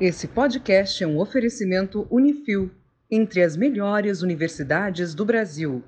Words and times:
Esse 0.00 0.28
podcast 0.28 1.02
é 1.02 1.06
um 1.08 1.18
oferecimento 1.18 2.06
Unifil, 2.08 2.70
entre 3.10 3.42
as 3.42 3.56
melhores 3.56 4.22
universidades 4.22 5.12
do 5.12 5.24
Brasil. 5.24 5.82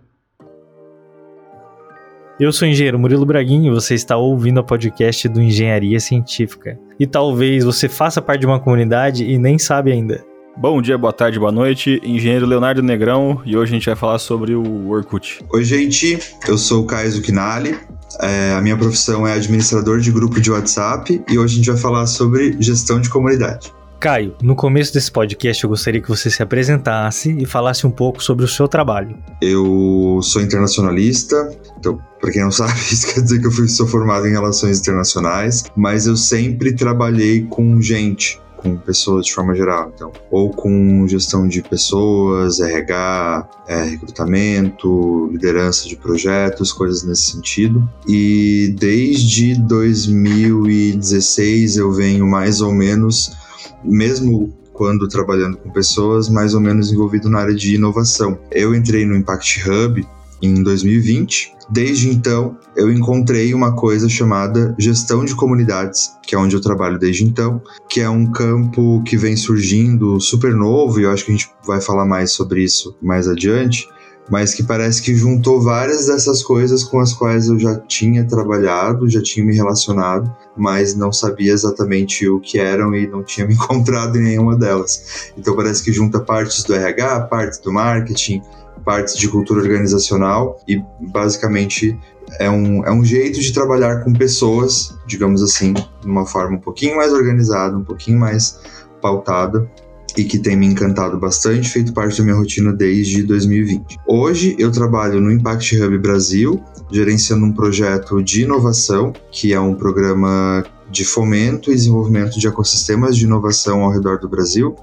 Eu 2.40 2.52
sou 2.52 2.66
o 2.66 2.70
engenheiro 2.72 2.98
Murilo 2.98 3.24
Braguinho 3.24 3.70
e 3.70 3.74
você 3.74 3.94
está 3.94 4.16
ouvindo 4.16 4.58
o 4.58 4.64
podcast 4.64 5.28
do 5.28 5.40
Engenharia 5.40 6.00
Científica. 6.00 6.76
E 6.98 7.06
talvez 7.06 7.62
você 7.62 7.88
faça 7.88 8.20
parte 8.20 8.40
de 8.40 8.46
uma 8.46 8.58
comunidade 8.58 9.24
e 9.24 9.38
nem 9.38 9.60
sabe 9.60 9.92
ainda. 9.92 10.24
Bom 10.56 10.82
dia, 10.82 10.98
boa 10.98 11.12
tarde, 11.12 11.38
boa 11.38 11.52
noite. 11.52 12.00
Engenheiro 12.02 12.46
Leonardo 12.46 12.82
Negrão 12.82 13.40
e 13.46 13.56
hoje 13.56 13.70
a 13.70 13.74
gente 13.76 13.86
vai 13.86 13.94
falar 13.94 14.18
sobre 14.18 14.56
o 14.56 14.88
Orkut. 14.88 15.44
Oi, 15.52 15.62
gente. 15.62 16.18
Eu 16.48 16.58
sou 16.58 16.82
o 16.82 16.86
Caio 16.86 17.12
Zuchinali. 17.12 17.78
É, 18.20 18.54
a 18.54 18.60
minha 18.60 18.76
profissão 18.76 19.24
é 19.24 19.34
administrador 19.34 20.00
de 20.00 20.10
grupo 20.10 20.40
de 20.40 20.50
WhatsApp 20.50 21.22
e 21.30 21.38
hoje 21.38 21.54
a 21.54 21.56
gente 21.58 21.70
vai 21.70 21.80
falar 21.80 22.06
sobre 22.08 22.56
gestão 22.58 23.00
de 23.00 23.08
comunidade. 23.08 23.72
Caio, 24.00 24.34
no 24.42 24.56
começo 24.56 24.92
desse 24.94 25.12
podcast 25.12 25.62
eu 25.62 25.68
gostaria 25.68 26.00
que 26.00 26.08
você 26.08 26.30
se 26.30 26.42
apresentasse 26.42 27.36
e 27.38 27.44
falasse 27.44 27.86
um 27.86 27.90
pouco 27.90 28.22
sobre 28.22 28.46
o 28.46 28.48
seu 28.48 28.66
trabalho. 28.66 29.18
Eu 29.42 30.20
sou 30.22 30.40
internacionalista, 30.40 31.54
então, 31.78 32.00
para 32.18 32.30
quem 32.30 32.42
não 32.42 32.50
sabe, 32.56 32.80
isso 32.80 33.12
quer 33.12 33.20
dizer 33.20 33.40
que 33.40 33.46
eu 33.46 33.52
fui, 33.52 33.68
sou 33.68 33.86
formado 33.86 34.26
em 34.26 34.30
relações 34.30 34.80
internacionais, 34.80 35.64
mas 35.76 36.06
eu 36.06 36.16
sempre 36.16 36.74
trabalhei 36.74 37.42
com 37.42 37.78
gente, 37.82 38.40
com 38.56 38.74
pessoas 38.74 39.26
de 39.26 39.34
forma 39.34 39.54
geral, 39.54 39.92
então, 39.94 40.10
ou 40.30 40.48
com 40.48 41.06
gestão 41.06 41.46
de 41.46 41.60
pessoas, 41.60 42.58
RH, 42.58 43.50
é, 43.68 43.84
recrutamento, 43.84 45.28
liderança 45.30 45.86
de 45.86 45.96
projetos, 45.96 46.72
coisas 46.72 47.02
nesse 47.02 47.32
sentido. 47.32 47.86
E 48.08 48.74
desde 48.78 49.60
2016 49.60 51.76
eu 51.76 51.92
venho 51.92 52.26
mais 52.26 52.62
ou 52.62 52.72
menos 52.72 53.38
mesmo 53.84 54.52
quando 54.72 55.08
trabalhando 55.08 55.58
com 55.58 55.70
pessoas, 55.70 56.28
mais 56.28 56.54
ou 56.54 56.60
menos 56.60 56.90
envolvido 56.90 57.28
na 57.28 57.40
área 57.40 57.54
de 57.54 57.74
inovação. 57.74 58.38
Eu 58.50 58.74
entrei 58.74 59.04
no 59.04 59.14
Impact 59.14 59.68
Hub 59.68 60.06
em 60.40 60.62
2020. 60.62 61.52
Desde 61.68 62.08
então, 62.08 62.56
eu 62.74 62.90
encontrei 62.90 63.54
uma 63.54 63.76
coisa 63.76 64.08
chamada 64.08 64.74
gestão 64.78 65.24
de 65.24 65.36
comunidades, 65.36 66.10
que 66.22 66.34
é 66.34 66.38
onde 66.38 66.56
eu 66.56 66.60
trabalho 66.60 66.98
desde 66.98 67.24
então, 67.24 67.62
que 67.88 68.00
é 68.00 68.08
um 68.08 68.26
campo 68.32 69.02
que 69.04 69.16
vem 69.16 69.36
surgindo 69.36 70.18
super 70.18 70.54
novo, 70.54 70.98
e 70.98 71.04
eu 71.04 71.10
acho 71.10 71.24
que 71.24 71.30
a 71.30 71.36
gente 71.36 71.50
vai 71.64 71.80
falar 71.80 72.06
mais 72.06 72.32
sobre 72.32 72.64
isso 72.64 72.96
mais 73.00 73.28
adiante, 73.28 73.86
mas 74.30 74.54
que 74.54 74.62
parece 74.62 75.02
que 75.02 75.14
juntou 75.14 75.60
várias 75.60 76.06
dessas 76.06 76.42
coisas 76.42 76.84
com 76.84 77.00
as 77.00 77.12
quais 77.12 77.48
eu 77.48 77.58
já 77.58 77.76
tinha 77.80 78.24
trabalhado, 78.24 79.10
já 79.10 79.20
tinha 79.20 79.44
me 79.44 79.54
relacionado, 79.54 80.34
mas 80.56 80.94
não 80.94 81.12
sabia 81.12 81.52
exatamente 81.52 82.28
o 82.28 82.38
que 82.38 82.58
eram 82.58 82.94
e 82.94 83.08
não 83.08 83.24
tinha 83.24 83.44
me 83.48 83.54
encontrado 83.54 84.16
em 84.16 84.22
nenhuma 84.22 84.56
delas. 84.56 85.32
Então 85.36 85.56
parece 85.56 85.82
que 85.82 85.92
junta 85.92 86.20
partes 86.20 86.62
do 86.62 86.72
RH, 86.72 87.22
partes 87.22 87.58
do 87.58 87.72
marketing, 87.72 88.40
partes 88.84 89.16
de 89.16 89.28
cultura 89.28 89.60
organizacional 89.60 90.58
e 90.66 90.82
basicamente 91.00 91.98
é 92.38 92.48
um, 92.48 92.84
é 92.84 92.92
um 92.92 93.04
jeito 93.04 93.40
de 93.40 93.52
trabalhar 93.52 94.04
com 94.04 94.12
pessoas, 94.12 94.96
digamos 95.06 95.42
assim, 95.42 95.72
de 95.72 96.06
uma 96.06 96.24
forma 96.24 96.56
um 96.56 96.60
pouquinho 96.60 96.96
mais 96.96 97.12
organizada, 97.12 97.76
um 97.76 97.84
pouquinho 97.84 98.20
mais 98.20 98.60
pautada 99.02 99.68
e 100.16 100.24
que 100.24 100.38
tem 100.38 100.56
me 100.56 100.66
encantado 100.66 101.18
bastante, 101.18 101.68
feito 101.68 101.92
parte 101.92 102.18
da 102.18 102.24
minha 102.24 102.36
rotina 102.36 102.72
desde 102.72 103.22
2020. 103.22 103.98
Hoje 104.06 104.56
eu 104.58 104.70
trabalho 104.70 105.20
no 105.20 105.30
Impact 105.30 105.80
Hub 105.80 105.98
Brasil, 105.98 106.62
gerenciando 106.90 107.44
um 107.44 107.52
projeto 107.52 108.22
de 108.22 108.42
inovação, 108.42 109.12
que 109.30 109.52
é 109.52 109.60
um 109.60 109.74
programa 109.74 110.64
de 110.90 111.04
fomento 111.04 111.70
e 111.70 111.74
desenvolvimento 111.74 112.38
de 112.38 112.46
ecossistemas 112.48 113.16
de 113.16 113.24
inovação 113.24 113.82
ao 113.82 113.92
redor 113.92 114.18
do 114.18 114.28
Brasil. 114.28 114.74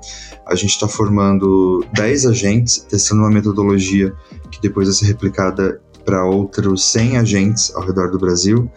A 0.46 0.56
gente 0.56 0.72
está 0.72 0.88
formando 0.88 1.86
10 1.94 2.26
agentes, 2.28 2.86
testando 2.90 3.22
uma 3.22 3.32
metodologia 3.32 4.14
que 4.50 4.62
depois 4.62 4.88
vai 4.88 4.96
ser 4.96 5.06
replicada 5.06 5.82
para 6.06 6.26
outros 6.26 6.86
100 6.86 7.18
agentes 7.18 7.76
ao 7.76 7.86
redor 7.86 8.10
do 8.10 8.18
Brasil, 8.18 8.72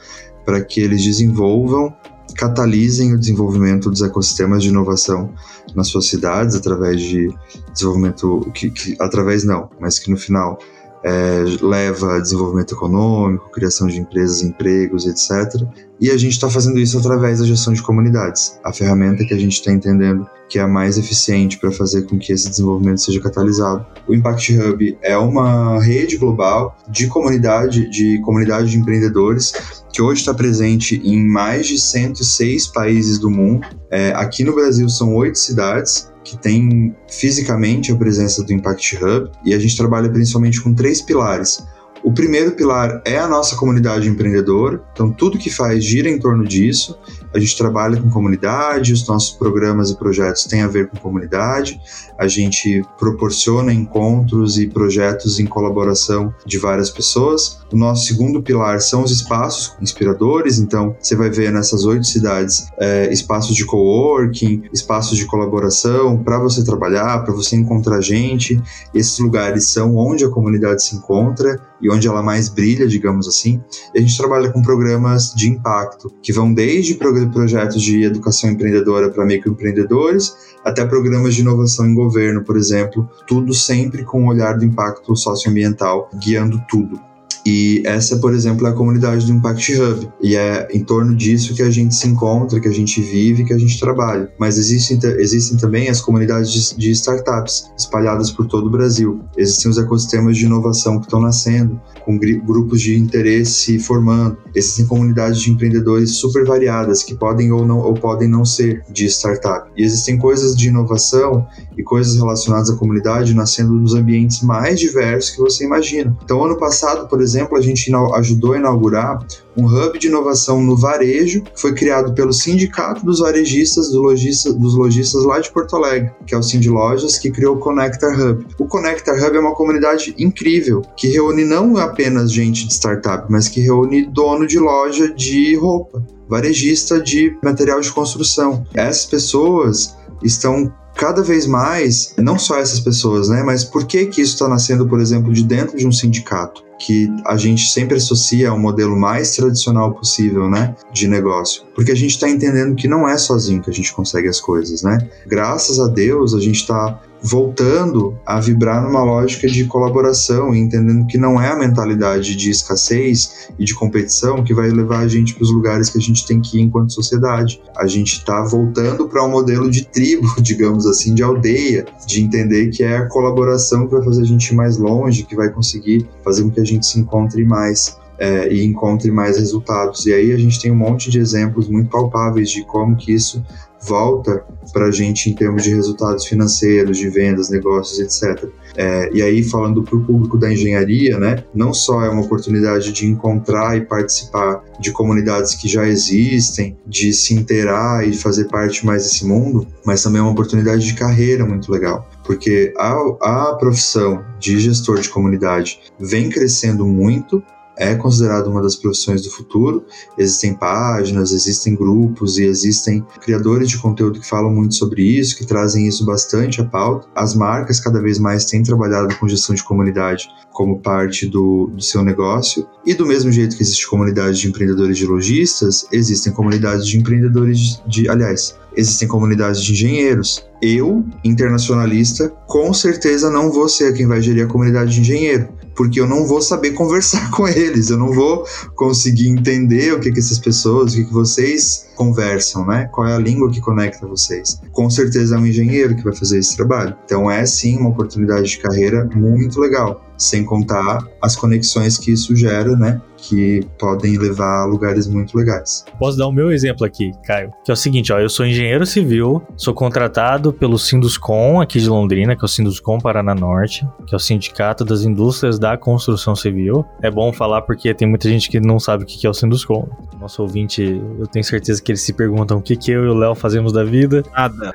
para 0.45 0.61
que 0.65 0.81
eles 0.81 1.05
desenvolvam 1.05 1.95
catalisem 2.37 3.13
o 3.13 3.19
desenvolvimento 3.19 3.91
dos 3.91 4.03
ecossistemas 4.03 4.63
de 4.63 4.69
inovação 4.69 5.33
nas 5.75 5.89
suas 5.89 6.07
cidades 6.07 6.55
através 6.55 7.01
de 7.01 7.35
desenvolvimento 7.73 8.51
que, 8.55 8.71
que 8.71 8.97
através 9.01 9.45
não, 9.45 9.71
mas 9.81 9.99
que 9.99 10.11
no 10.11 10.17
final 10.17 10.59
é, 11.05 11.45
leva 11.61 12.17
a 12.17 12.21
desenvolvimento 12.21 12.75
econômico, 12.75 13.51
criação 13.51 13.87
de 13.87 13.99
empresas, 13.99 14.43
empregos, 14.43 15.07
etc. 15.07 15.67
E 16.01 16.11
a 16.11 16.17
gente 16.17 16.33
está 16.33 16.49
fazendo 16.49 16.79
isso 16.79 16.99
através 16.99 17.41
da 17.41 17.47
gestão 17.47 17.73
de 17.73 17.83
comunidades, 17.83 18.59
a 18.65 18.73
ferramenta 18.73 19.25
que 19.25 19.35
a 19.35 19.39
gente 19.39 19.53
está 19.53 19.73
entendendo 19.73 20.27
que 20.49 20.59
é 20.59 20.63
a 20.63 20.67
mais 20.67 20.99
eficiente 20.99 21.59
para 21.59 21.71
fazer 21.71 22.03
com 22.03 22.19
que 22.19 22.33
esse 22.33 22.49
desenvolvimento 22.51 23.01
seja 23.01 23.21
catalisado. 23.21 23.87
O 24.09 24.13
Impact 24.13 24.59
Hub 24.59 24.99
é 25.01 25.17
uma 25.17 25.81
rede 25.81 26.17
global 26.17 26.77
de 26.89 27.07
comunidade, 27.07 27.89
de 27.89 28.21
comunidade 28.23 28.71
de 28.71 28.77
empreendedores 28.77 29.53
que 29.93 30.03
hoje 30.03 30.21
está 30.21 30.35
presente 30.35 31.01
em 31.05 31.25
mais 31.25 31.69
de 31.69 31.79
106 31.79 32.67
países 32.67 33.19
do 33.19 33.31
mundo. 33.31 33.65
É, 33.91 34.11
aqui 34.11 34.43
no 34.43 34.53
Brasil 34.53 34.89
são 34.89 35.15
oito 35.15 35.39
cidades 35.39 36.11
que 36.31 36.39
tem 36.39 36.95
fisicamente 37.09 37.91
a 37.91 37.97
presença 37.97 38.45
do 38.45 38.53
Impact 38.53 38.97
Hub 38.97 39.33
e 39.45 39.53
a 39.53 39.59
gente 39.59 39.77
trabalha 39.77 40.09
principalmente 40.09 40.61
com 40.61 40.73
três 40.73 41.03
pilares. 41.03 41.67
O 42.03 42.13
primeiro 42.13 42.53
pilar 42.53 43.03
é 43.05 43.19
a 43.19 43.29
nossa 43.29 43.57
comunidade 43.57 44.09
empreendedora, 44.09 44.83
então 44.93 45.13
tudo 45.13 45.39
que 45.39 45.51
faz 45.51 45.85
gira 45.85 46.09
em 46.09 46.19
torno 46.19 46.47
disso. 46.47 46.99
A 47.33 47.39
gente 47.39 47.57
trabalha 47.57 48.01
com 48.01 48.09
comunidade, 48.11 48.93
os 48.93 49.07
nossos 49.07 49.31
programas 49.31 49.91
e 49.91 49.97
projetos 49.97 50.45
têm 50.45 50.63
a 50.63 50.67
ver 50.67 50.89
com 50.89 50.97
comunidade. 50.97 51.79
A 52.19 52.27
gente 52.27 52.83
proporciona 52.99 53.73
encontros 53.73 54.59
e 54.59 54.67
projetos 54.67 55.39
em 55.39 55.47
colaboração 55.47 56.35
de 56.47 56.59
várias 56.59 56.91
pessoas. 56.91 57.61
O 57.71 57.77
nosso 57.77 58.07
segundo 58.07 58.43
pilar 58.43 58.81
são 58.81 59.05
os 59.05 59.13
espaços 59.13 59.75
inspiradores, 59.81 60.59
então 60.59 60.97
você 60.99 61.15
vai 61.15 61.31
ver 61.31 61.53
nessas 61.53 61.85
oito 61.85 62.07
cidades 62.07 62.67
é, 62.79 63.13
espaços 63.13 63.55
de 63.55 63.65
coworking, 63.65 64.63
espaços 64.73 65.19
de 65.19 65.27
colaboração 65.27 66.19
para 66.23 66.39
você 66.39 66.65
trabalhar, 66.65 67.23
para 67.25 67.35
você 67.35 67.57
encontrar 67.57 68.01
gente. 68.01 68.61
Esses 68.95 69.19
lugares 69.19 69.69
são 69.69 69.97
onde 69.97 70.25
a 70.25 70.31
comunidade 70.31 70.83
se 70.83 70.97
encontra 70.97 71.61
e 71.81 71.90
onde 71.91 72.09
ela 72.09 72.23
mais 72.23 72.49
brilha, 72.49 72.87
digamos 72.87 73.27
assim. 73.27 73.63
E 73.95 73.99
a 73.99 74.01
gente 74.01 74.17
trabalha 74.17 74.51
com 74.51 74.63
programas 74.63 75.33
de 75.35 75.49
impacto, 75.49 76.13
que 76.23 76.33
vão 76.33 76.53
desde 76.53 76.95
projetos 76.95 77.83
de 77.83 78.03
educação 78.05 78.51
empreendedora 78.51 79.11
para 79.11 79.25
microempreendedores, 79.25 80.35
até 80.65 80.85
programas 80.85 81.35
de 81.35 81.41
inovação 81.41 81.87
em 81.87 81.95
governo, 81.95 82.43
por 82.45 82.57
exemplo, 82.57 83.09
tudo 83.27 83.55
sempre 83.55 84.05
com 84.05 84.25
o 84.25 84.29
olhar 84.29 84.57
do 84.59 84.65
impacto 84.65 85.17
socioambiental 85.17 86.11
guiando 86.15 86.63
tudo. 86.69 87.10
E 87.51 87.83
essa, 87.85 88.17
por 88.19 88.33
exemplo, 88.33 88.65
é 88.69 88.71
a 88.71 88.73
comunidade 88.73 89.27
do 89.27 89.33
Impact 89.33 89.75
Hub. 89.75 90.09
E 90.23 90.37
é 90.37 90.69
em 90.73 90.85
torno 90.85 91.17
disso 91.17 91.53
que 91.53 91.63
a 91.63 91.71
gente 91.71 91.97
se 91.97 92.07
encontra, 92.07 92.61
que 92.61 92.69
a 92.69 92.73
gente 92.73 93.01
vive, 93.01 93.45
que 93.45 93.53
a 93.53 93.59
gente 93.59 93.79
trabalha. 93.81 94.31
Mas 94.39 94.57
existem, 94.57 95.01
existem 95.19 95.59
também 95.59 95.89
as 95.89 96.01
comunidades 96.01 96.53
de, 96.53 96.77
de 96.77 96.91
startups 96.93 97.65
espalhadas 97.77 98.31
por 98.31 98.47
todo 98.47 98.69
o 98.69 98.71
Brasil. 98.71 99.21
Existem 99.37 99.69
os 99.69 99.79
ecossistemas 99.79 100.37
de 100.37 100.45
inovação 100.45 101.01
que 101.01 101.07
estão 101.07 101.21
nascendo, 101.21 101.81
com 102.05 102.17
grupos 102.17 102.81
de 102.81 102.97
interesse 102.97 103.81
formando. 103.81 104.39
Existem 104.55 104.87
comunidades 104.87 105.41
de 105.41 105.51
empreendedores 105.51 106.13
super 106.13 106.45
variadas 106.45 107.03
que 107.03 107.17
podem 107.17 107.51
ou 107.51 107.67
não 107.67 107.81
ou 107.81 107.95
podem 107.95 108.29
não 108.29 108.45
ser 108.45 108.85
de 108.89 109.07
startup. 109.07 109.69
E 109.77 109.83
existem 109.83 110.17
coisas 110.19 110.55
de 110.55 110.69
inovação 110.69 111.47
e 111.77 111.83
coisas 111.83 112.17
relacionadas 112.17 112.71
à 112.71 112.77
comunidade 112.77 113.35
nascendo 113.35 113.73
nos 113.73 113.95
ambientes 113.95 114.41
mais 114.43 114.79
diversos 114.79 115.31
que 115.31 115.41
você 115.41 115.65
imagina. 115.65 116.17
Então, 116.23 116.45
ano 116.45 116.57
passado, 116.57 117.09
por 117.09 117.21
exemplo, 117.21 117.40
a 117.53 117.61
gente 117.61 117.93
ajudou 118.15 118.53
a 118.53 118.59
inaugurar 118.59 119.25
um 119.57 119.67
hub 119.67 119.99
de 119.99 120.07
inovação 120.07 120.63
no 120.63 120.77
varejo, 120.77 121.43
que 121.43 121.61
foi 121.61 121.75
criado 121.75 122.13
pelo 122.15 122.33
Sindicato 122.33 123.05
dos 123.05 123.21
Varejistas 123.21 123.91
do 123.91 124.01
lojista, 124.01 124.53
dos 124.53 124.75
Lojistas 124.75 125.25
lá 125.25 125.41
de 125.41 125.51
Porto 125.51 125.77
Alegre, 125.77 126.11
que 126.27 126.35
é 126.35 126.39
o 126.39 126.43
Sind 126.43 126.67
Lojas, 126.69 127.19
que 127.19 127.31
criou 127.31 127.57
o 127.57 127.59
Connector 127.59 128.13
Hub. 128.19 128.47
O 128.59 128.67
Connector 128.67 129.15
Hub 129.15 129.37
é 129.37 129.41
uma 129.41 129.55
comunidade 129.55 130.15
incrível, 130.19 130.83
que 130.97 131.09
reúne 131.09 131.45
não 131.45 131.77
apenas 131.77 132.33
gente 132.33 132.67
de 132.67 132.73
startup, 132.73 133.27
mas 133.29 133.49
que 133.49 133.61
reúne 133.61 134.07
dono 134.07 134.47
de 134.47 134.59
loja 134.59 135.13
de 135.13 135.57
roupa, 135.57 136.03
varejista 136.29 137.01
de 137.01 137.37
material 137.43 137.81
de 137.81 137.93
construção. 137.93 138.65
Essas 138.73 139.07
pessoas 139.07 139.97
estão 140.23 140.73
cada 140.95 141.23
vez 141.23 141.47
mais, 141.47 142.15
não 142.19 142.39
só 142.39 142.59
essas 142.59 142.81
pessoas, 142.81 143.29
né, 143.29 143.43
mas 143.43 143.65
por 143.65 143.87
que 143.87 144.07
que 144.07 144.21
isso 144.21 144.35
está 144.35 144.49
nascendo, 144.49 144.87
por 144.87 145.01
exemplo, 145.01 145.33
de 145.33 145.43
dentro 145.43 145.77
de 145.77 145.87
um 145.87 145.93
sindicato? 145.93 146.63
Que 146.81 147.09
a 147.27 147.37
gente 147.37 147.71
sempre 147.71 147.99
associa 147.99 148.49
ao 148.49 148.59
modelo 148.59 148.99
mais 148.99 149.37
tradicional 149.37 149.93
possível, 149.93 150.49
né, 150.49 150.75
de 150.93 151.07
negócio, 151.07 151.63
porque 151.75 151.93
a 151.93 151.95
gente 151.95 152.13
está 152.13 152.29
entendendo 152.29 152.75
que 152.75 152.89
não 152.89 153.07
é 153.07 153.17
sozinho 153.19 153.63
que 153.63 153.71
a 153.71 153.73
gente 153.73 153.93
consegue 153.93 154.29
as 154.29 154.41
coisas, 154.41 154.83
né? 154.83 154.99
Graças 155.27 155.79
a 155.79 155.87
Deus 155.87 156.35
a 156.35 156.41
gente 156.41 156.57
está 156.57 157.01
voltando 157.23 158.19
a 158.25 158.41
vibrar 158.41 158.83
numa 158.83 159.03
lógica 159.03 159.47
de 159.47 159.65
colaboração 159.67 160.55
e 160.55 160.59
entendendo 160.59 161.07
que 161.07 161.19
não 161.19 161.41
é 161.41 161.49
a 161.49 161.57
mentalidade 161.57 162.35
de 162.35 162.51
escassez 162.51 163.51
e 163.59 163.65
de 163.65 163.75
competição 163.75 164.43
que 164.43 164.55
vai 164.55 164.71
levar 164.71 165.01
a 165.01 165.09
gente 165.09 165.35
para 165.35 165.45
os 165.45 165.53
lugares 165.53 165.91
que 165.91 165.99
a 165.99 166.01
gente 166.01 166.27
tem 166.27 166.41
que 166.41 166.59
ir 166.59 166.63
enquanto 166.63 166.93
sociedade. 166.93 167.61
A 167.77 167.87
gente 167.87 168.15
está 168.15 168.43
voltando 168.45 169.09
para 169.09 169.25
um 169.25 169.31
modelo 169.31 169.71
de 169.71 169.85
tribo, 169.85 170.27
digamos 170.41 170.87
assim, 170.87 171.15
de 171.15 171.23
aldeia, 171.23 171.87
de 172.07 172.23
entender 172.23 172.69
que 172.69 172.83
é 172.83 172.97
a 172.97 173.07
colaboração 173.07 173.87
que 173.87 173.95
vai 173.95 174.05
fazer 174.05 174.23
a 174.23 174.27
gente 174.27 174.49
ir 174.49 174.55
mais 174.55 174.79
longe, 174.79 175.25
que 175.25 175.37
vai 175.37 175.51
conseguir 175.51 176.09
fazer 176.25 176.43
com 176.43 176.51
que 176.51 176.61
a 176.61 176.65
gente 176.65 176.87
se 176.87 176.99
encontre 176.99 177.45
mais. 177.45 177.99
É, 178.23 178.53
e 178.53 178.67
encontre 178.67 179.11
mais 179.11 179.39
resultados. 179.39 180.05
E 180.05 180.13
aí 180.13 180.31
a 180.31 180.37
gente 180.37 180.61
tem 180.61 180.71
um 180.71 180.77
monte 180.77 181.11
de 181.11 181.19
exemplos 181.19 181.71
muito 181.71 181.89
palpáveis 181.89 182.51
de 182.51 182.63
como 182.67 182.95
que 182.95 183.15
isso 183.15 183.43
volta 183.83 184.45
para 184.73 184.87
a 184.87 184.91
gente 184.91 185.31
em 185.31 185.35
termos 185.35 185.63
de 185.63 185.75
resultados 185.75 186.27
financeiros, 186.27 186.99
de 186.99 187.09
vendas, 187.09 187.49
negócios, 187.49 187.99
etc. 187.99 188.49
É, 188.77 189.11
e 189.13 189.23
aí, 189.23 189.43
falando 189.43 189.83
para 189.83 189.97
o 189.97 190.05
público 190.05 190.39
da 190.39 190.53
engenharia, 190.53 191.19
né, 191.19 191.45
não 191.55 191.73
só 191.73 192.03
é 192.05 192.09
uma 192.09 192.23
oportunidade 192.23 192.93
de 192.93 193.07
encontrar 193.07 193.77
e 193.77 193.83
participar 193.83 194.63
de 194.79 194.93
comunidades 194.93 195.55
que 195.55 195.69
já 195.69 195.87
existem, 195.87 196.77
de 196.87 197.13
se 197.13 197.35
inteirar 197.35 198.07
e 198.07 198.13
fazer 198.13 198.45
parte 198.45 198.85
mais 198.85 199.03
desse 199.03 199.27
mundo, 199.27 199.67
mas 199.85 200.03
também 200.03 200.21
é 200.21 200.23
uma 200.23 200.33
oportunidade 200.33 200.85
de 200.85 200.95
carreira 200.95 201.45
muito 201.45 201.71
legal. 201.73 202.09
Porque 202.25 202.73
a, 202.77 202.93
a 203.23 203.55
profissão 203.55 204.25
de 204.39 204.59
gestor 204.61 205.01
de 205.01 205.09
comunidade 205.09 205.81
vem 205.99 206.29
crescendo 206.29 206.87
muito 206.87 207.43
é 207.81 207.95
considerado 207.95 208.49
uma 208.49 208.61
das 208.61 208.77
profissões 208.77 209.23
do 209.23 209.31
futuro. 209.31 209.87
Existem 210.19 210.53
páginas, 210.53 211.33
existem 211.33 211.75
grupos 211.75 212.37
e 212.37 212.45
existem 212.45 213.03
criadores 213.23 213.71
de 213.71 213.79
conteúdo 213.79 214.21
que 214.21 214.29
falam 214.29 214.53
muito 214.53 214.75
sobre 214.75 215.03
isso, 215.03 215.37
que 215.37 215.47
trazem 215.47 215.89
isso 215.89 216.05
bastante 216.05 216.61
à 216.61 216.65
pauta. 216.65 217.09
As 217.17 217.35
marcas 217.35 217.81
cada 217.81 218.01
vez 218.01 218.19
mais 218.19 218.45
têm 218.45 218.63
trabalhado 218.63 219.17
com 219.17 219.27
gestão 219.27 219.55
de 219.55 219.65
comunidade 219.65 220.29
como 220.53 220.79
parte 220.81 221.27
do, 221.27 221.69
do 221.75 221.83
seu 221.83 222.05
negócio. 222.05 222.67
E 222.85 222.93
do 222.93 223.07
mesmo 223.07 223.33
jeito 223.33 223.57
que 223.57 223.63
existe 223.63 223.89
comunidade 223.89 224.39
de 224.39 224.49
empreendedores 224.49 224.99
de 224.99 225.07
lojistas, 225.07 225.87
existem 225.91 226.33
comunidades 226.35 226.87
de 226.87 226.99
empreendedores 226.99 227.81
de, 227.87 228.03
de 228.03 228.09
aliás, 228.11 228.59
existem 228.77 229.09
comunidades 229.09 229.63
de 229.63 229.73
engenheiros. 229.73 230.45
Eu, 230.61 231.03
internacionalista, 231.25 232.29
com 232.47 232.75
certeza 232.75 233.31
não 233.31 233.51
vou 233.51 233.71
ser 233.71 233.95
quem 233.95 234.07
vai 234.07 234.21
gerir 234.21 234.45
a 234.45 234.49
comunidade 234.49 234.93
de 234.93 235.01
engenheiro 235.01 235.60
porque 235.75 236.01
eu 236.01 236.07
não 236.07 236.27
vou 236.27 236.43
saber 236.43 236.73
conversar 236.73 237.31
com 237.33 237.49
eles, 237.49 237.91
eu 237.91 237.97
não 237.97 238.13
vou 238.13 238.45
conseguir 238.75 239.29
entender 239.29 239.93
o 239.93 240.01
que, 240.01 240.11
que 240.13 240.19
essas 240.19 240.39
pessoas, 240.39 240.93
o 240.93 240.97
que, 240.97 241.05
que 241.05 241.13
vocês 241.13 241.87
conversam, 241.97 242.67
né? 242.67 242.89
Qual 242.93 243.07
é 243.07 243.15
a 243.15 243.19
língua 243.19 243.51
que 243.51 243.61
conecta 243.61 244.07
vocês. 244.07 244.59
Com 244.73 244.89
certeza 244.89 245.37
é 245.37 245.39
um 245.39 245.47
engenheiro 245.47 245.95
que 245.95 246.03
vai 246.03 246.15
fazer 246.15 246.39
esse 246.39 246.57
trabalho. 246.57 246.97
Então 247.05 247.31
é 247.31 247.45
sim 247.45 247.77
uma 247.77 247.91
oportunidade 247.91 248.49
de 248.49 248.59
carreira 248.59 249.09
muito 249.15 249.61
legal, 249.61 250.03
sem 250.21 250.45
contar 250.45 251.05
as 251.21 251.35
conexões 251.35 251.99
que 251.99 252.13
isso 252.13 252.37
gera, 252.37 252.77
né? 252.77 253.01
que 253.23 253.61
podem 253.79 254.19
levar 254.19 254.63
a 254.63 254.65
lugares 254.65 255.07
muito 255.07 255.37
legais. 255.37 255.85
Posso 255.99 256.17
dar 256.17 256.27
o 256.27 256.33
meu 256.33 256.51
exemplo 256.51 256.87
aqui, 256.87 257.13
Caio? 257.25 257.53
Que 257.65 257.71
é 257.71 257.75
o 257.75 257.77
seguinte, 257.77 258.13
ó, 258.13 258.19
eu 258.19 258.29
sou 258.29 258.47
engenheiro 258.47 258.87
civil, 258.87 259.43
sou 259.57 259.75
contratado 259.75 260.53
pelo 260.53 260.79
Sinduscom 260.79 261.61
aqui 261.61 261.79
de 261.79 261.89
Londrina, 261.89 262.35
que 262.35 262.43
é 262.43 262.47
o 262.47 262.49
Sinduscom 262.49 262.99
Paraná 262.99 263.35
Norte, 263.35 263.87
que 264.07 264.15
é 264.15 264.17
o 264.17 264.21
Sindicato 264.21 264.85
das 264.85 265.03
Indústrias 265.03 265.59
da 265.59 265.77
Construção 265.77 266.35
Civil. 266.35 266.85
É 267.03 267.11
bom 267.11 267.33
falar 267.33 267.63
porque 267.63 267.93
tem 267.95 268.09
muita 268.09 268.29
gente 268.29 268.49
que 268.49 268.59
não 268.59 268.81
sabe 268.81 269.05
o 269.05 269.07
que 269.07 269.27
é 269.27 269.31
o 269.31 269.35
Sinduscom. 269.35 269.89
Nosso 270.19 270.43
ouvinte, 270.43 270.83
eu 271.19 271.27
tenho 271.27 271.45
certeza 271.45 271.83
que 271.83 271.93
eles 271.93 272.03
se 272.03 272.13
perguntam 272.13 272.59
o 272.59 272.63
que, 272.63 272.77
que 272.77 272.91
eu 272.91 273.05
e 273.05 273.09
o 273.09 273.15
Léo 273.15 273.35
fazemos 273.35 273.73
da 273.73 273.85
vida. 273.85 274.23
Nada. 274.33 274.75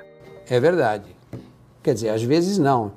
É 0.49 0.59
verdade. 0.59 1.05
Quer 1.81 1.93
dizer, 1.93 2.09
às 2.09 2.21
vezes 2.21 2.57
não. 2.57 2.91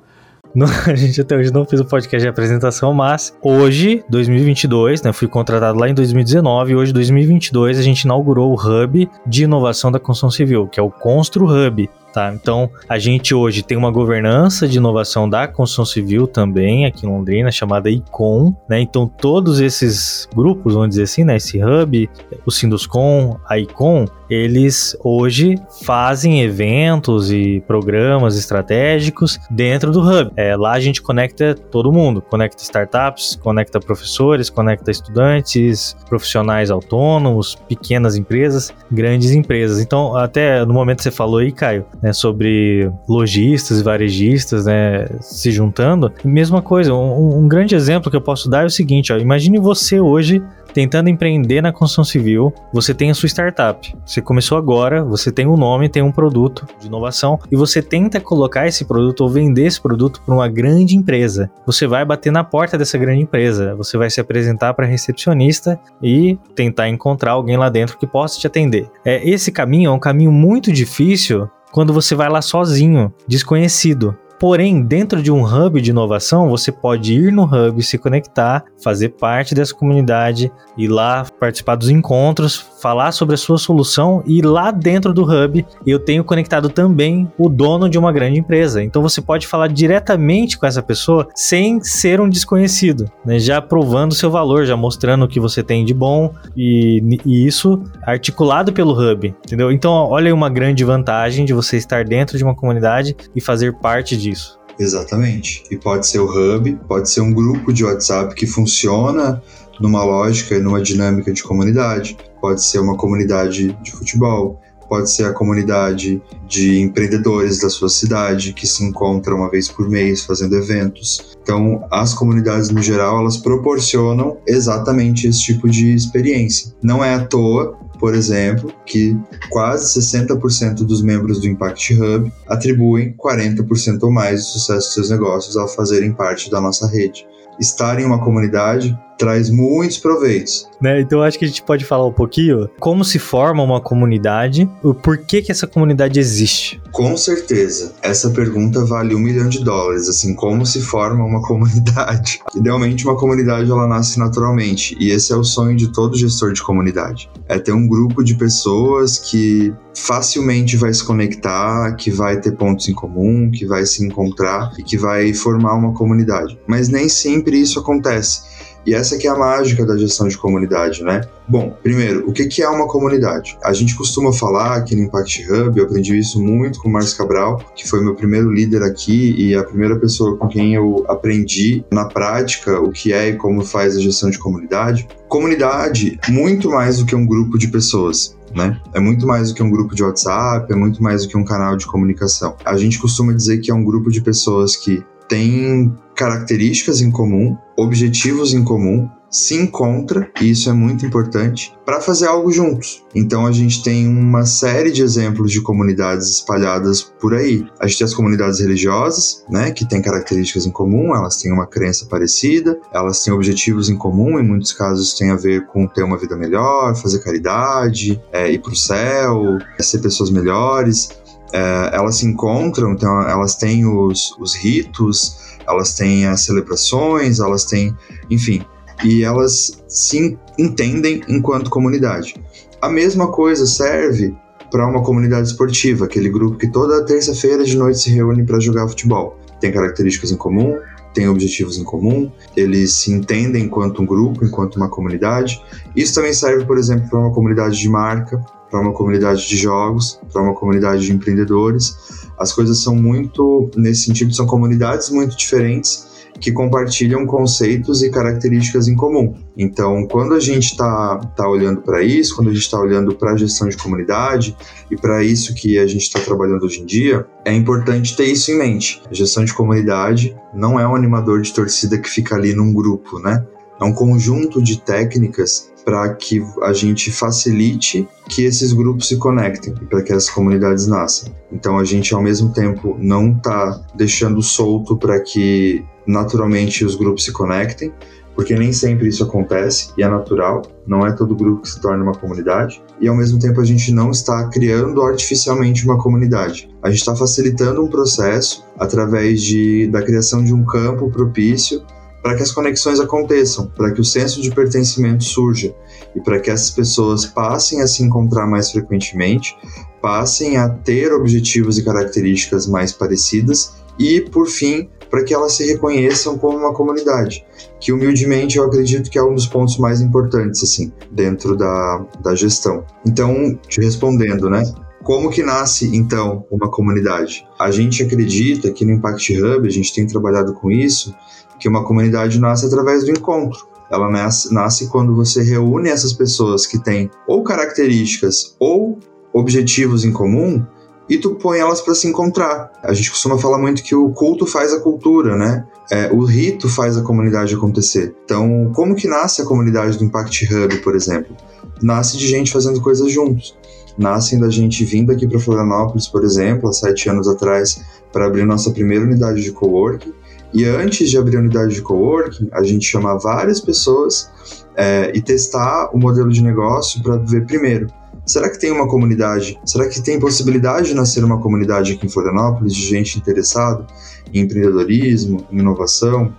a 0.87 0.95
gente 0.95 1.21
até 1.21 1.35
hoje 1.35 1.51
não 1.53 1.65
fez 1.65 1.81
o 1.81 1.85
podcast 1.85 2.23
de 2.23 2.29
apresentação, 2.29 2.93
mas 2.93 3.35
hoje, 3.41 4.03
2022, 4.09 5.01
né, 5.03 5.13
fui 5.13 5.27
contratado 5.27 5.77
lá 5.77 5.89
em 5.89 5.93
2019, 5.93 6.75
hoje, 6.75 6.93
2022, 6.93 7.77
a 7.77 7.81
gente 7.81 8.01
inaugurou 8.01 8.51
o 8.51 8.55
Hub 8.55 9.09
de 9.25 9.43
Inovação 9.43 9.91
da 9.91 9.99
Construção 9.99 10.31
Civil, 10.31 10.67
que 10.67 10.79
é 10.79 10.83
o 10.83 10.89
Constru 10.89 11.45
Hub. 11.45 11.89
Tá? 12.13 12.33
Então, 12.33 12.69
a 12.87 12.97
gente 12.97 13.35
hoje 13.35 13.61
tem 13.61 13.77
uma 13.77 13.91
governança 13.91 14.67
de 14.67 14.77
inovação 14.77 15.29
da 15.29 15.47
construção 15.47 15.85
civil 15.85 16.27
também 16.27 16.85
aqui 16.85 17.05
em 17.05 17.09
Londrina, 17.09 17.51
chamada 17.51 17.89
ICOM, 17.89 18.53
né? 18.67 18.79
Então, 18.79 19.07
todos 19.07 19.59
esses 19.59 20.27
grupos, 20.33 20.73
vamos 20.73 20.89
dizer 20.89 21.03
assim, 21.03 21.23
né? 21.23 21.35
Esse 21.35 21.63
hub, 21.63 22.09
o 22.45 22.51
Sinduscom, 22.51 23.37
a 23.47 23.59
ICOM, 23.59 24.05
eles 24.29 24.95
hoje 25.03 25.55
fazem 25.83 26.41
eventos 26.41 27.31
e 27.31 27.63
programas 27.67 28.37
estratégicos 28.37 29.39
dentro 29.49 29.91
do 29.91 30.01
hub. 30.01 30.31
É, 30.35 30.55
lá 30.55 30.73
a 30.73 30.79
gente 30.79 31.01
conecta 31.01 31.55
todo 31.55 31.91
mundo, 31.91 32.21
conecta 32.21 32.61
startups, 32.61 33.35
conecta 33.41 33.79
professores, 33.79 34.49
conecta 34.49 34.91
estudantes, 34.91 35.95
profissionais 36.07 36.69
autônomos, 36.69 37.55
pequenas 37.67 38.15
empresas, 38.15 38.73
grandes 38.91 39.31
empresas. 39.31 39.79
Então, 39.79 40.15
até 40.15 40.63
no 40.63 40.73
momento 40.73 40.97
que 40.97 41.03
você 41.03 41.11
falou 41.11 41.39
aí, 41.39 41.51
Caio, 41.51 41.85
né, 42.01 42.13
sobre 42.13 42.91
lojistas 43.07 43.79
e 43.79 43.83
varejistas 43.83 44.65
né, 44.65 45.05
se 45.21 45.51
juntando. 45.51 46.11
Mesma 46.23 46.61
coisa, 46.61 46.93
um, 46.93 47.39
um, 47.39 47.47
grande 47.47 47.75
exemplo 47.75 48.09
que 48.09 48.17
eu 48.17 48.21
posso 48.21 48.49
dar 48.49 48.63
é 48.63 48.65
o 48.65 48.69
seguinte: 48.69 49.11
ó, 49.13 49.17
imagine 49.17 49.59
você 49.59 49.99
hoje 49.99 50.41
tentando 50.73 51.09
empreender 51.09 51.61
na 51.61 51.71
construção 51.71 52.03
civil, 52.03 52.53
você 52.71 52.93
tem 52.93 53.09
a 53.09 53.13
sua 53.13 53.27
startup. 53.27 53.95
Você 54.05 54.21
começou 54.21 54.57
agora, 54.57 55.03
você 55.03 55.31
tem 55.31 55.47
um 55.47 55.57
nome, 55.57 55.89
tem 55.89 56.01
um 56.01 56.11
produto 56.11 56.65
de 56.79 56.87
inovação 56.87 57.39
e 57.51 57.55
você 57.55 57.81
tenta 57.81 58.19
colocar 58.19 58.67
esse 58.67 58.85
produto 58.85 59.21
ou 59.21 59.29
vender 59.29 59.65
esse 59.65 59.81
produto 59.81 60.21
para 60.23 60.33
uma 60.33 60.47
grande 60.47 60.95
empresa. 60.95 61.49
Você 61.65 61.87
vai 61.87 62.05
bater 62.05 62.31
na 62.31 62.43
porta 62.43 62.77
dessa 62.77 62.97
grande 62.97 63.23
empresa, 63.23 63.75
você 63.75 63.97
vai 63.97 64.09
se 64.09 64.21
apresentar 64.21 64.73
para 64.73 64.85
recepcionista 64.85 65.79
e 66.01 66.37
tentar 66.55 66.89
encontrar 66.89 67.31
alguém 67.31 67.57
lá 67.57 67.69
dentro 67.69 67.97
que 67.97 68.07
possa 68.07 68.39
te 68.39 68.47
atender. 68.47 68.89
É, 69.03 69.27
esse 69.27 69.51
caminho 69.51 69.89
é 69.89 69.91
um 69.91 69.99
caminho 69.99 70.31
muito 70.31 70.71
difícil 70.71 71.49
quando 71.71 71.93
você 71.93 72.15
vai 72.15 72.29
lá 72.29 72.41
sozinho, 72.41 73.13
desconhecido. 73.27 74.17
Porém, 74.39 74.81
dentro 74.81 75.21
de 75.21 75.31
um 75.31 75.43
hub 75.43 75.81
de 75.81 75.89
inovação, 75.89 76.49
você 76.49 76.71
pode 76.71 77.13
ir 77.13 77.31
no 77.31 77.43
hub, 77.43 77.83
se 77.83 77.97
conectar, 77.97 78.63
fazer 78.81 79.09
parte 79.09 79.53
dessa 79.53 79.75
comunidade, 79.75 80.49
ir 80.77 80.87
lá 80.87 81.25
participar 81.39 81.75
dos 81.75 81.89
encontros, 81.89 82.55
falar 82.81 83.11
sobre 83.11 83.35
a 83.35 83.37
sua 83.37 83.57
solução 83.57 84.21
e 84.25 84.41
lá 84.41 84.71
dentro 84.71 85.13
do 85.13 85.23
hub 85.23 85.65
eu 85.85 85.99
tenho 85.99 86.23
conectado 86.23 86.69
também 86.69 87.31
o 87.37 87.49
dono 87.49 87.89
de 87.89 87.97
uma 87.97 88.11
grande 88.11 88.39
empresa. 88.39 88.83
Então 88.83 89.01
você 89.01 89.21
pode 89.21 89.47
falar 89.47 89.67
diretamente 89.67 90.57
com 90.57 90.65
essa 90.65 90.81
pessoa 90.81 91.27
sem 91.35 91.81
ser 91.81 92.19
um 92.19 92.29
desconhecido, 92.29 93.09
né? 93.25 93.39
já 93.39 93.61
provando 93.61 94.13
seu 94.13 94.29
valor, 94.29 94.65
já 94.65 94.75
mostrando 94.75 95.25
o 95.25 95.27
que 95.27 95.39
você 95.39 95.63
tem 95.63 95.85
de 95.85 95.93
bom 95.93 96.33
e, 96.55 97.19
e 97.25 97.47
isso 97.47 97.81
articulado 98.03 98.73
pelo 98.73 98.93
hub, 98.93 99.33
entendeu? 99.45 99.71
Então 99.71 99.91
olha 99.91 100.27
aí 100.27 100.33
uma 100.33 100.49
grande 100.49 100.83
vantagem 100.83 101.45
de 101.45 101.53
você 101.53 101.77
estar 101.77 102.03
dentro 102.03 102.37
de 102.37 102.43
uma 102.43 102.55
comunidade 102.55 103.15
e 103.35 103.41
fazer 103.41 103.73
parte 103.75 104.17
disso. 104.17 104.59
Exatamente. 104.79 105.63
E 105.69 105.77
pode 105.77 106.07
ser 106.07 106.19
o 106.19 106.25
hub, 106.25 106.79
pode 106.87 107.09
ser 107.09 107.19
um 107.19 107.33
grupo 107.33 107.73
de 107.73 107.83
WhatsApp 107.83 108.33
que 108.33 108.47
funciona 108.47 109.41
numa 109.79 110.03
lógica 110.03 110.55
e 110.55 110.59
numa 110.59 110.81
dinâmica 110.81 111.31
de 111.31 111.43
comunidade, 111.43 112.17
pode 112.41 112.63
ser 112.63 112.79
uma 112.79 112.97
comunidade 112.97 113.73
de 113.81 113.91
futebol, 113.91 114.59
pode 114.87 115.11
ser 115.11 115.25
a 115.25 115.33
comunidade 115.33 116.21
de 116.47 116.79
empreendedores 116.79 117.59
da 117.59 117.69
sua 117.69 117.89
cidade 117.89 118.53
que 118.53 118.65
se 118.65 118.83
encontram 118.83 119.37
uma 119.37 119.49
vez 119.49 119.69
por 119.69 119.87
mês 119.87 120.23
fazendo 120.23 120.55
eventos. 120.55 121.37
Então, 121.41 121.85
as 121.91 122.13
comunidades 122.13 122.69
no 122.71 122.81
geral, 122.81 123.19
elas 123.19 123.37
proporcionam 123.37 124.37
exatamente 124.47 125.27
esse 125.27 125.41
tipo 125.43 125.69
de 125.69 125.93
experiência. 125.93 126.73
Não 126.81 127.03
é 127.03 127.13
à 127.13 127.25
toa 127.25 127.77
por 127.99 128.15
exemplo, 128.15 128.73
que 128.85 129.15
quase 129.49 129.99
60% 129.99 130.85
dos 130.85 131.01
membros 131.01 131.41
do 131.41 131.47
Impact 131.47 131.93
Hub 132.01 132.31
atribuem 132.47 133.13
40% 133.13 134.03
ou 134.03 134.09
mais 134.09 134.39
do 134.39 134.45
sucesso 134.45 134.87
de 134.87 134.93
seus 134.93 135.09
negócios 135.09 135.57
ao 135.57 135.67
fazerem 135.67 136.13
parte 136.13 136.49
da 136.49 136.61
nossa 136.61 136.87
rede. 136.87 137.27
Estar 137.59 137.99
em 137.99 138.05
uma 138.05 138.23
comunidade 138.23 138.97
traz 139.19 139.49
muitos 139.49 139.97
proveitos. 139.97 140.67
Né? 140.81 141.01
Então 141.01 141.21
acho 141.21 141.37
que 141.37 141.43
a 141.43 141.47
gente 141.47 141.61
pode 141.61 141.83
falar 141.83 142.07
um 142.07 142.13
pouquinho 142.13 142.69
como 142.79 143.03
se 143.03 143.19
forma 143.19 143.61
uma 143.61 143.81
comunidade, 143.81 144.67
o 144.81 144.93
porquê 144.93 145.41
que 145.41 145.51
essa 145.51 145.67
comunidade 145.67 146.19
existe. 146.19 146.81
Com 146.93 147.15
certeza. 147.17 147.93
Essa 148.01 148.29
pergunta 148.29 148.83
vale 148.85 149.13
um 149.13 149.19
milhão 149.19 149.49
de 149.49 149.63
dólares, 149.63 150.07
assim, 150.07 150.33
como 150.33 150.65
se 150.65 150.81
forma 150.81 151.23
uma 151.23 151.41
comunidade. 151.45 152.39
Idealmente 152.55 153.05
uma 153.05 153.17
comunidade 153.17 153.69
ela 153.69 153.87
nasce 153.87 154.17
naturalmente, 154.17 154.95
e 154.99 155.11
esse 155.11 155.33
é 155.33 155.35
o 155.35 155.43
sonho 155.43 155.75
de 155.75 155.91
todo 155.91 156.17
gestor 156.17 156.53
de 156.53 156.63
comunidade. 156.63 157.29
É 157.47 157.59
ter 157.59 157.73
um 157.73 157.87
grupo 157.87 158.23
de 158.23 158.35
pessoas 158.35 159.17
que 159.17 159.73
facilmente 159.93 160.77
vai 160.77 160.93
se 160.93 161.03
conectar, 161.03 161.93
que 161.95 162.09
vai 162.09 162.39
ter 162.39 162.53
pontos 162.53 162.87
em 162.87 162.93
comum, 162.93 163.51
que 163.51 163.65
vai 163.65 163.85
se 163.85 164.05
encontrar 164.05 164.71
e 164.77 164.83
que 164.83 164.97
vai 164.97 165.33
formar 165.33 165.75
uma 165.75 165.93
comunidade. 165.93 166.57
Mas 166.65 166.87
nem 166.87 167.09
sempre 167.09 167.59
isso 167.59 167.79
acontece. 167.79 168.41
E 168.89 168.93
essa 168.95 169.19
que 169.19 169.27
é 169.27 169.29
a 169.29 169.37
mágica 169.37 169.85
da 169.85 169.95
gestão 169.95 170.27
de 170.27 170.35
comunidade, 170.35 171.03
né? 171.03 171.21
Bom, 171.47 171.77
primeiro, 171.83 172.27
o 172.27 172.33
que 172.33 172.59
é 172.59 172.67
uma 172.67 172.87
comunidade? 172.87 173.55
A 173.63 173.71
gente 173.71 173.95
costuma 173.95 174.33
falar 174.33 174.77
aqui 174.77 174.95
no 174.95 175.03
Impact 175.03 175.45
Hub, 175.47 175.77
eu 175.77 175.85
aprendi 175.85 176.17
isso 176.17 176.41
muito 176.41 176.79
com 176.79 176.89
o 176.89 176.91
Márcio 176.91 177.15
Cabral, 177.15 177.63
que 177.75 177.87
foi 177.87 178.01
meu 178.01 178.15
primeiro 178.15 178.51
líder 178.51 178.81
aqui 178.81 179.35
e 179.37 179.53
a 179.53 179.63
primeira 179.63 179.95
pessoa 179.99 180.35
com 180.37 180.47
quem 180.47 180.73
eu 180.73 181.05
aprendi 181.07 181.85
na 181.91 182.05
prática 182.05 182.81
o 182.81 182.89
que 182.89 183.13
é 183.13 183.29
e 183.29 183.35
como 183.35 183.63
faz 183.63 183.95
a 183.95 183.99
gestão 183.99 184.31
de 184.31 184.39
comunidade. 184.39 185.07
Comunidade, 185.27 186.19
muito 186.27 186.71
mais 186.71 186.97
do 186.97 187.05
que 187.05 187.15
um 187.15 187.27
grupo 187.27 187.59
de 187.59 187.67
pessoas. 187.67 188.35
Né? 188.55 188.81
É 188.95 188.99
muito 188.99 189.27
mais 189.27 189.49
do 189.49 189.55
que 189.55 189.61
um 189.61 189.69
grupo 189.69 189.93
de 189.93 190.01
WhatsApp, 190.01 190.73
é 190.73 190.75
muito 190.75 191.03
mais 191.03 191.21
do 191.21 191.29
que 191.29 191.37
um 191.37 191.45
canal 191.45 191.77
de 191.77 191.85
comunicação. 191.85 192.55
A 192.65 192.75
gente 192.75 192.97
costuma 192.97 193.33
dizer 193.33 193.59
que 193.59 193.69
é 193.69 193.73
um 193.75 193.83
grupo 193.83 194.09
de 194.09 194.19
pessoas 194.19 194.75
que 194.75 195.03
tem 195.29 195.95
características 196.15 196.99
em 196.99 197.11
comum, 197.11 197.55
objetivos 197.77 198.53
em 198.53 198.63
comum, 198.63 199.07
se 199.31 199.55
encontra, 199.55 200.29
e 200.41 200.49
isso 200.49 200.69
é 200.69 200.73
muito 200.73 201.05
importante, 201.05 201.71
para 201.85 202.01
fazer 202.01 202.27
algo 202.27 202.51
juntos. 202.51 203.03
Então 203.13 203.45
a 203.45 203.51
gente 203.51 203.83
tem 203.83 204.07
uma 204.07 204.45
série 204.45 204.91
de 204.91 205.01
exemplos 205.01 205.51
de 205.51 205.61
comunidades 205.61 206.29
espalhadas 206.29 207.01
por 207.01 207.33
aí. 207.33 207.65
A 207.79 207.87
gente 207.87 207.99
tem 207.99 208.05
as 208.05 208.13
comunidades 208.13 208.59
religiosas, 208.59 209.43
né, 209.49 209.71
que 209.71 209.87
têm 209.87 210.01
características 210.01 210.65
em 210.65 210.71
comum, 210.71 211.15
elas 211.15 211.37
têm 211.37 211.51
uma 211.51 211.67
crença 211.67 212.05
parecida, 212.07 212.79
elas 212.91 213.23
têm 213.23 213.33
objetivos 213.33 213.89
em 213.89 213.95
comum, 213.95 214.39
em 214.39 214.43
muitos 214.43 214.73
casos 214.73 215.13
tem 215.13 215.29
a 215.29 215.35
ver 215.35 215.67
com 215.67 215.87
ter 215.87 216.03
uma 216.03 216.17
vida 216.17 216.35
melhor, 216.35 216.95
fazer 216.95 217.19
caridade, 217.19 218.19
é, 218.31 218.51
ir 218.51 218.59
para 218.59 218.71
o 218.71 218.75
céu, 218.75 219.57
é, 219.77 219.83
ser 219.83 219.99
pessoas 219.99 220.31
melhores 220.31 221.18
é, 221.53 221.89
elas 221.93 222.17
se 222.17 222.25
encontram, 222.25 222.93
então 222.93 223.21
elas 223.27 223.55
têm 223.55 223.85
os, 223.85 224.35
os 224.39 224.55
ritos, 224.55 225.57
elas 225.67 225.93
têm 225.93 226.25
as 226.25 226.43
celebrações, 226.43 227.39
elas 227.39 227.63
têm, 227.65 227.95
enfim, 228.29 228.63
e 229.03 229.23
elas 229.23 229.83
se 229.87 230.37
entendem 230.57 231.21
enquanto 231.27 231.69
comunidade. 231.69 232.35
A 232.81 232.89
mesma 232.89 233.31
coisa 233.31 233.65
serve 233.65 234.35
para 234.71 234.87
uma 234.87 235.01
comunidade 235.01 235.47
esportiva, 235.47 236.05
aquele 236.05 236.29
grupo 236.29 236.57
que 236.57 236.67
toda 236.67 237.05
terça-feira 237.05 237.63
de 237.63 237.77
noite 237.77 237.99
se 237.99 238.09
reúne 238.09 238.43
para 238.45 238.59
jogar 238.59 238.87
futebol. 238.87 239.37
Tem 239.59 239.71
características 239.71 240.31
em 240.31 240.37
comum, 240.37 240.77
tem 241.13 241.27
objetivos 241.27 241.77
em 241.77 241.83
comum, 241.83 242.31
eles 242.55 242.93
se 242.93 243.11
entendem 243.11 243.65
enquanto 243.65 244.01
um 244.01 244.05
grupo, 244.05 244.45
enquanto 244.45 244.75
uma 244.75 244.89
comunidade. 244.89 245.61
Isso 245.95 246.13
também 246.13 246.33
serve, 246.33 246.65
por 246.65 246.77
exemplo, 246.77 247.09
para 247.09 247.19
uma 247.19 247.33
comunidade 247.33 247.77
de 247.77 247.89
marca, 247.89 248.43
para 248.69 248.79
uma 248.79 248.93
comunidade 248.93 249.47
de 249.47 249.57
jogos, 249.57 250.19
para 250.31 250.41
uma 250.41 250.53
comunidade 250.53 251.05
de 251.05 251.11
empreendedores. 251.11 251.95
As 252.37 252.53
coisas 252.53 252.81
são 252.81 252.95
muito, 252.95 253.69
nesse 253.75 254.05
sentido, 254.05 254.33
são 254.33 254.45
comunidades 254.45 255.09
muito 255.09 255.35
diferentes 255.35 256.09
que 256.39 256.51
compartilham 256.51 257.25
conceitos 257.25 258.01
e 258.01 258.09
características 258.09 258.87
em 258.87 258.95
comum. 258.95 259.35
Então, 259.57 260.07
quando 260.07 260.33
a 260.33 260.39
gente 260.39 260.71
está 260.71 261.17
tá 261.35 261.47
olhando 261.47 261.81
para 261.81 262.01
isso, 262.01 262.35
quando 262.35 262.49
a 262.49 262.53
gente 262.53 262.63
está 262.63 262.79
olhando 262.79 263.13
para 263.15 263.33
a 263.33 263.37
gestão 263.37 263.67
de 263.67 263.77
comunidade 263.77 264.55
e 264.89 264.95
para 264.95 265.23
isso 265.23 265.53
que 265.53 265.77
a 265.77 265.85
gente 265.85 266.03
está 266.03 266.19
trabalhando 266.19 266.63
hoje 266.63 266.81
em 266.81 266.85
dia, 266.85 267.25
é 267.43 267.53
importante 267.53 268.15
ter 268.15 268.25
isso 268.25 268.51
em 268.51 268.57
mente. 268.57 269.01
A 269.09 269.13
gestão 269.13 269.43
de 269.43 269.53
comunidade 269.53 270.35
não 270.53 270.79
é 270.79 270.87
um 270.87 270.95
animador 270.95 271.41
de 271.41 271.53
torcida 271.53 271.97
que 271.97 272.09
fica 272.09 272.35
ali 272.35 272.53
num 272.53 272.73
grupo, 272.73 273.19
né? 273.19 273.45
É 273.79 273.83
um 273.83 273.93
conjunto 273.93 274.61
de 274.61 274.81
técnicas 274.81 275.69
para 275.85 276.13
que 276.13 276.43
a 276.63 276.73
gente 276.73 277.11
facilite 277.11 278.07
que 278.27 278.43
esses 278.43 278.73
grupos 278.73 279.07
se 279.07 279.17
conectem 279.17 279.73
e 279.81 279.85
para 279.85 280.03
que 280.03 280.13
as 280.13 280.29
comunidades 280.29 280.85
nasçam. 280.85 281.33
Então 281.51 281.79
a 281.79 281.85
gente 281.85 282.13
ao 282.13 282.21
mesmo 282.21 282.51
tempo 282.51 282.95
não 282.99 283.31
está 283.31 283.81
deixando 283.95 284.41
solto 284.43 284.97
para 284.97 285.19
que 285.19 285.83
naturalmente 286.05 286.83
os 286.83 286.95
grupos 286.95 287.23
se 287.23 287.31
conectem, 287.31 287.91
porque 288.35 288.55
nem 288.55 288.71
sempre 288.71 289.07
isso 289.07 289.23
acontece 289.23 289.89
e 289.97 290.03
é 290.03 290.07
natural, 290.07 290.61
não 290.87 291.05
é 291.05 291.11
todo 291.11 291.35
grupo 291.35 291.63
que 291.63 291.69
se 291.69 291.81
torna 291.81 292.03
uma 292.03 292.13
comunidade, 292.13 292.81
e 293.01 293.07
ao 293.07 293.15
mesmo 293.15 293.37
tempo 293.37 293.59
a 293.59 293.65
gente 293.65 293.91
não 293.91 294.11
está 294.11 294.47
criando 294.47 295.01
artificialmente 295.01 295.83
uma 295.85 295.97
comunidade. 295.97 296.69
A 296.81 296.89
gente 296.89 296.99
está 296.99 297.15
facilitando 297.15 297.83
um 297.83 297.89
processo 297.89 298.63
através 298.77 299.41
de, 299.41 299.87
da 299.87 300.01
criação 300.01 300.43
de 300.43 300.53
um 300.53 300.63
campo 300.63 301.09
propício 301.09 301.81
para 302.21 302.35
que 302.35 302.43
as 302.43 302.51
conexões 302.51 302.99
aconteçam, 302.99 303.67
para 303.67 303.91
que 303.91 304.01
o 304.01 304.05
senso 304.05 304.41
de 304.41 304.51
pertencimento 304.51 305.23
surja 305.23 305.73
e 306.15 306.19
para 306.19 306.39
que 306.39 306.49
essas 306.49 306.71
pessoas 306.71 307.25
passem 307.25 307.81
a 307.81 307.87
se 307.87 308.03
encontrar 308.03 308.47
mais 308.47 308.71
frequentemente, 308.71 309.55
passem 310.01 310.57
a 310.57 310.69
ter 310.69 311.13
objetivos 311.13 311.77
e 311.77 311.83
características 311.83 312.67
mais 312.67 312.91
parecidas 312.91 313.73
e, 313.97 314.21
por 314.21 314.47
fim, 314.47 314.89
para 315.09 315.23
que 315.23 315.33
elas 315.33 315.53
se 315.53 315.65
reconheçam 315.65 316.37
como 316.37 316.57
uma 316.57 316.73
comunidade, 316.73 317.45
que 317.79 317.91
humildemente 317.91 318.57
eu 318.57 318.63
acredito 318.63 319.09
que 319.09 319.17
é 319.17 319.23
um 319.23 319.33
dos 319.33 319.47
pontos 319.47 319.77
mais 319.77 320.01
importantes 320.01 320.63
assim 320.63 320.93
dentro 321.11 321.55
da, 321.55 322.05
da 322.21 322.35
gestão. 322.35 322.85
Então, 323.05 323.57
te 323.67 323.81
respondendo, 323.81 324.49
né? 324.49 324.63
Como 325.09 325.31
que 325.31 325.41
nasce 325.41 325.89
então 325.97 326.45
uma 326.51 326.69
comunidade? 326.69 327.43
A 327.57 327.71
gente 327.71 328.03
acredita 328.03 328.69
que 328.69 328.85
no 328.85 328.91
Impact 328.91 329.41
Hub 329.41 329.67
a 329.67 329.71
gente 329.71 329.91
tem 329.91 330.05
trabalhado 330.05 330.53
com 330.53 330.69
isso 330.69 331.15
que 331.59 331.67
uma 331.67 331.83
comunidade 331.83 332.39
nasce 332.39 332.67
através 332.67 333.03
do 333.03 333.09
encontro. 333.09 333.67
Ela 333.91 334.07
nasce, 334.07 334.87
quando 334.87 335.15
você 335.15 335.41
reúne 335.41 335.89
essas 335.89 336.13
pessoas 336.13 336.67
que 336.67 336.77
têm 336.77 337.09
ou 337.25 337.41
características 337.41 338.55
ou 338.59 338.99
objetivos 339.33 340.05
em 340.05 340.11
comum 340.11 340.63
e 341.09 341.17
tu 341.17 341.33
põe 341.33 341.57
elas 341.57 341.81
para 341.81 341.95
se 341.95 342.07
encontrar. 342.07 342.71
A 342.83 342.93
gente 342.93 343.09
costuma 343.09 343.39
falar 343.39 343.57
muito 343.57 343.81
que 343.81 343.95
o 343.95 344.11
culto 344.11 344.45
faz 344.45 344.71
a 344.71 344.79
cultura, 344.79 345.35
né? 345.35 345.65
É, 345.89 346.11
o 346.13 346.23
rito 346.23 346.69
faz 346.69 346.95
a 346.95 347.01
comunidade 347.01 347.55
acontecer. 347.55 348.15
Então, 348.25 348.71
como 348.75 348.93
que 348.93 349.07
nasce 349.07 349.41
a 349.41 349.45
comunidade 349.45 349.97
do 349.97 350.03
Impact 350.03 350.53
Hub, 350.53 350.77
por 350.83 350.95
exemplo? 350.95 351.35
Nasce 351.81 352.15
de 352.15 352.27
gente 352.27 352.51
fazendo 352.51 352.79
coisas 352.79 353.11
juntos. 353.11 353.57
Nascem 353.99 354.39
da 354.39 354.49
gente 354.49 354.85
vindo 354.85 355.11
aqui 355.11 355.27
para 355.27 355.39
Florianópolis, 355.39 356.07
por 356.07 356.23
exemplo, 356.23 356.69
há 356.69 356.73
sete 356.73 357.09
anos 357.09 357.27
atrás, 357.27 357.83
para 358.13 358.25
abrir 358.25 358.45
nossa 358.45 358.71
primeira 358.71 359.03
unidade 359.03 359.43
de 359.43 359.51
coworking 359.51 360.13
e 360.53 360.65
antes 360.65 361.09
de 361.09 361.17
abrir 361.17 361.37
a 361.37 361.39
unidade 361.41 361.75
de 361.75 361.81
coworking, 361.81 362.49
a 362.51 362.63
gente 362.63 362.85
chamar 362.85 363.17
várias 363.17 363.61
pessoas 363.61 364.31
é, 364.75 365.11
e 365.13 365.21
testar 365.21 365.89
o 365.93 365.99
modelo 365.99 366.29
de 366.29 366.41
negócio 366.41 367.03
para 367.03 367.17
ver 367.17 367.45
primeiro. 367.45 367.87
Será 368.25 368.49
que 368.49 368.59
tem 368.59 368.71
uma 368.71 368.87
comunidade? 368.87 369.59
Será 369.65 369.87
que 369.87 370.01
tem 370.01 370.19
possibilidade 370.19 370.89
de 370.89 370.95
nascer 370.95 371.23
uma 371.23 371.39
comunidade 371.39 371.93
aqui 371.93 372.05
em 372.05 372.09
Florianópolis 372.09 372.73
de 372.73 372.81
gente 372.81 373.17
interessada 373.17 373.85
em 374.33 374.41
empreendedorismo, 374.41 375.45
em 375.51 375.59
inovação, 375.59 376.33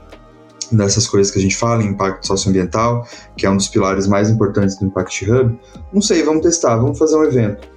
nessas 0.71 1.07
coisas 1.07 1.33
que 1.33 1.39
a 1.39 1.43
gente 1.43 1.57
fala, 1.57 1.83
impacto 1.83 2.27
socioambiental, 2.27 3.07
que 3.37 3.47
é 3.47 3.51
um 3.51 3.57
dos 3.57 3.69
pilares 3.69 4.07
mais 4.07 4.31
importantes 4.31 4.79
do 4.79 4.87
Impact 4.87 5.31
Hub? 5.31 5.59
Não 5.93 6.03
sei, 6.03 6.23
vamos 6.23 6.43
testar, 6.43 6.77
vamos 6.77 6.99
fazer 6.99 7.17
um 7.17 7.25
evento. 7.25 7.69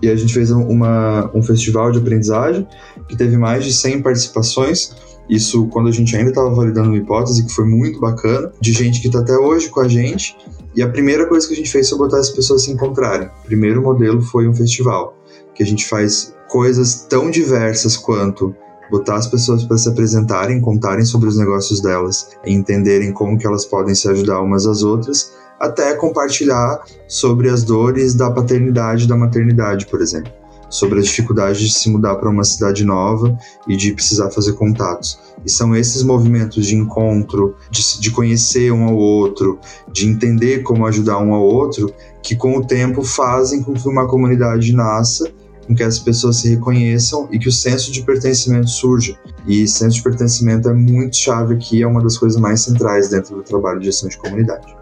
E 0.00 0.08
a 0.08 0.16
gente 0.16 0.34
fez 0.34 0.50
uma, 0.50 1.30
um 1.32 1.42
festival 1.42 1.92
de 1.92 1.98
aprendizagem 1.98 2.66
que 3.08 3.16
teve 3.16 3.36
mais 3.36 3.64
de 3.64 3.72
100 3.72 4.02
participações 4.02 4.94
isso 5.28 5.66
quando 5.68 5.88
a 5.88 5.92
gente 5.92 6.14
ainda 6.16 6.30
estava 6.30 6.50
validando 6.50 6.88
uma 6.88 6.98
hipótese 6.98 7.46
que 7.46 7.52
foi 7.52 7.64
muito 7.64 8.00
bacana, 8.00 8.52
de 8.60 8.72
gente 8.72 9.00
que 9.00 9.06
está 9.06 9.20
até 9.20 9.36
hoje 9.36 9.68
com 9.68 9.80
a 9.80 9.88
gente. 9.88 10.36
E 10.74 10.82
a 10.82 10.88
primeira 10.88 11.26
coisa 11.26 11.46
que 11.46 11.54
a 11.54 11.56
gente 11.56 11.70
fez 11.70 11.88
foi 11.88 11.98
botar 11.98 12.18
as 12.18 12.30
pessoas 12.30 12.64
se 12.64 12.70
encontrarem. 12.70 13.28
O 13.28 13.46
primeiro 13.46 13.82
modelo 13.82 14.20
foi 14.20 14.48
um 14.48 14.54
festival, 14.54 15.16
que 15.54 15.62
a 15.62 15.66
gente 15.66 15.88
faz 15.88 16.34
coisas 16.48 17.06
tão 17.08 17.30
diversas 17.30 17.96
quanto 17.96 18.54
botar 18.90 19.16
as 19.16 19.26
pessoas 19.26 19.64
para 19.64 19.78
se 19.78 19.88
apresentarem, 19.88 20.60
contarem 20.60 21.04
sobre 21.04 21.28
os 21.28 21.38
negócios 21.38 21.80
delas, 21.80 22.28
entenderem 22.46 23.12
como 23.12 23.38
que 23.38 23.46
elas 23.46 23.64
podem 23.64 23.94
se 23.94 24.08
ajudar 24.08 24.40
umas 24.40 24.66
às 24.66 24.82
outras, 24.82 25.32
até 25.58 25.94
compartilhar 25.94 26.82
sobre 27.06 27.48
as 27.48 27.62
dores 27.62 28.14
da 28.14 28.30
paternidade 28.30 29.06
da 29.06 29.16
maternidade, 29.16 29.86
por 29.86 30.00
exemplo 30.00 30.32
sobre 30.72 31.00
a 31.00 31.02
dificuldade 31.02 31.58
de 31.58 31.70
se 31.70 31.90
mudar 31.90 32.16
para 32.16 32.30
uma 32.30 32.42
cidade 32.44 32.82
nova 32.82 33.38
e 33.68 33.76
de 33.76 33.92
precisar 33.92 34.30
fazer 34.30 34.54
contatos. 34.54 35.18
E 35.44 35.50
são 35.50 35.76
esses 35.76 36.02
movimentos 36.02 36.66
de 36.66 36.74
encontro, 36.74 37.54
de, 37.70 38.00
de 38.00 38.10
conhecer 38.10 38.72
um 38.72 38.84
ao 38.84 38.96
outro, 38.96 39.58
de 39.92 40.08
entender 40.08 40.62
como 40.62 40.86
ajudar 40.86 41.18
um 41.18 41.34
ao 41.34 41.42
outro, 41.42 41.92
que 42.22 42.34
com 42.34 42.56
o 42.56 42.64
tempo 42.64 43.04
fazem 43.04 43.62
com 43.62 43.74
que 43.74 43.86
uma 43.86 44.08
comunidade 44.08 44.72
nasça 44.72 45.30
com 45.66 45.74
que 45.74 45.82
as 45.82 45.98
pessoas 45.98 46.36
se 46.36 46.50
reconheçam 46.50 47.28
e 47.30 47.38
que 47.38 47.48
o 47.48 47.52
senso 47.52 47.92
de 47.92 48.02
pertencimento 48.02 48.68
surja. 48.68 49.16
E 49.46 49.66
senso 49.66 49.96
de 49.96 50.02
pertencimento 50.02 50.68
é 50.68 50.74
muito 50.74 51.16
chave 51.16 51.54
aqui, 51.54 51.82
é 51.82 51.86
uma 51.86 52.02
das 52.02 52.18
coisas 52.18 52.40
mais 52.40 52.62
centrais 52.62 53.08
dentro 53.08 53.36
do 53.36 53.42
trabalho 53.42 53.80
de 53.80 53.86
gestão 53.86 54.08
de 54.08 54.16
comunidade. 54.18 54.74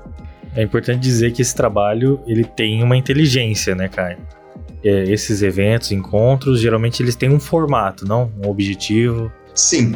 É 0.55 0.63
importante 0.63 1.01
dizer 1.01 1.33
que 1.33 1.43
esse 1.43 1.55
trabalho 1.55 2.21
ele 2.27 2.45
tem 2.45 2.83
uma 2.83 2.97
inteligência, 2.97 3.75
né, 3.75 3.89
Caio? 3.89 4.19
é, 4.83 5.05
esses 5.05 5.43
eventos, 5.43 5.93
encontros, 5.93 6.61
geralmente 6.61 7.03
eles 7.03 7.15
têm 7.15 7.31
um 7.31 7.41
formato, 7.41 8.07
não? 8.07 8.33
Um 8.43 8.49
objetivo. 8.49 9.31
Sim. 9.55 9.95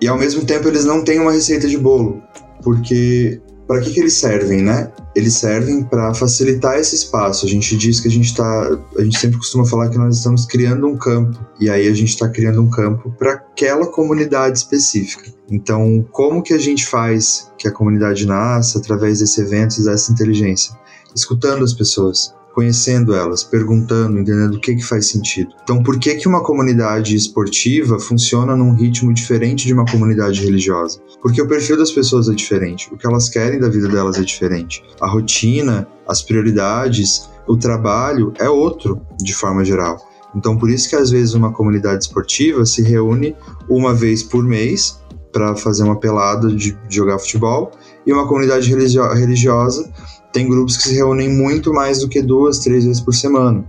E 0.00 0.08
ao 0.08 0.18
mesmo 0.18 0.44
tempo 0.44 0.68
eles 0.68 0.84
não 0.84 1.04
têm 1.04 1.18
uma 1.20 1.32
receita 1.32 1.68
de 1.68 1.76
bolo. 1.76 2.22
Porque 2.62 3.40
para 3.72 3.80
que, 3.80 3.90
que 3.90 4.00
eles 4.00 4.12
servem, 4.12 4.60
né? 4.60 4.92
Eles 5.14 5.32
servem 5.32 5.82
para 5.82 6.12
facilitar 6.12 6.78
esse 6.78 6.94
espaço. 6.94 7.46
A 7.46 7.48
gente 7.48 7.74
diz 7.74 8.00
que 8.00 8.08
a 8.08 8.10
gente 8.10 8.26
está, 8.26 8.78
a 8.98 9.02
gente 9.02 9.18
sempre 9.18 9.38
costuma 9.38 9.64
falar 9.64 9.88
que 9.88 9.96
nós 9.96 10.18
estamos 10.18 10.44
criando 10.44 10.86
um 10.86 10.94
campo 10.94 11.38
e 11.58 11.70
aí 11.70 11.88
a 11.88 11.94
gente 11.94 12.10
está 12.10 12.28
criando 12.28 12.60
um 12.60 12.68
campo 12.68 13.10
para 13.18 13.32
aquela 13.32 13.86
comunidade 13.86 14.58
específica. 14.58 15.32
Então, 15.50 16.06
como 16.12 16.42
que 16.42 16.52
a 16.52 16.58
gente 16.58 16.86
faz 16.86 17.50
que 17.56 17.66
a 17.66 17.72
comunidade 17.72 18.26
nasça 18.26 18.78
através 18.78 19.20
desses 19.20 19.38
eventos, 19.38 19.86
dessa 19.86 20.12
inteligência? 20.12 20.76
Escutando 21.14 21.64
as 21.64 21.72
pessoas, 21.72 22.34
conhecendo 22.54 23.14
elas, 23.14 23.42
perguntando, 23.42 24.18
entendendo 24.18 24.54
o 24.54 24.60
que, 24.60 24.74
que 24.76 24.82
faz 24.82 25.08
sentido. 25.08 25.50
Então, 25.62 25.82
por 25.82 25.98
que, 25.98 26.14
que 26.16 26.28
uma 26.28 26.42
comunidade 26.42 27.16
esportiva 27.16 27.98
funciona 27.98 28.56
num 28.56 28.74
ritmo 28.74 29.12
diferente 29.12 29.66
de 29.66 29.72
uma 29.72 29.84
comunidade 29.84 30.44
religiosa? 30.44 31.00
Porque 31.20 31.40
o 31.40 31.48
perfil 31.48 31.76
das 31.76 31.90
pessoas 31.90 32.28
é 32.28 32.34
diferente, 32.34 32.92
o 32.92 32.96
que 32.96 33.06
elas 33.06 33.28
querem 33.28 33.58
da 33.58 33.68
vida 33.68 33.88
delas 33.88 34.18
é 34.18 34.22
diferente. 34.22 34.82
A 35.00 35.08
rotina, 35.08 35.88
as 36.06 36.22
prioridades, 36.22 37.28
o 37.46 37.56
trabalho 37.56 38.32
é 38.38 38.48
outro, 38.48 39.00
de 39.18 39.34
forma 39.34 39.64
geral. 39.64 39.96
Então, 40.34 40.56
por 40.56 40.70
isso 40.70 40.88
que 40.88 40.96
às 40.96 41.10
vezes 41.10 41.34
uma 41.34 41.52
comunidade 41.52 42.04
esportiva 42.04 42.64
se 42.64 42.82
reúne 42.82 43.36
uma 43.68 43.92
vez 43.94 44.22
por 44.22 44.42
mês 44.42 45.00
para 45.32 45.56
fazer 45.56 45.82
uma 45.82 45.98
pelada 45.98 46.48
de, 46.54 46.76
jogar 46.88 47.18
futebol, 47.18 47.72
e 48.06 48.12
uma 48.12 48.26
comunidade 48.26 48.68
religio 48.68 49.08
religiosa 49.14 49.90
tem 50.32 50.48
grupos 50.48 50.76
que 50.76 50.84
se 50.84 50.94
reúnem 50.94 51.28
muito 51.28 51.72
mais 51.72 52.00
do 52.00 52.08
que 52.08 52.22
duas, 52.22 52.58
três 52.58 52.84
vezes 52.84 53.00
por 53.00 53.14
semana, 53.14 53.64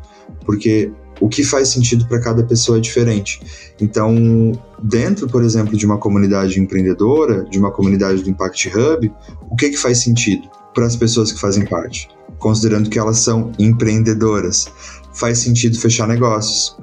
porque 0.45 0.91
o 1.19 1.29
que 1.29 1.43
faz 1.43 1.69
sentido 1.69 2.07
para 2.07 2.19
cada 2.19 2.43
pessoa 2.43 2.77
é 2.77 2.81
diferente. 2.81 3.41
Então, 3.79 4.51
dentro, 4.81 5.27
por 5.27 5.43
exemplo, 5.43 5.77
de 5.77 5.85
uma 5.85 5.97
comunidade 5.97 6.59
empreendedora, 6.59 7.45
de 7.45 7.59
uma 7.59 7.71
comunidade 7.71 8.23
do 8.23 8.29
Impact 8.29 8.69
Hub, 8.69 9.11
o 9.49 9.55
que, 9.55 9.69
que 9.69 9.77
faz 9.77 10.01
sentido 10.01 10.49
para 10.73 10.85
as 10.85 10.95
pessoas 10.95 11.31
que 11.31 11.39
fazem 11.39 11.65
parte? 11.65 12.07
Considerando 12.39 12.89
que 12.89 12.99
elas 12.99 13.19
são 13.19 13.51
empreendedoras, 13.59 14.67
faz 15.13 15.37
sentido 15.39 15.77
fechar 15.77 16.07
negócios, 16.07 16.75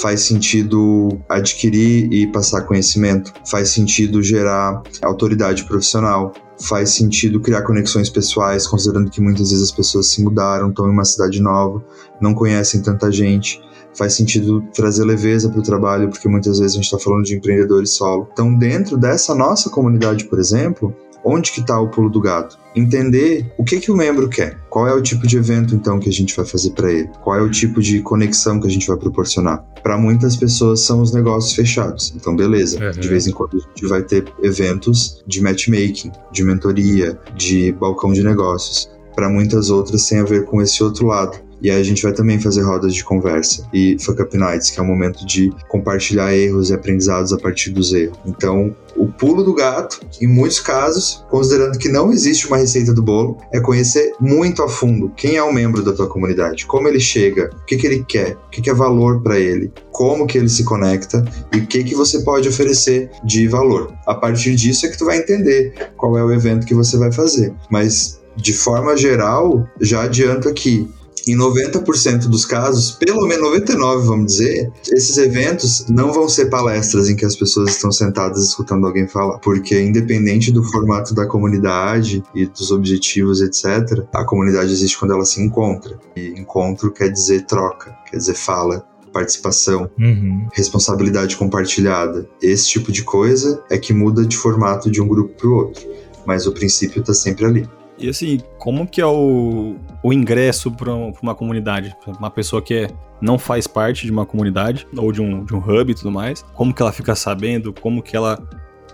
faz 0.00 0.22
sentido 0.22 1.20
adquirir 1.28 2.12
e 2.12 2.26
passar 2.26 2.62
conhecimento, 2.62 3.32
faz 3.48 3.70
sentido 3.70 4.22
gerar 4.22 4.82
autoridade 5.02 5.64
profissional, 5.64 6.32
faz 6.60 6.90
sentido 6.90 7.40
criar 7.40 7.62
conexões 7.62 8.08
pessoais, 8.08 8.66
considerando 8.66 9.10
que 9.10 9.20
muitas 9.20 9.50
vezes 9.50 9.64
as 9.64 9.72
pessoas 9.72 10.08
se 10.08 10.22
mudaram, 10.22 10.70
estão 10.70 10.86
em 10.88 10.92
uma 10.92 11.04
cidade 11.04 11.40
nova, 11.40 11.84
não 12.20 12.34
conhecem 12.34 12.80
tanta 12.80 13.10
gente. 13.10 13.60
Faz 13.94 14.14
sentido 14.14 14.62
trazer 14.72 15.04
leveza 15.04 15.50
para 15.50 15.60
o 15.60 15.62
trabalho, 15.62 16.08
porque 16.08 16.26
muitas 16.26 16.58
vezes 16.58 16.72
a 16.72 16.76
gente 16.76 16.84
está 16.84 16.98
falando 16.98 17.24
de 17.24 17.34
empreendedores 17.34 17.90
solo. 17.90 18.26
Então, 18.32 18.56
dentro 18.56 18.96
dessa 18.96 19.34
nossa 19.34 19.68
comunidade, 19.68 20.24
por 20.24 20.38
exemplo, 20.38 20.96
Onde 21.24 21.52
que 21.52 21.60
está 21.60 21.80
o 21.80 21.88
pulo 21.88 22.10
do 22.10 22.20
gato? 22.20 22.58
Entender 22.74 23.52
o 23.56 23.64
que 23.64 23.78
que 23.78 23.90
o 23.90 23.96
membro 23.96 24.28
quer. 24.28 24.58
Qual 24.68 24.88
é 24.88 24.94
o 24.94 25.02
tipo 25.02 25.26
de 25.26 25.36
evento 25.36 25.74
então 25.74 26.00
que 26.00 26.08
a 26.08 26.12
gente 26.12 26.34
vai 26.34 26.44
fazer 26.44 26.70
para 26.70 26.90
ele? 26.90 27.08
Qual 27.22 27.36
é 27.36 27.42
o 27.42 27.50
tipo 27.50 27.80
de 27.80 28.00
conexão 28.00 28.60
que 28.60 28.66
a 28.66 28.70
gente 28.70 28.86
vai 28.88 28.96
proporcionar? 28.96 29.64
Para 29.82 29.98
muitas 29.98 30.36
pessoas 30.36 30.80
são 30.80 31.00
os 31.00 31.12
negócios 31.12 31.54
fechados. 31.54 32.12
Então 32.16 32.34
beleza. 32.34 32.84
Uhum. 32.84 32.90
De 32.92 33.08
vez 33.08 33.26
em 33.26 33.32
quando 33.32 33.56
a 33.56 33.60
gente 33.60 33.86
vai 33.86 34.02
ter 34.02 34.24
eventos 34.42 35.22
de 35.26 35.40
matchmaking, 35.40 36.10
de 36.32 36.44
mentoria, 36.44 37.18
de 37.36 37.72
balcão 37.72 38.12
de 38.12 38.22
negócios. 38.22 38.90
Para 39.14 39.28
muitas 39.28 39.70
outras 39.70 40.06
tem 40.08 40.20
a 40.20 40.24
ver 40.24 40.44
com 40.46 40.62
esse 40.62 40.82
outro 40.82 41.06
lado 41.06 41.38
e 41.62 41.70
aí 41.70 41.80
a 41.80 41.84
gente 41.84 42.02
vai 42.02 42.12
também 42.12 42.40
fazer 42.40 42.62
rodas 42.62 42.92
de 42.92 43.04
conversa 43.04 43.64
e 43.72 43.96
Fuck 44.00 44.20
Up 44.20 44.36
Nights, 44.36 44.70
que 44.70 44.80
é 44.80 44.82
um 44.82 44.86
momento 44.86 45.24
de 45.24 45.52
compartilhar 45.68 46.34
erros 46.34 46.70
e 46.70 46.74
aprendizados 46.74 47.32
a 47.32 47.38
partir 47.38 47.70
dos 47.70 47.92
erros. 47.92 48.18
Então, 48.26 48.74
o 48.96 49.06
pulo 49.06 49.44
do 49.44 49.54
gato, 49.54 50.00
em 50.20 50.26
muitos 50.26 50.58
casos, 50.58 51.24
considerando 51.30 51.78
que 51.78 51.88
não 51.88 52.12
existe 52.12 52.48
uma 52.48 52.56
receita 52.56 52.92
do 52.92 53.02
bolo, 53.02 53.38
é 53.52 53.60
conhecer 53.60 54.12
muito 54.20 54.62
a 54.62 54.68
fundo 54.68 55.12
quem 55.16 55.36
é 55.36 55.42
o 55.42 55.52
membro 55.52 55.82
da 55.82 55.92
tua 55.92 56.08
comunidade, 56.08 56.66
como 56.66 56.88
ele 56.88 56.98
chega, 56.98 57.50
o 57.54 57.64
que, 57.64 57.76
que 57.76 57.86
ele 57.86 58.04
quer, 58.06 58.36
o 58.48 58.50
que, 58.50 58.60
que 58.60 58.70
é 58.70 58.74
valor 58.74 59.22
para 59.22 59.38
ele, 59.38 59.72
como 59.92 60.26
que 60.26 60.36
ele 60.36 60.48
se 60.48 60.64
conecta 60.64 61.24
e 61.54 61.58
o 61.58 61.66
que, 61.66 61.84
que 61.84 61.94
você 61.94 62.20
pode 62.20 62.48
oferecer 62.48 63.08
de 63.24 63.46
valor. 63.46 63.94
A 64.06 64.14
partir 64.14 64.56
disso 64.56 64.84
é 64.84 64.88
que 64.88 64.98
tu 64.98 65.04
vai 65.04 65.18
entender 65.18 65.92
qual 65.96 66.18
é 66.18 66.24
o 66.24 66.32
evento 66.32 66.66
que 66.66 66.74
você 66.74 66.96
vai 66.96 67.12
fazer. 67.12 67.54
Mas 67.70 68.20
de 68.36 68.52
forma 68.52 68.96
geral, 68.96 69.68
já 69.80 70.02
adianto 70.02 70.48
aqui, 70.48 70.88
em 71.26 71.36
90% 71.36 72.28
dos 72.28 72.44
casos, 72.44 72.92
pelo 72.92 73.26
menos 73.26 73.42
99, 73.42 74.06
vamos 74.06 74.32
dizer, 74.32 74.72
esses 74.90 75.16
eventos 75.18 75.86
não 75.88 76.12
vão 76.12 76.28
ser 76.28 76.46
palestras 76.46 77.08
em 77.08 77.16
que 77.16 77.24
as 77.24 77.36
pessoas 77.36 77.70
estão 77.70 77.92
sentadas 77.92 78.44
escutando 78.44 78.86
alguém 78.86 79.06
falar, 79.06 79.38
porque 79.38 79.80
independente 79.80 80.52
do 80.52 80.62
formato 80.62 81.14
da 81.14 81.26
comunidade 81.26 82.22
e 82.34 82.46
dos 82.46 82.70
objetivos, 82.70 83.40
etc, 83.40 84.04
a 84.12 84.24
comunidade 84.24 84.72
existe 84.72 84.98
quando 84.98 85.12
ela 85.12 85.24
se 85.24 85.40
encontra. 85.40 85.98
E 86.16 86.28
encontro 86.28 86.90
quer 86.90 87.08
dizer 87.08 87.46
troca, 87.46 87.96
quer 88.10 88.16
dizer 88.16 88.34
fala, 88.34 88.84
participação, 89.12 89.90
uhum. 89.98 90.48
responsabilidade 90.52 91.36
compartilhada. 91.36 92.26
Esse 92.40 92.68
tipo 92.68 92.90
de 92.90 93.04
coisa 93.04 93.62
é 93.70 93.78
que 93.78 93.92
muda 93.92 94.24
de 94.24 94.36
formato 94.36 94.90
de 94.90 95.00
um 95.00 95.06
grupo 95.06 95.34
para 95.34 95.48
o 95.48 95.54
outro, 95.54 95.86
mas 96.26 96.46
o 96.46 96.52
princípio 96.52 97.00
está 97.00 97.12
sempre 97.12 97.44
ali. 97.44 97.68
E 98.02 98.08
assim, 98.08 98.40
como 98.58 98.84
que 98.84 99.00
é 99.00 99.06
o, 99.06 99.76
o 100.02 100.12
ingresso 100.12 100.72
para 100.72 100.92
uma 100.92 101.36
comunidade? 101.36 101.96
Uma 102.18 102.30
pessoa 102.32 102.60
que 102.60 102.74
é, 102.74 102.90
não 103.20 103.38
faz 103.38 103.68
parte 103.68 104.04
de 104.04 104.10
uma 104.10 104.26
comunidade 104.26 104.88
ou 104.96 105.12
de 105.12 105.22
um, 105.22 105.44
de 105.44 105.54
um 105.54 105.58
hub 105.58 105.92
e 105.92 105.94
tudo 105.94 106.10
mais, 106.10 106.44
como 106.54 106.74
que 106.74 106.82
ela 106.82 106.92
fica 106.92 107.14
sabendo? 107.14 107.72
Como 107.72 108.02
que 108.02 108.16
ela 108.16 108.42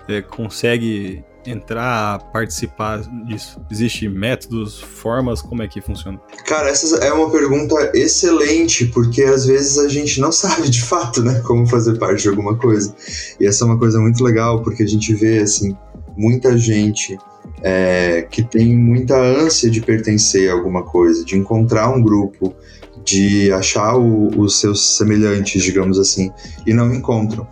é, 0.06 0.20
consegue 0.20 1.24
entrar, 1.46 2.18
participar 2.32 3.00
disso? 3.24 3.58
Existe 3.70 4.06
métodos, 4.10 4.78
formas, 4.78 5.40
como 5.40 5.62
é 5.62 5.68
que 5.68 5.80
funciona? 5.80 6.20
Cara, 6.44 6.68
essa 6.68 7.02
é 7.02 7.10
uma 7.10 7.30
pergunta 7.30 7.90
excelente, 7.94 8.84
porque 8.88 9.22
às 9.22 9.46
vezes 9.46 9.78
a 9.78 9.88
gente 9.88 10.20
não 10.20 10.30
sabe 10.32 10.68
de 10.68 10.82
fato, 10.82 11.22
né, 11.22 11.40
como 11.46 11.66
fazer 11.66 11.98
parte 11.98 12.24
de 12.24 12.28
alguma 12.28 12.54
coisa. 12.56 12.94
E 13.40 13.46
essa 13.46 13.64
é 13.64 13.66
uma 13.66 13.78
coisa 13.78 13.98
muito 13.98 14.22
legal, 14.22 14.62
porque 14.62 14.82
a 14.82 14.86
gente 14.86 15.14
vê, 15.14 15.38
assim, 15.38 15.74
muita 16.14 16.58
gente 16.58 17.16
é, 17.62 18.22
que 18.30 18.42
tem 18.42 18.76
muita 18.76 19.16
ânsia 19.18 19.70
de 19.70 19.80
pertencer 19.80 20.50
a 20.50 20.52
alguma 20.52 20.82
coisa, 20.82 21.24
de 21.24 21.36
encontrar 21.36 21.90
um 21.90 22.02
grupo, 22.02 22.54
de 23.04 23.50
achar 23.52 23.96
os 23.96 24.60
seus 24.60 24.96
semelhantes, 24.96 25.62
digamos 25.62 25.98
assim, 25.98 26.30
e 26.66 26.74
não 26.74 26.94
encontram. 26.94 27.46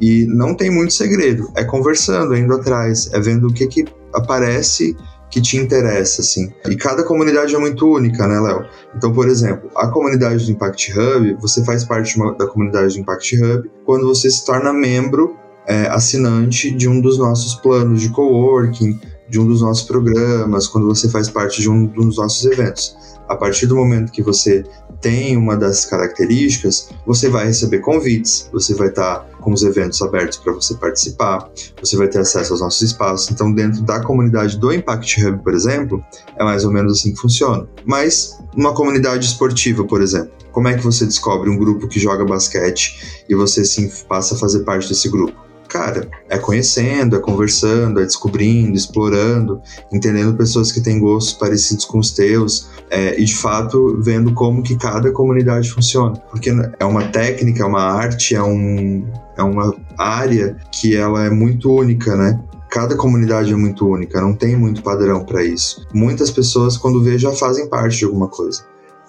E 0.00 0.26
não 0.26 0.54
tem 0.54 0.70
muito 0.70 0.94
segredo, 0.94 1.50
é 1.54 1.64
conversando, 1.64 2.34
é 2.34 2.38
indo 2.38 2.54
atrás, 2.54 3.10
é 3.12 3.20
vendo 3.20 3.48
o 3.48 3.52
que, 3.52 3.66
que 3.66 3.84
aparece 4.12 4.96
que 5.32 5.40
te 5.40 5.56
interessa, 5.56 6.20
assim. 6.20 6.52
E 6.68 6.76
cada 6.76 7.02
comunidade 7.04 7.54
é 7.54 7.58
muito 7.58 7.86
única, 7.86 8.28
né, 8.28 8.38
Léo? 8.38 8.66
Então, 8.94 9.12
por 9.12 9.28
exemplo, 9.28 9.70
a 9.74 9.88
comunidade 9.88 10.44
do 10.44 10.52
Impact 10.52 10.92
Hub, 10.92 11.36
você 11.40 11.64
faz 11.64 11.84
parte 11.84 12.16
uma, 12.16 12.34
da 12.34 12.46
comunidade 12.46 12.94
do 12.94 13.00
Impact 13.00 13.42
Hub 13.42 13.70
quando 13.84 14.06
você 14.06 14.30
se 14.30 14.44
torna 14.44 14.74
membro 14.74 15.34
é, 15.66 15.86
assinante 15.86 16.70
de 16.70 16.86
um 16.86 17.00
dos 17.00 17.18
nossos 17.18 17.54
planos 17.54 18.02
de 18.02 18.10
coworking, 18.10 19.00
de 19.32 19.40
um 19.40 19.46
dos 19.46 19.62
nossos 19.62 19.84
programas, 19.84 20.68
quando 20.68 20.86
você 20.86 21.08
faz 21.08 21.30
parte 21.30 21.62
de 21.62 21.70
um 21.70 21.86
dos 21.86 22.18
nossos 22.18 22.44
eventos. 22.44 22.94
A 23.26 23.34
partir 23.34 23.66
do 23.66 23.74
momento 23.74 24.12
que 24.12 24.22
você 24.22 24.62
tem 25.00 25.38
uma 25.38 25.56
dessas 25.56 25.86
características, 25.86 26.90
você 27.06 27.30
vai 27.30 27.46
receber 27.46 27.78
convites, 27.78 28.50
você 28.52 28.74
vai 28.74 28.88
estar 28.88 29.26
com 29.40 29.50
os 29.50 29.62
eventos 29.62 30.02
abertos 30.02 30.36
para 30.36 30.52
você 30.52 30.74
participar, 30.74 31.50
você 31.80 31.96
vai 31.96 32.08
ter 32.08 32.18
acesso 32.18 32.52
aos 32.52 32.60
nossos 32.60 32.82
espaços. 32.82 33.30
Então, 33.30 33.50
dentro 33.50 33.80
da 33.80 34.02
comunidade 34.02 34.58
do 34.58 34.70
Impact 34.70 35.24
Hub, 35.24 35.42
por 35.42 35.54
exemplo, 35.54 36.04
é 36.38 36.44
mais 36.44 36.66
ou 36.66 36.70
menos 36.70 36.92
assim 36.92 37.14
que 37.14 37.18
funciona. 37.18 37.66
Mas, 37.86 38.38
uma 38.54 38.74
comunidade 38.74 39.24
esportiva, 39.24 39.82
por 39.82 40.02
exemplo, 40.02 40.32
como 40.52 40.68
é 40.68 40.76
que 40.76 40.84
você 40.84 41.06
descobre 41.06 41.48
um 41.48 41.56
grupo 41.56 41.88
que 41.88 41.98
joga 41.98 42.22
basquete 42.22 43.24
e 43.30 43.34
você 43.34 43.64
sim 43.64 43.90
passa 44.06 44.34
a 44.34 44.38
fazer 44.38 44.60
parte 44.60 44.90
desse 44.90 45.08
grupo? 45.08 45.41
Cara, 45.72 46.06
é 46.28 46.36
conhecendo, 46.36 47.16
é 47.16 47.18
conversando, 47.18 47.98
é 47.98 48.04
descobrindo, 48.04 48.76
explorando, 48.76 49.62
entendendo 49.90 50.36
pessoas 50.36 50.70
que 50.70 50.82
têm 50.82 51.00
gostos 51.00 51.32
parecidos 51.32 51.86
com 51.86 51.98
os 51.98 52.10
teus 52.10 52.68
é, 52.90 53.18
e 53.18 53.24
de 53.24 53.34
fato 53.34 53.98
vendo 54.02 54.34
como 54.34 54.62
que 54.62 54.76
cada 54.76 55.10
comunidade 55.10 55.70
funciona, 55.70 56.14
porque 56.30 56.50
é 56.78 56.84
uma 56.84 57.04
técnica, 57.04 57.62
é 57.62 57.66
uma 57.66 57.80
arte, 57.82 58.34
é 58.34 58.42
um 58.42 59.06
é 59.34 59.42
uma 59.42 59.74
área 59.96 60.58
que 60.70 60.94
ela 60.94 61.24
é 61.24 61.30
muito 61.30 61.72
única, 61.72 62.14
né? 62.14 62.38
Cada 62.70 62.94
comunidade 62.94 63.50
é 63.50 63.56
muito 63.56 63.86
única, 63.86 64.20
não 64.20 64.34
tem 64.34 64.54
muito 64.54 64.82
padrão 64.82 65.24
para 65.24 65.42
isso. 65.42 65.86
Muitas 65.94 66.30
pessoas, 66.30 66.76
quando 66.76 67.02
vê, 67.02 67.18
já 67.18 67.32
fazem 67.32 67.66
parte 67.66 67.98
de 67.98 68.04
alguma 68.04 68.28
coisa. 68.28 68.62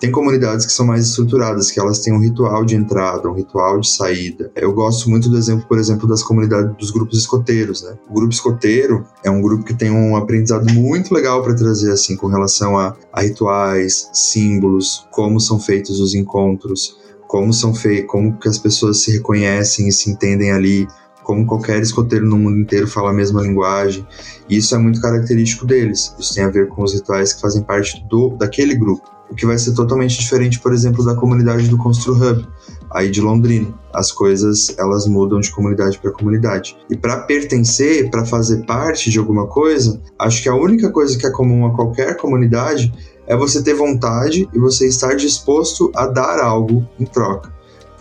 Tem 0.04 0.12
comunidades 0.12 0.66
que 0.66 0.74
são 0.74 0.86
mais 0.86 1.08
estruturadas, 1.08 1.72
que 1.72 1.80
elas 1.80 2.00
têm 2.00 2.12
um 2.12 2.20
ritual 2.20 2.66
de 2.66 2.76
entrada, 2.76 3.30
um 3.30 3.34
ritual 3.34 3.80
de 3.80 3.90
saída. 3.90 4.52
Eu 4.54 4.74
gosto 4.74 5.10
muito 5.10 5.30
do 5.30 5.38
exemplo, 5.38 5.66
por 5.66 5.80
exemplo, 5.80 6.06
das 6.06 6.22
comunidades 6.22 6.76
dos 6.76 6.92
grupos 6.92 7.20
escoteiros, 7.20 7.84
né? 7.84 7.94
O 8.10 8.14
grupo 8.14 8.34
escoteiro 8.34 9.08
é 9.24 9.32
um 9.32 9.42
grupo 9.42 9.64
que 9.64 9.74
tem 9.74 9.90
um 9.90 10.18
aprendizado 10.18 10.70
muito 10.74 11.14
legal 11.14 11.42
para 11.42 11.56
trazer 11.56 11.90
assim 11.90 12.18
com 12.18 12.28
relação 12.28 12.78
a, 12.78 12.98
a 13.14 13.22
rituais, 13.22 14.10
símbolos, 14.12 15.08
como 15.10 15.40
são 15.40 15.58
feitos 15.58 16.02
os 16.02 16.14
encontros, 16.14 16.98
como 17.26 17.54
são 17.54 17.74
feitos, 17.74 18.12
como 18.12 18.38
que 18.38 18.50
as 18.50 18.58
pessoas 18.58 19.02
se 19.04 19.10
reconhecem 19.10 19.88
e 19.88 19.92
se 19.94 20.12
entendem 20.12 20.52
ali, 20.52 20.86
como 21.24 21.46
qualquer 21.46 21.82
escoteiro 21.82 22.26
no 22.26 22.38
mundo 22.38 22.60
inteiro 22.60 22.90
fala 22.90 23.12
a 23.12 23.14
mesma 23.14 23.42
linguagem. 23.42 24.06
E 24.50 24.58
isso 24.58 24.76
é 24.76 24.78
muito 24.78 25.00
característico 25.00 25.66
deles. 25.66 26.14
Isso 26.20 26.36
tem 26.36 26.44
a 26.44 26.50
ver 26.50 26.68
com 26.68 26.84
os 26.84 26.94
rituais 26.94 27.32
que 27.32 27.40
fazem 27.40 27.64
parte 27.64 28.06
do 28.10 28.32
daquele 28.32 28.76
grupo 28.76 29.13
o 29.30 29.36
que 29.36 29.46
vai 29.46 29.58
ser 29.58 29.74
totalmente 29.74 30.20
diferente, 30.20 30.60
por 30.60 30.74
exemplo, 30.74 31.04
da 31.04 31.16
comunidade 31.16 31.68
do 31.68 31.78
Constru 31.78 32.16
Hub. 32.16 32.48
aí 32.92 33.10
de 33.10 33.20
Londrina. 33.20 33.74
As 33.92 34.12
coisas 34.12 34.76
elas 34.78 35.08
mudam 35.08 35.40
de 35.40 35.52
comunidade 35.52 35.98
para 35.98 36.12
comunidade. 36.12 36.78
E 36.90 36.96
para 36.96 37.22
pertencer, 37.22 38.10
para 38.12 38.26
fazer 38.26 38.66
parte 38.66 39.10
de 39.10 39.18
alguma 39.18 39.48
coisa, 39.48 40.00
acho 40.20 40.44
que 40.44 40.50
a 40.50 40.56
única 40.56 40.92
coisa 40.92 41.18
que 41.18 41.26
é 41.26 41.32
comum 41.32 41.66
a 41.66 41.76
qualquer 41.76 42.16
comunidade 42.18 42.94
é 43.26 43.36
você 43.36 43.64
ter 43.64 43.74
vontade 43.74 44.48
e 44.54 44.60
você 44.60 44.88
estar 44.88 45.16
disposto 45.16 45.92
a 45.96 46.08
dar 46.08 46.40
algo 46.40 46.88
em 47.00 47.06
troca. 47.06 47.53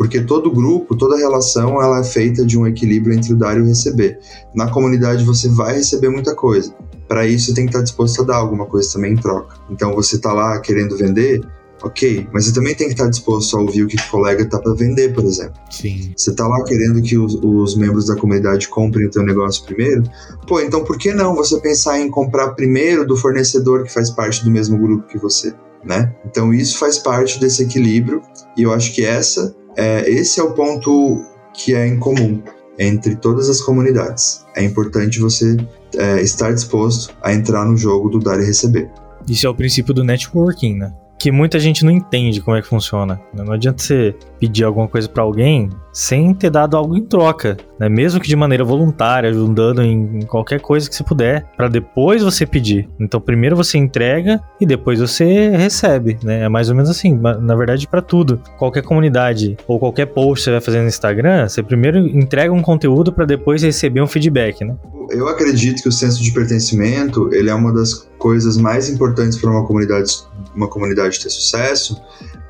Porque 0.02 0.20
todo 0.20 0.50
grupo, 0.50 0.96
toda 0.96 1.16
relação, 1.16 1.80
ela 1.80 2.00
é 2.00 2.02
feita 2.02 2.44
de 2.44 2.58
um 2.58 2.66
equilíbrio 2.66 3.14
entre 3.14 3.34
o 3.34 3.36
dar 3.36 3.56
e 3.56 3.60
o 3.60 3.64
receber. 3.64 4.18
Na 4.52 4.68
comunidade 4.68 5.24
você 5.24 5.48
vai 5.48 5.76
receber 5.76 6.08
muita 6.08 6.34
coisa. 6.34 6.74
Para 7.06 7.24
isso 7.24 7.46
você 7.46 7.54
tem 7.54 7.66
que 7.66 7.70
estar 7.70 7.84
disposto 7.84 8.20
a 8.20 8.24
dar 8.24 8.36
alguma 8.38 8.66
coisa 8.66 8.94
também 8.94 9.12
em 9.12 9.16
troca. 9.16 9.54
Então 9.70 9.94
você 9.94 10.16
está 10.16 10.32
lá 10.32 10.58
querendo 10.58 10.96
vender, 10.96 11.40
ok, 11.84 12.26
mas 12.32 12.46
você 12.46 12.52
também 12.52 12.74
tem 12.74 12.88
que 12.88 12.94
estar 12.94 13.08
disposto 13.08 13.56
a 13.56 13.60
ouvir 13.60 13.84
o 13.84 13.86
que 13.86 13.94
o 13.94 14.10
colega 14.10 14.42
está 14.42 14.58
para 14.58 14.74
vender, 14.74 15.14
por 15.14 15.22
exemplo. 15.22 15.54
Sim. 15.70 16.12
Você 16.16 16.30
está 16.30 16.48
lá 16.48 16.64
querendo 16.64 17.00
que 17.00 17.16
os, 17.16 17.38
os, 17.40 17.76
membros 17.76 18.06
da 18.06 18.16
comunidade 18.16 18.66
comprem 18.66 19.06
o 19.06 19.10
teu 19.10 19.22
negócio 19.22 19.64
primeiro? 19.64 20.02
Pô, 20.48 20.60
então 20.60 20.82
por 20.82 20.98
que 20.98 21.14
não 21.14 21.36
você 21.36 21.60
pensar 21.60 22.00
em 22.00 22.10
comprar 22.10 22.54
primeiro 22.54 23.06
do 23.06 23.16
fornecedor 23.16 23.84
que 23.84 23.92
faz 23.92 24.10
parte 24.10 24.42
do 24.42 24.50
mesmo 24.50 24.76
grupo 24.76 25.06
que 25.06 25.16
você, 25.16 25.54
né? 25.84 26.12
Então 26.26 26.52
isso 26.52 26.76
faz 26.76 26.98
parte 26.98 27.38
desse 27.38 27.62
equilíbrio 27.62 28.20
e 28.56 28.64
eu 28.64 28.72
acho 28.72 28.92
que 28.92 29.04
essa 29.04 29.54
é, 29.76 30.08
esse 30.08 30.40
é 30.40 30.42
o 30.42 30.52
ponto 30.52 31.24
que 31.54 31.74
é 31.74 31.86
em 31.86 31.98
comum 31.98 32.42
entre 32.78 33.16
todas 33.16 33.48
as 33.48 33.60
comunidades. 33.60 34.44
É 34.56 34.62
importante 34.64 35.18
você 35.18 35.56
é, 35.96 36.20
estar 36.22 36.52
disposto 36.52 37.14
a 37.22 37.32
entrar 37.32 37.64
no 37.64 37.76
jogo 37.76 38.08
do 38.08 38.18
dar 38.18 38.40
e 38.40 38.44
receber. 38.44 38.90
Isso 39.28 39.46
é 39.46 39.50
o 39.50 39.54
princípio 39.54 39.94
do 39.94 40.02
networking, 40.02 40.76
né? 40.76 40.92
que 41.22 41.30
muita 41.30 41.60
gente 41.60 41.84
não 41.84 41.92
entende 41.92 42.40
como 42.40 42.56
é 42.56 42.60
que 42.60 42.66
funciona. 42.66 43.20
Né? 43.32 43.44
Não 43.44 43.52
adianta 43.52 43.80
você 43.80 44.12
pedir 44.40 44.64
alguma 44.64 44.88
coisa 44.88 45.08
para 45.08 45.22
alguém 45.22 45.70
sem 45.92 46.34
ter 46.34 46.50
dado 46.50 46.76
algo 46.76 46.96
em 46.96 47.04
troca, 47.04 47.56
né? 47.78 47.88
Mesmo 47.88 48.20
que 48.20 48.28
de 48.28 48.36
maneira 48.36 48.64
voluntária, 48.64 49.28
ajudando 49.30 49.82
em 49.82 50.22
qualquer 50.22 50.60
coisa 50.60 50.88
que 50.88 50.94
você 50.94 51.04
puder, 51.04 51.44
para 51.56 51.68
depois 51.68 52.22
você 52.22 52.46
pedir. 52.46 52.88
Então, 52.98 53.20
primeiro 53.20 53.54
você 53.54 53.76
entrega 53.76 54.40
e 54.60 54.66
depois 54.66 55.00
você 55.00 55.50
recebe, 55.50 56.18
né? 56.22 56.44
É 56.44 56.48
mais 56.48 56.68
ou 56.68 56.74
menos 56.74 56.90
assim, 56.90 57.18
na 57.18 57.54
verdade, 57.54 57.86
para 57.86 58.00
tudo. 58.00 58.40
Qualquer 58.58 58.82
comunidade 58.82 59.56
ou 59.66 59.78
qualquer 59.78 60.06
post 60.06 60.42
que 60.42 60.44
você 60.44 60.50
vai 60.50 60.60
fazer 60.60 60.80
no 60.80 60.88
Instagram, 60.88 61.48
você 61.48 61.62
primeiro 61.62 61.98
entrega 61.98 62.52
um 62.52 62.62
conteúdo 62.62 63.12
para 63.12 63.24
depois 63.24 63.62
receber 63.62 64.00
um 64.00 64.06
feedback, 64.06 64.64
né? 64.64 64.76
Eu 65.10 65.28
acredito 65.28 65.82
que 65.82 65.88
o 65.88 65.92
senso 65.92 66.22
de 66.22 66.32
pertencimento, 66.32 67.28
ele 67.34 67.50
é 67.50 67.54
uma 67.54 67.72
das 67.72 68.08
coisas 68.18 68.56
mais 68.56 68.88
importantes 68.88 69.36
para 69.36 69.50
uma 69.50 69.66
comunidade, 69.66 70.10
uma 70.54 70.68
comunidade 70.68 71.20
ter 71.20 71.28
sucesso, 71.28 72.00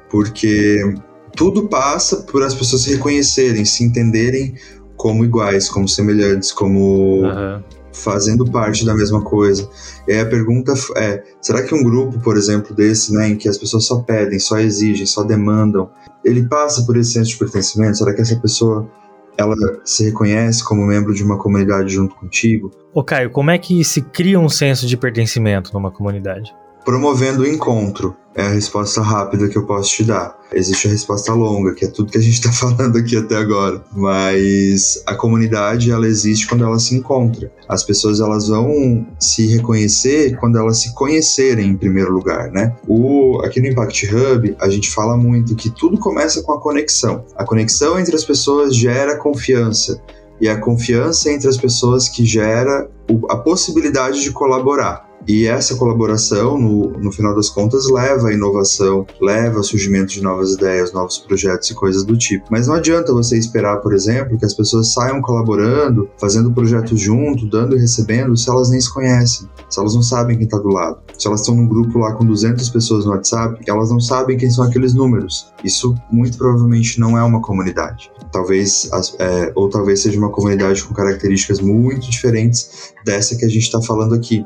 porque 0.08 0.94
tudo 1.36 1.68
passa 1.68 2.18
por 2.18 2.42
as 2.42 2.54
pessoas 2.54 2.82
se 2.82 2.92
reconhecerem, 2.92 3.64
se 3.64 3.84
entenderem 3.84 4.54
como 4.96 5.24
iguais, 5.24 5.68
como 5.68 5.88
semelhantes, 5.88 6.52
como 6.52 7.22
uhum. 7.22 7.62
fazendo 7.92 8.44
parte 8.50 8.84
da 8.84 8.94
mesma 8.94 9.22
coisa. 9.22 9.68
E 10.06 10.12
aí 10.12 10.20
a 10.20 10.26
pergunta 10.26 10.74
é: 10.96 11.22
será 11.40 11.62
que 11.62 11.74
um 11.74 11.82
grupo, 11.82 12.20
por 12.20 12.36
exemplo, 12.36 12.74
desse, 12.74 13.12
né, 13.12 13.28
em 13.28 13.36
que 13.36 13.48
as 13.48 13.58
pessoas 13.58 13.84
só 13.84 14.00
pedem, 14.00 14.38
só 14.38 14.58
exigem, 14.58 15.06
só 15.06 15.22
demandam, 15.22 15.90
ele 16.24 16.44
passa 16.44 16.84
por 16.84 16.96
esse 16.96 17.12
senso 17.12 17.30
de 17.30 17.38
pertencimento? 17.38 17.98
Será 17.98 18.14
que 18.14 18.20
essa 18.20 18.36
pessoa 18.36 18.88
ela 19.36 19.56
se 19.84 20.04
reconhece 20.04 20.62
como 20.64 20.86
membro 20.86 21.14
de 21.14 21.24
uma 21.24 21.38
comunidade 21.38 21.92
junto 21.92 22.14
contigo? 22.14 22.70
Ô 22.92 23.02
Caio, 23.02 23.30
como 23.30 23.50
é 23.50 23.58
que 23.58 23.82
se 23.82 24.02
cria 24.02 24.38
um 24.38 24.48
senso 24.48 24.86
de 24.86 24.96
pertencimento 24.96 25.72
numa 25.72 25.90
comunidade? 25.90 26.54
Promovendo 26.84 27.42
o 27.42 27.46
encontro 27.46 28.16
é 28.34 28.42
a 28.42 28.48
resposta 28.48 29.00
rápida 29.00 29.48
que 29.48 29.56
eu 29.56 29.66
posso 29.66 29.90
te 29.90 30.04
dar. 30.04 30.38
Existe 30.52 30.86
a 30.86 30.90
resposta 30.90 31.32
longa, 31.32 31.74
que 31.74 31.84
é 31.84 31.88
tudo 31.88 32.10
que 32.10 32.18
a 32.18 32.20
gente 32.20 32.34
está 32.34 32.52
falando 32.52 32.98
aqui 32.98 33.16
até 33.16 33.36
agora. 33.36 33.82
Mas 33.92 35.02
a 35.06 35.14
comunidade 35.14 35.90
ela 35.90 36.06
existe 36.06 36.46
quando 36.46 36.64
ela 36.64 36.78
se 36.78 36.94
encontra. 36.94 37.52
As 37.68 37.82
pessoas 37.82 38.20
elas 38.20 38.48
vão 38.48 39.06
se 39.18 39.46
reconhecer 39.46 40.36
quando 40.38 40.58
elas 40.58 40.80
se 40.80 40.94
conhecerem 40.94 41.70
em 41.70 41.76
primeiro 41.76 42.12
lugar, 42.12 42.50
né? 42.50 42.74
O 42.86 43.40
aqui 43.44 43.60
no 43.60 43.66
Impact 43.66 44.14
Hub 44.14 44.56
a 44.60 44.68
gente 44.68 44.90
fala 44.90 45.16
muito 45.16 45.54
que 45.54 45.70
tudo 45.70 45.98
começa 45.98 46.42
com 46.42 46.52
a 46.52 46.60
conexão. 46.60 47.24
A 47.36 47.44
conexão 47.44 47.98
entre 47.98 48.14
as 48.14 48.24
pessoas 48.24 48.76
gera 48.76 49.16
confiança 49.16 50.02
e 50.40 50.48
a 50.48 50.58
confiança 50.58 51.30
entre 51.30 51.48
as 51.48 51.56
pessoas 51.56 52.08
que 52.08 52.24
gera 52.26 52.90
a 53.28 53.36
possibilidade 53.36 54.22
de 54.22 54.32
colaborar. 54.32 55.11
E 55.26 55.46
essa 55.46 55.76
colaboração, 55.76 56.58
no, 56.58 56.90
no 56.98 57.12
final 57.12 57.34
das 57.34 57.48
contas, 57.48 57.88
leva 57.88 58.28
à 58.28 58.32
inovação, 58.32 59.06
leva 59.20 59.58
ao 59.58 59.64
surgimento 59.64 60.12
de 60.12 60.22
novas 60.22 60.54
ideias, 60.54 60.92
novos 60.92 61.18
projetos 61.18 61.70
e 61.70 61.74
coisas 61.74 62.04
do 62.04 62.16
tipo. 62.16 62.46
Mas 62.50 62.66
não 62.66 62.74
adianta 62.74 63.12
você 63.12 63.38
esperar, 63.38 63.78
por 63.78 63.94
exemplo, 63.94 64.38
que 64.38 64.44
as 64.44 64.54
pessoas 64.54 64.92
saiam 64.92 65.20
colaborando, 65.20 66.08
fazendo 66.18 66.52
projetos 66.52 67.00
junto, 67.00 67.48
dando 67.48 67.76
e 67.76 67.80
recebendo, 67.80 68.36
se 68.36 68.50
elas 68.50 68.70
nem 68.70 68.80
se 68.80 68.92
conhecem, 68.92 69.48
se 69.68 69.78
elas 69.78 69.94
não 69.94 70.02
sabem 70.02 70.36
quem 70.36 70.46
está 70.46 70.58
do 70.58 70.68
lado. 70.68 70.98
Se 71.18 71.26
elas 71.26 71.40
estão 71.40 71.54
num 71.54 71.68
grupo 71.68 71.98
lá 71.98 72.12
com 72.14 72.24
200 72.24 72.68
pessoas 72.70 73.04
no 73.04 73.12
WhatsApp, 73.12 73.62
elas 73.66 73.90
não 73.90 74.00
sabem 74.00 74.36
quem 74.36 74.50
são 74.50 74.64
aqueles 74.64 74.92
números. 74.92 75.52
Isso 75.62 75.94
muito 76.10 76.36
provavelmente 76.36 76.98
não 76.98 77.16
é 77.16 77.22
uma 77.22 77.40
comunidade. 77.40 78.10
Talvez, 78.32 78.90
é, 79.18 79.52
ou 79.54 79.68
talvez 79.68 80.02
seja 80.02 80.18
uma 80.18 80.30
comunidade 80.30 80.82
com 80.82 80.94
características 80.94 81.60
muito 81.60 82.10
diferentes 82.10 82.92
dessa 83.04 83.36
que 83.36 83.44
a 83.44 83.48
gente 83.48 83.62
está 83.62 83.80
falando 83.80 84.14
aqui 84.14 84.44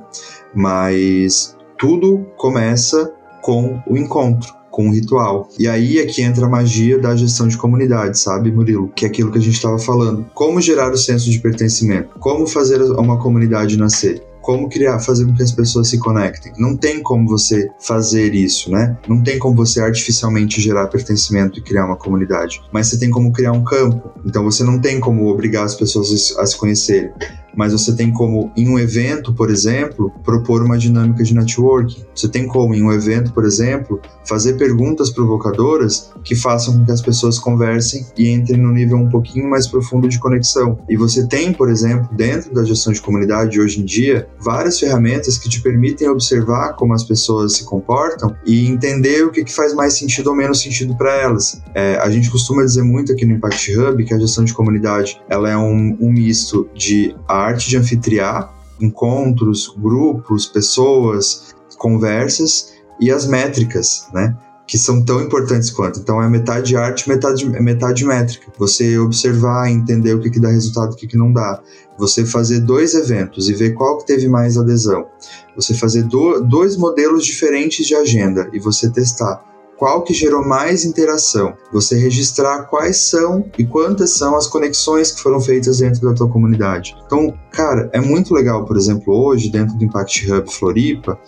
mas 0.57 1.55
tudo 1.79 2.27
começa 2.39 3.13
com 3.43 3.81
o 3.87 3.97
encontro, 3.97 4.53
com 4.71 4.89
o 4.89 4.93
ritual. 4.93 5.49
E 5.59 5.69
aí 5.69 5.99
é 5.99 6.07
que 6.07 6.23
entra 6.23 6.47
a 6.47 6.49
magia 6.49 6.99
da 6.99 7.15
gestão 7.15 7.47
de 7.47 7.59
comunidade, 7.59 8.19
sabe, 8.19 8.51
Murilo? 8.51 8.89
Que 8.89 9.05
é 9.05 9.09
aquilo 9.09 9.31
que 9.31 9.39
a 9.39 9.43
gente 9.43 9.55
estava 9.55 9.79
falando. 9.79 10.27
Como 10.35 10.61
gerar 10.61 10.91
o 10.91 10.97
senso 10.97 11.31
de 11.31 11.39
pertencimento? 11.39 12.19
Como 12.19 12.47
fazer 12.47 12.81
uma 12.83 13.19
comunidade 13.19 13.77
nascer? 13.77 14.25
como 14.47 14.69
criar, 14.69 15.01
fazer 15.01 15.27
com 15.27 15.35
que 15.35 15.43
as 15.43 15.51
pessoas 15.51 15.89
se 15.89 15.99
conectem. 15.99 16.53
Não 16.57 16.77
tem 16.77 17.03
como 17.03 17.29
você 17.29 17.69
fazer 17.81 18.33
isso, 18.33 18.71
né? 18.71 18.97
Não 19.09 19.21
tem 19.21 19.41
como 19.41 19.57
você 19.57 19.81
artificialmente 19.81 20.61
gerar 20.61 20.87
pertencimento 20.87 21.59
e 21.59 21.63
criar 21.63 21.85
uma 21.85 21.97
comunidade, 21.97 22.63
mas 22.71 22.87
você 22.87 22.97
tem 22.97 23.11
como 23.11 23.33
criar 23.33 23.51
um 23.51 23.65
campo. 23.65 24.09
Então 24.25 24.45
você 24.45 24.63
não 24.63 24.81
tem 24.81 25.01
como 25.01 25.27
obrigar 25.27 25.65
as 25.65 25.75
pessoas 25.75 26.33
a 26.39 26.47
se 26.47 26.57
conhecerem 26.57 27.11
mas 27.57 27.73
você 27.73 27.97
tem 27.97 28.13
como, 28.13 28.53
em 28.57 28.69
um 28.69 28.79
evento, 28.79 29.33
por 29.33 29.51
exemplo, 29.51 30.13
propor 30.23 30.63
uma 30.63 30.77
dinâmica 30.77 31.25
de 31.25 31.35
networking. 31.35 32.05
Você 32.15 32.29
tem 32.29 32.47
como, 32.47 32.75
em 32.75 32.83
um 32.83 32.93
evento, 32.93 33.33
por 33.33 33.45
exemplo, 33.45 34.01
fazer 34.29 34.55
perguntas 34.55 35.11
provocadoras 35.11 36.13
que 36.23 36.37
façam 36.37 36.79
com 36.79 36.85
que 36.85 36.93
as 36.93 37.01
pessoas 37.01 37.39
conversem 37.39 38.07
e 38.17 38.29
entrem 38.29 38.61
no 38.61 38.73
nível 38.73 38.99
um 38.99 39.09
pouquinho 39.09 39.49
mais 39.49 39.67
profundo 39.67 40.09
de 40.09 40.19
conexão. 40.19 40.79
E 40.89 40.97
você 40.97 41.27
tem, 41.27 41.53
por 41.53 41.71
exemplo, 41.71 42.09
dentro 42.15 42.53
da 42.53 42.65
gestão 42.65 42.93
de 42.93 43.01
comunidade 43.01 43.59
hoje 43.59 43.81
em 43.81 43.85
dia, 43.85 44.29
várias 44.39 44.79
ferramentas 44.79 45.39
que 45.39 45.49
te 45.49 45.63
permitem 45.63 46.09
observar 46.09 46.75
como 46.75 46.93
as 46.93 47.05
pessoas 47.05 47.55
se 47.55 47.65
comportam 47.65 48.37
e 48.45 48.67
entender 48.67 49.25
o 49.25 49.31
que, 49.31 49.45
que 49.45 49.53
faz 49.53 49.73
mais 49.73 49.95
sentido 49.95 50.29
ou 50.29 50.37
menos 50.37 50.61
sentido 50.61 50.95
para 50.97 51.15
elas. 51.15 51.63
É, 51.75 51.97
a 51.97 52.11
gente 52.11 52.31
costuma 52.31 52.63
dizer 52.63 52.83
muito 52.83 53.13
aqui 53.13 53.25
no 53.25 53.35
Impact 53.35 53.79
Hub 53.79 54.05
que 54.05 54.13
a 54.13 54.19
gestão 54.19 54.45
de 54.45 54.53
comunidade 54.53 55.21
ela 55.29 55.49
é 55.49 55.57
um, 55.57 55.97
um 56.01 56.13
misto 56.13 56.69
de 56.75 57.15
arte 57.29 57.46
arte 57.47 57.69
de 57.69 57.77
anfitriar 57.77 58.55
encontros, 58.81 59.75
grupos, 59.79 60.47
pessoas, 60.47 61.55
conversas 61.79 62.75
e 63.01 63.11
as 63.11 63.27
métricas, 63.27 64.07
né? 64.13 64.37
Que 64.67 64.77
são 64.77 65.05
tão 65.05 65.23
importantes 65.23 65.71
quanto. 65.71 66.01
Então 66.01 66.21
é 66.21 66.29
metade 66.29 66.77
arte, 66.77 67.09
metade, 67.09 67.49
metade 67.49 68.05
métrica. 68.05 68.53
Você 68.59 68.99
observar, 68.99 69.71
entender 69.71 70.15
o 70.15 70.21
que, 70.21 70.29
que 70.29 70.41
dá 70.41 70.49
resultado, 70.49 70.93
o 70.93 70.97
que, 70.97 71.07
que 71.07 71.17
não 71.17 71.33
dá. 71.33 71.63
Você 71.97 72.27
fazer 72.27 72.61
dois 72.61 72.95
eventos 72.95 73.49
e 73.49 73.55
ver 73.55 73.75
qual 73.75 73.99
que 73.99 74.07
teve 74.07 74.29
mais 74.29 74.59
adesão. 74.59 75.07
Você 75.55 75.73
fazer 75.73 76.03
do, 76.03 76.41
dois 76.41 76.77
modelos 76.77 77.25
diferentes 77.25 77.87
de 77.87 77.95
agenda 77.95 78.51
e 78.53 78.59
você 78.59 78.91
testar 78.91 79.43
qual 79.77 80.03
que 80.03 80.15
gerou 80.15 80.47
mais 80.47 80.85
interação, 80.85 81.55
você 81.73 81.99
registrar 81.99 82.65
quais 82.65 83.09
são 83.09 83.45
e 83.59 83.65
quantas 83.65 84.11
são 84.11 84.37
as 84.37 84.47
conexões 84.47 85.13
que 85.13 85.21
foram 85.21 85.41
feitas 85.41 85.79
dentro 85.79 86.01
da 86.09 86.15
tua 86.15 86.29
comunidade. 86.29 86.97
Então, 87.07 87.35
cara, 87.51 87.91
é 87.93 88.01
muito 88.01 88.33
legal, 88.35 88.65
por 88.65 88.77
exemplo, 88.77 89.15
hoje 89.15 89.51
dentro 89.51 89.77
do 89.77 89.85
Impact 89.85 90.31
Hub 90.31 90.53
Floripa, 90.53 91.19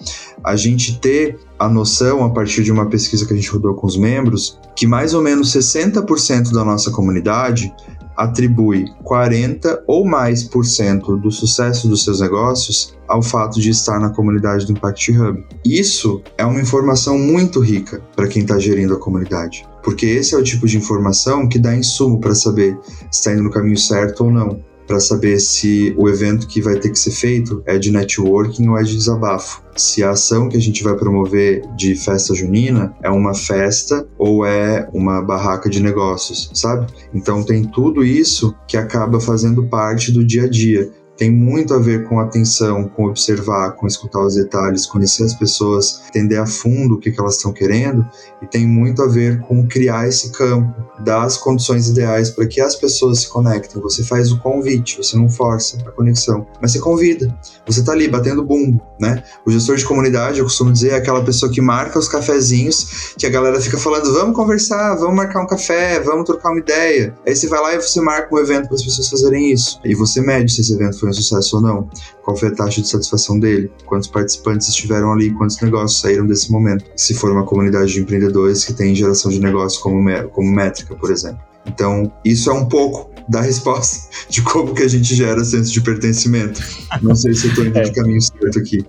a 0.43 0.57
gente 0.57 0.99
ter 0.99 1.39
a 1.59 1.69
noção 1.69 2.25
a 2.25 2.31
partir 2.31 2.63
de 2.63 2.73
uma 2.73 2.89
pesquisa 2.89 3.27
que 3.27 3.33
a 3.33 3.37
gente 3.37 3.51
rodou 3.51 3.75
com 3.75 3.87
os 3.87 3.97
membros 3.97 4.59
que 4.75 4.87
mais 4.87 5.13
ou 5.13 5.21
menos 5.21 5.53
60% 5.53 6.53
da 6.53 6.65
nossa 6.65 6.91
comunidade 6.91 7.75
atribui 8.17 8.87
40 9.05 9.85
ou 9.87 10.05
mais 10.05 10.43
por 10.43 10.65
cento 10.65 11.17
do 11.17 11.31
sucesso 11.31 11.89
dos 11.89 12.05
seus 12.05 12.21
negócios 12.21 12.98
ao 13.09 13.23
fato 13.23 13.61
de 13.61 13.71
estar 13.71 13.99
na 13.99 14.11
comunidade 14.11 14.67
do 14.67 14.73
Impact 14.73 15.11
Hub. 15.13 15.45
Isso 15.65 16.23
é 16.37 16.45
uma 16.45 16.61
informação 16.61 17.19
muito 17.19 17.61
rica 17.61 18.03
para 18.15 18.29
quem 18.29 18.43
está 18.43 18.59
gerindo 18.59 18.95
a 18.95 18.99
comunidade, 18.99 19.67
porque 19.83 20.07
esse 20.07 20.35
é 20.35 20.39
o 20.39 20.43
tipo 20.43 20.67
de 20.67 20.77
informação 20.77 21.49
que 21.49 21.59
dá 21.59 21.75
insumo 21.75 22.21
para 22.21 22.35
saber 22.35 22.79
se 23.11 23.21
está 23.21 23.33
indo 23.33 23.43
no 23.43 23.51
caminho 23.51 23.79
certo 23.79 24.25
ou 24.25 24.31
não. 24.31 24.63
para 24.89 24.99
saber 24.99 25.39
se 25.39 25.95
o 25.99 26.09
evento 26.09 26.49
que 26.49 26.63
vai 26.63 26.77
ter 26.77 26.89
que 26.89 26.99
ser 26.99 27.11
feito 27.11 27.63
é 27.67 27.79
de 27.79 27.93
networking 27.93 28.69
ou 28.69 28.79
é 28.79 28.83
de 28.83 28.97
desabafo. 28.97 29.63
Se 29.77 30.03
a 30.03 30.11
ação 30.11 30.49
que 30.49 30.57
a 30.57 30.61
gente 30.61 30.83
vai 30.83 30.97
promover 30.97 31.63
de 31.77 31.95
festa 31.95 32.35
junina 32.35 32.97
é 33.03 33.11
uma 33.11 33.35
festa 33.35 34.09
ou 34.17 34.45
é 34.45 34.89
uma 34.93 35.23
barraca 35.23 35.69
de 35.69 35.81
negócios, 35.81 36.51
sabe? 36.55 36.87
Então 37.15 37.45
tem 37.45 37.65
tudo 37.65 38.03
isso 38.03 38.55
que 38.67 38.77
acaba 38.77 39.21
fazendo 39.21 39.63
parte 39.69 40.11
do 40.11 40.25
dia 40.25 40.45
a 40.45 40.49
dia 40.49 40.91
tem 41.19 41.33
muito 41.33 41.75
a 41.75 41.79
ver 41.79 42.05
com 42.05 42.21
atenção, 42.21 42.89
com 42.89 43.07
observar, 43.07 43.73
com 43.73 43.89
escutar 43.89 44.25
os 44.25 44.37
detalhes, 44.37 44.87
conhecer 44.87 45.25
as 45.25 45.35
pessoas, 45.35 46.03
entender 46.09 46.37
a 46.37 46.47
fundo 46.47 46.95
o 46.95 47.01
que, 47.01 47.13
elas 47.19 47.35
estão 47.35 47.53
querendo, 47.53 48.09
e 48.41 48.47
tem 48.47 48.67
muito 48.67 49.03
a 49.03 49.07
ver 49.09 49.41
com 49.41 49.67
criar 49.67 50.07
esse 50.07 50.31
campo, 50.31 50.73
dar 51.01 51.25
as 51.25 51.37
condições 51.37 51.89
ideais 51.89 52.31
para 52.31 52.47
que 52.47 52.61
as 52.61 52.77
pessoas 52.77 53.21
se 53.21 53.29
conectem. 53.29 53.83
Você 53.83 54.05
faz 54.05 54.31
o 54.31 54.39
convite, 54.39 54.97
você 54.99 55.17
não 55.17 55.29
força 55.29 55.79
a 55.85 55.91
conexão, 55.91 56.47
mas 56.63 56.71
você 56.71 56.79
convida. 56.79 57.37
Você 57.67 57.81
está 57.81 57.93
ali 57.93 58.07
batendo 58.07 58.45
bumbo, 58.45 58.81
né? 59.01 59.25
O 59.45 59.51
gestor 59.51 59.75
de 59.75 59.85
comunidade, 59.85 60.39
eu 60.39 60.45
costumo 60.45 60.73
dizer, 60.73 60.91
é 60.91 60.95
aquela 60.95 61.25
pessoa 61.25 61.51
que 61.51 61.61
marca 61.61 61.99
os 61.99 62.07
cafezinhos, 62.07 63.15
que 63.19 63.27
a 63.27 63.31
galera 63.31 63.61
fica 63.61 63.77
falando, 63.77 64.13
vamos 64.13 64.37
conversar, 64.37 64.95
vamos 64.95 65.17
marcar 65.17 65.43
um 65.43 65.47
café, 65.49 65.99
vamos 65.99 66.25
trocar 66.25 66.51
uma 66.51 66.61
ideia. 66.61 67.13
Aí 67.27 67.35
você 67.35 67.49
vai 67.49 67.61
lá 67.61 67.75
e 67.75 67.83
você 67.83 68.01
marca 68.01 68.33
um 68.33 68.39
evento 68.39 68.69
para 68.69 68.77
as 68.77 68.85
pessoas 68.85 69.09
fazerem 69.09 69.53
isso. 69.53 69.81
E 69.85 69.97
você 69.97 70.21
mede 70.21 70.53
se 70.53 70.61
esse 70.61 70.73
evento 70.73 70.97
foi 71.01 71.08
foi 71.09 71.11
um 71.11 71.13
sucesso 71.13 71.57
ou 71.57 71.63
não, 71.63 71.91
qual 72.23 72.37
foi 72.37 72.49
a 72.49 72.55
taxa 72.55 72.81
de 72.81 72.89
satisfação 72.89 73.39
dele, 73.39 73.71
quantos 73.87 74.09
participantes 74.09 74.69
estiveram 74.69 75.13
ali, 75.13 75.31
quantos 75.31 75.61
negócios 75.61 76.01
saíram 76.01 76.27
desse 76.27 76.51
momento, 76.53 76.85
se 76.97 77.15
for 77.15 77.31
uma 77.31 77.45
comunidade 77.45 77.93
de 77.93 78.01
empreendedores 78.01 78.65
que 78.65 78.73
tem 78.73 78.95
geração 78.95 79.31
de 79.31 79.41
negócio 79.41 79.81
como, 79.81 80.03
como 80.29 80.51
métrica, 80.51 80.95
por 80.95 81.11
exemplo. 81.11 81.41
Então, 81.67 82.13
isso 82.25 82.51
é 82.51 82.53
um 82.53 82.67
pouco 82.67 83.11
da 83.29 83.41
resposta 83.41 84.09
de 84.29 84.43
como 84.43 84.75
que 84.75 84.83
a 84.83 84.89
gente 84.89 85.15
gera 85.15 85.45
senso 85.45 85.73
de 85.73 85.81
pertencimento. 85.81 86.61
Não 87.03 87.15
sei 87.15 87.35
se 87.35 87.47
eu 87.47 87.51
estou 87.51 87.65
indo 87.67 87.79
é. 87.79 87.83
de 87.83 87.93
caminho 87.93 88.21
certo 88.21 88.59
aqui. 88.59 88.85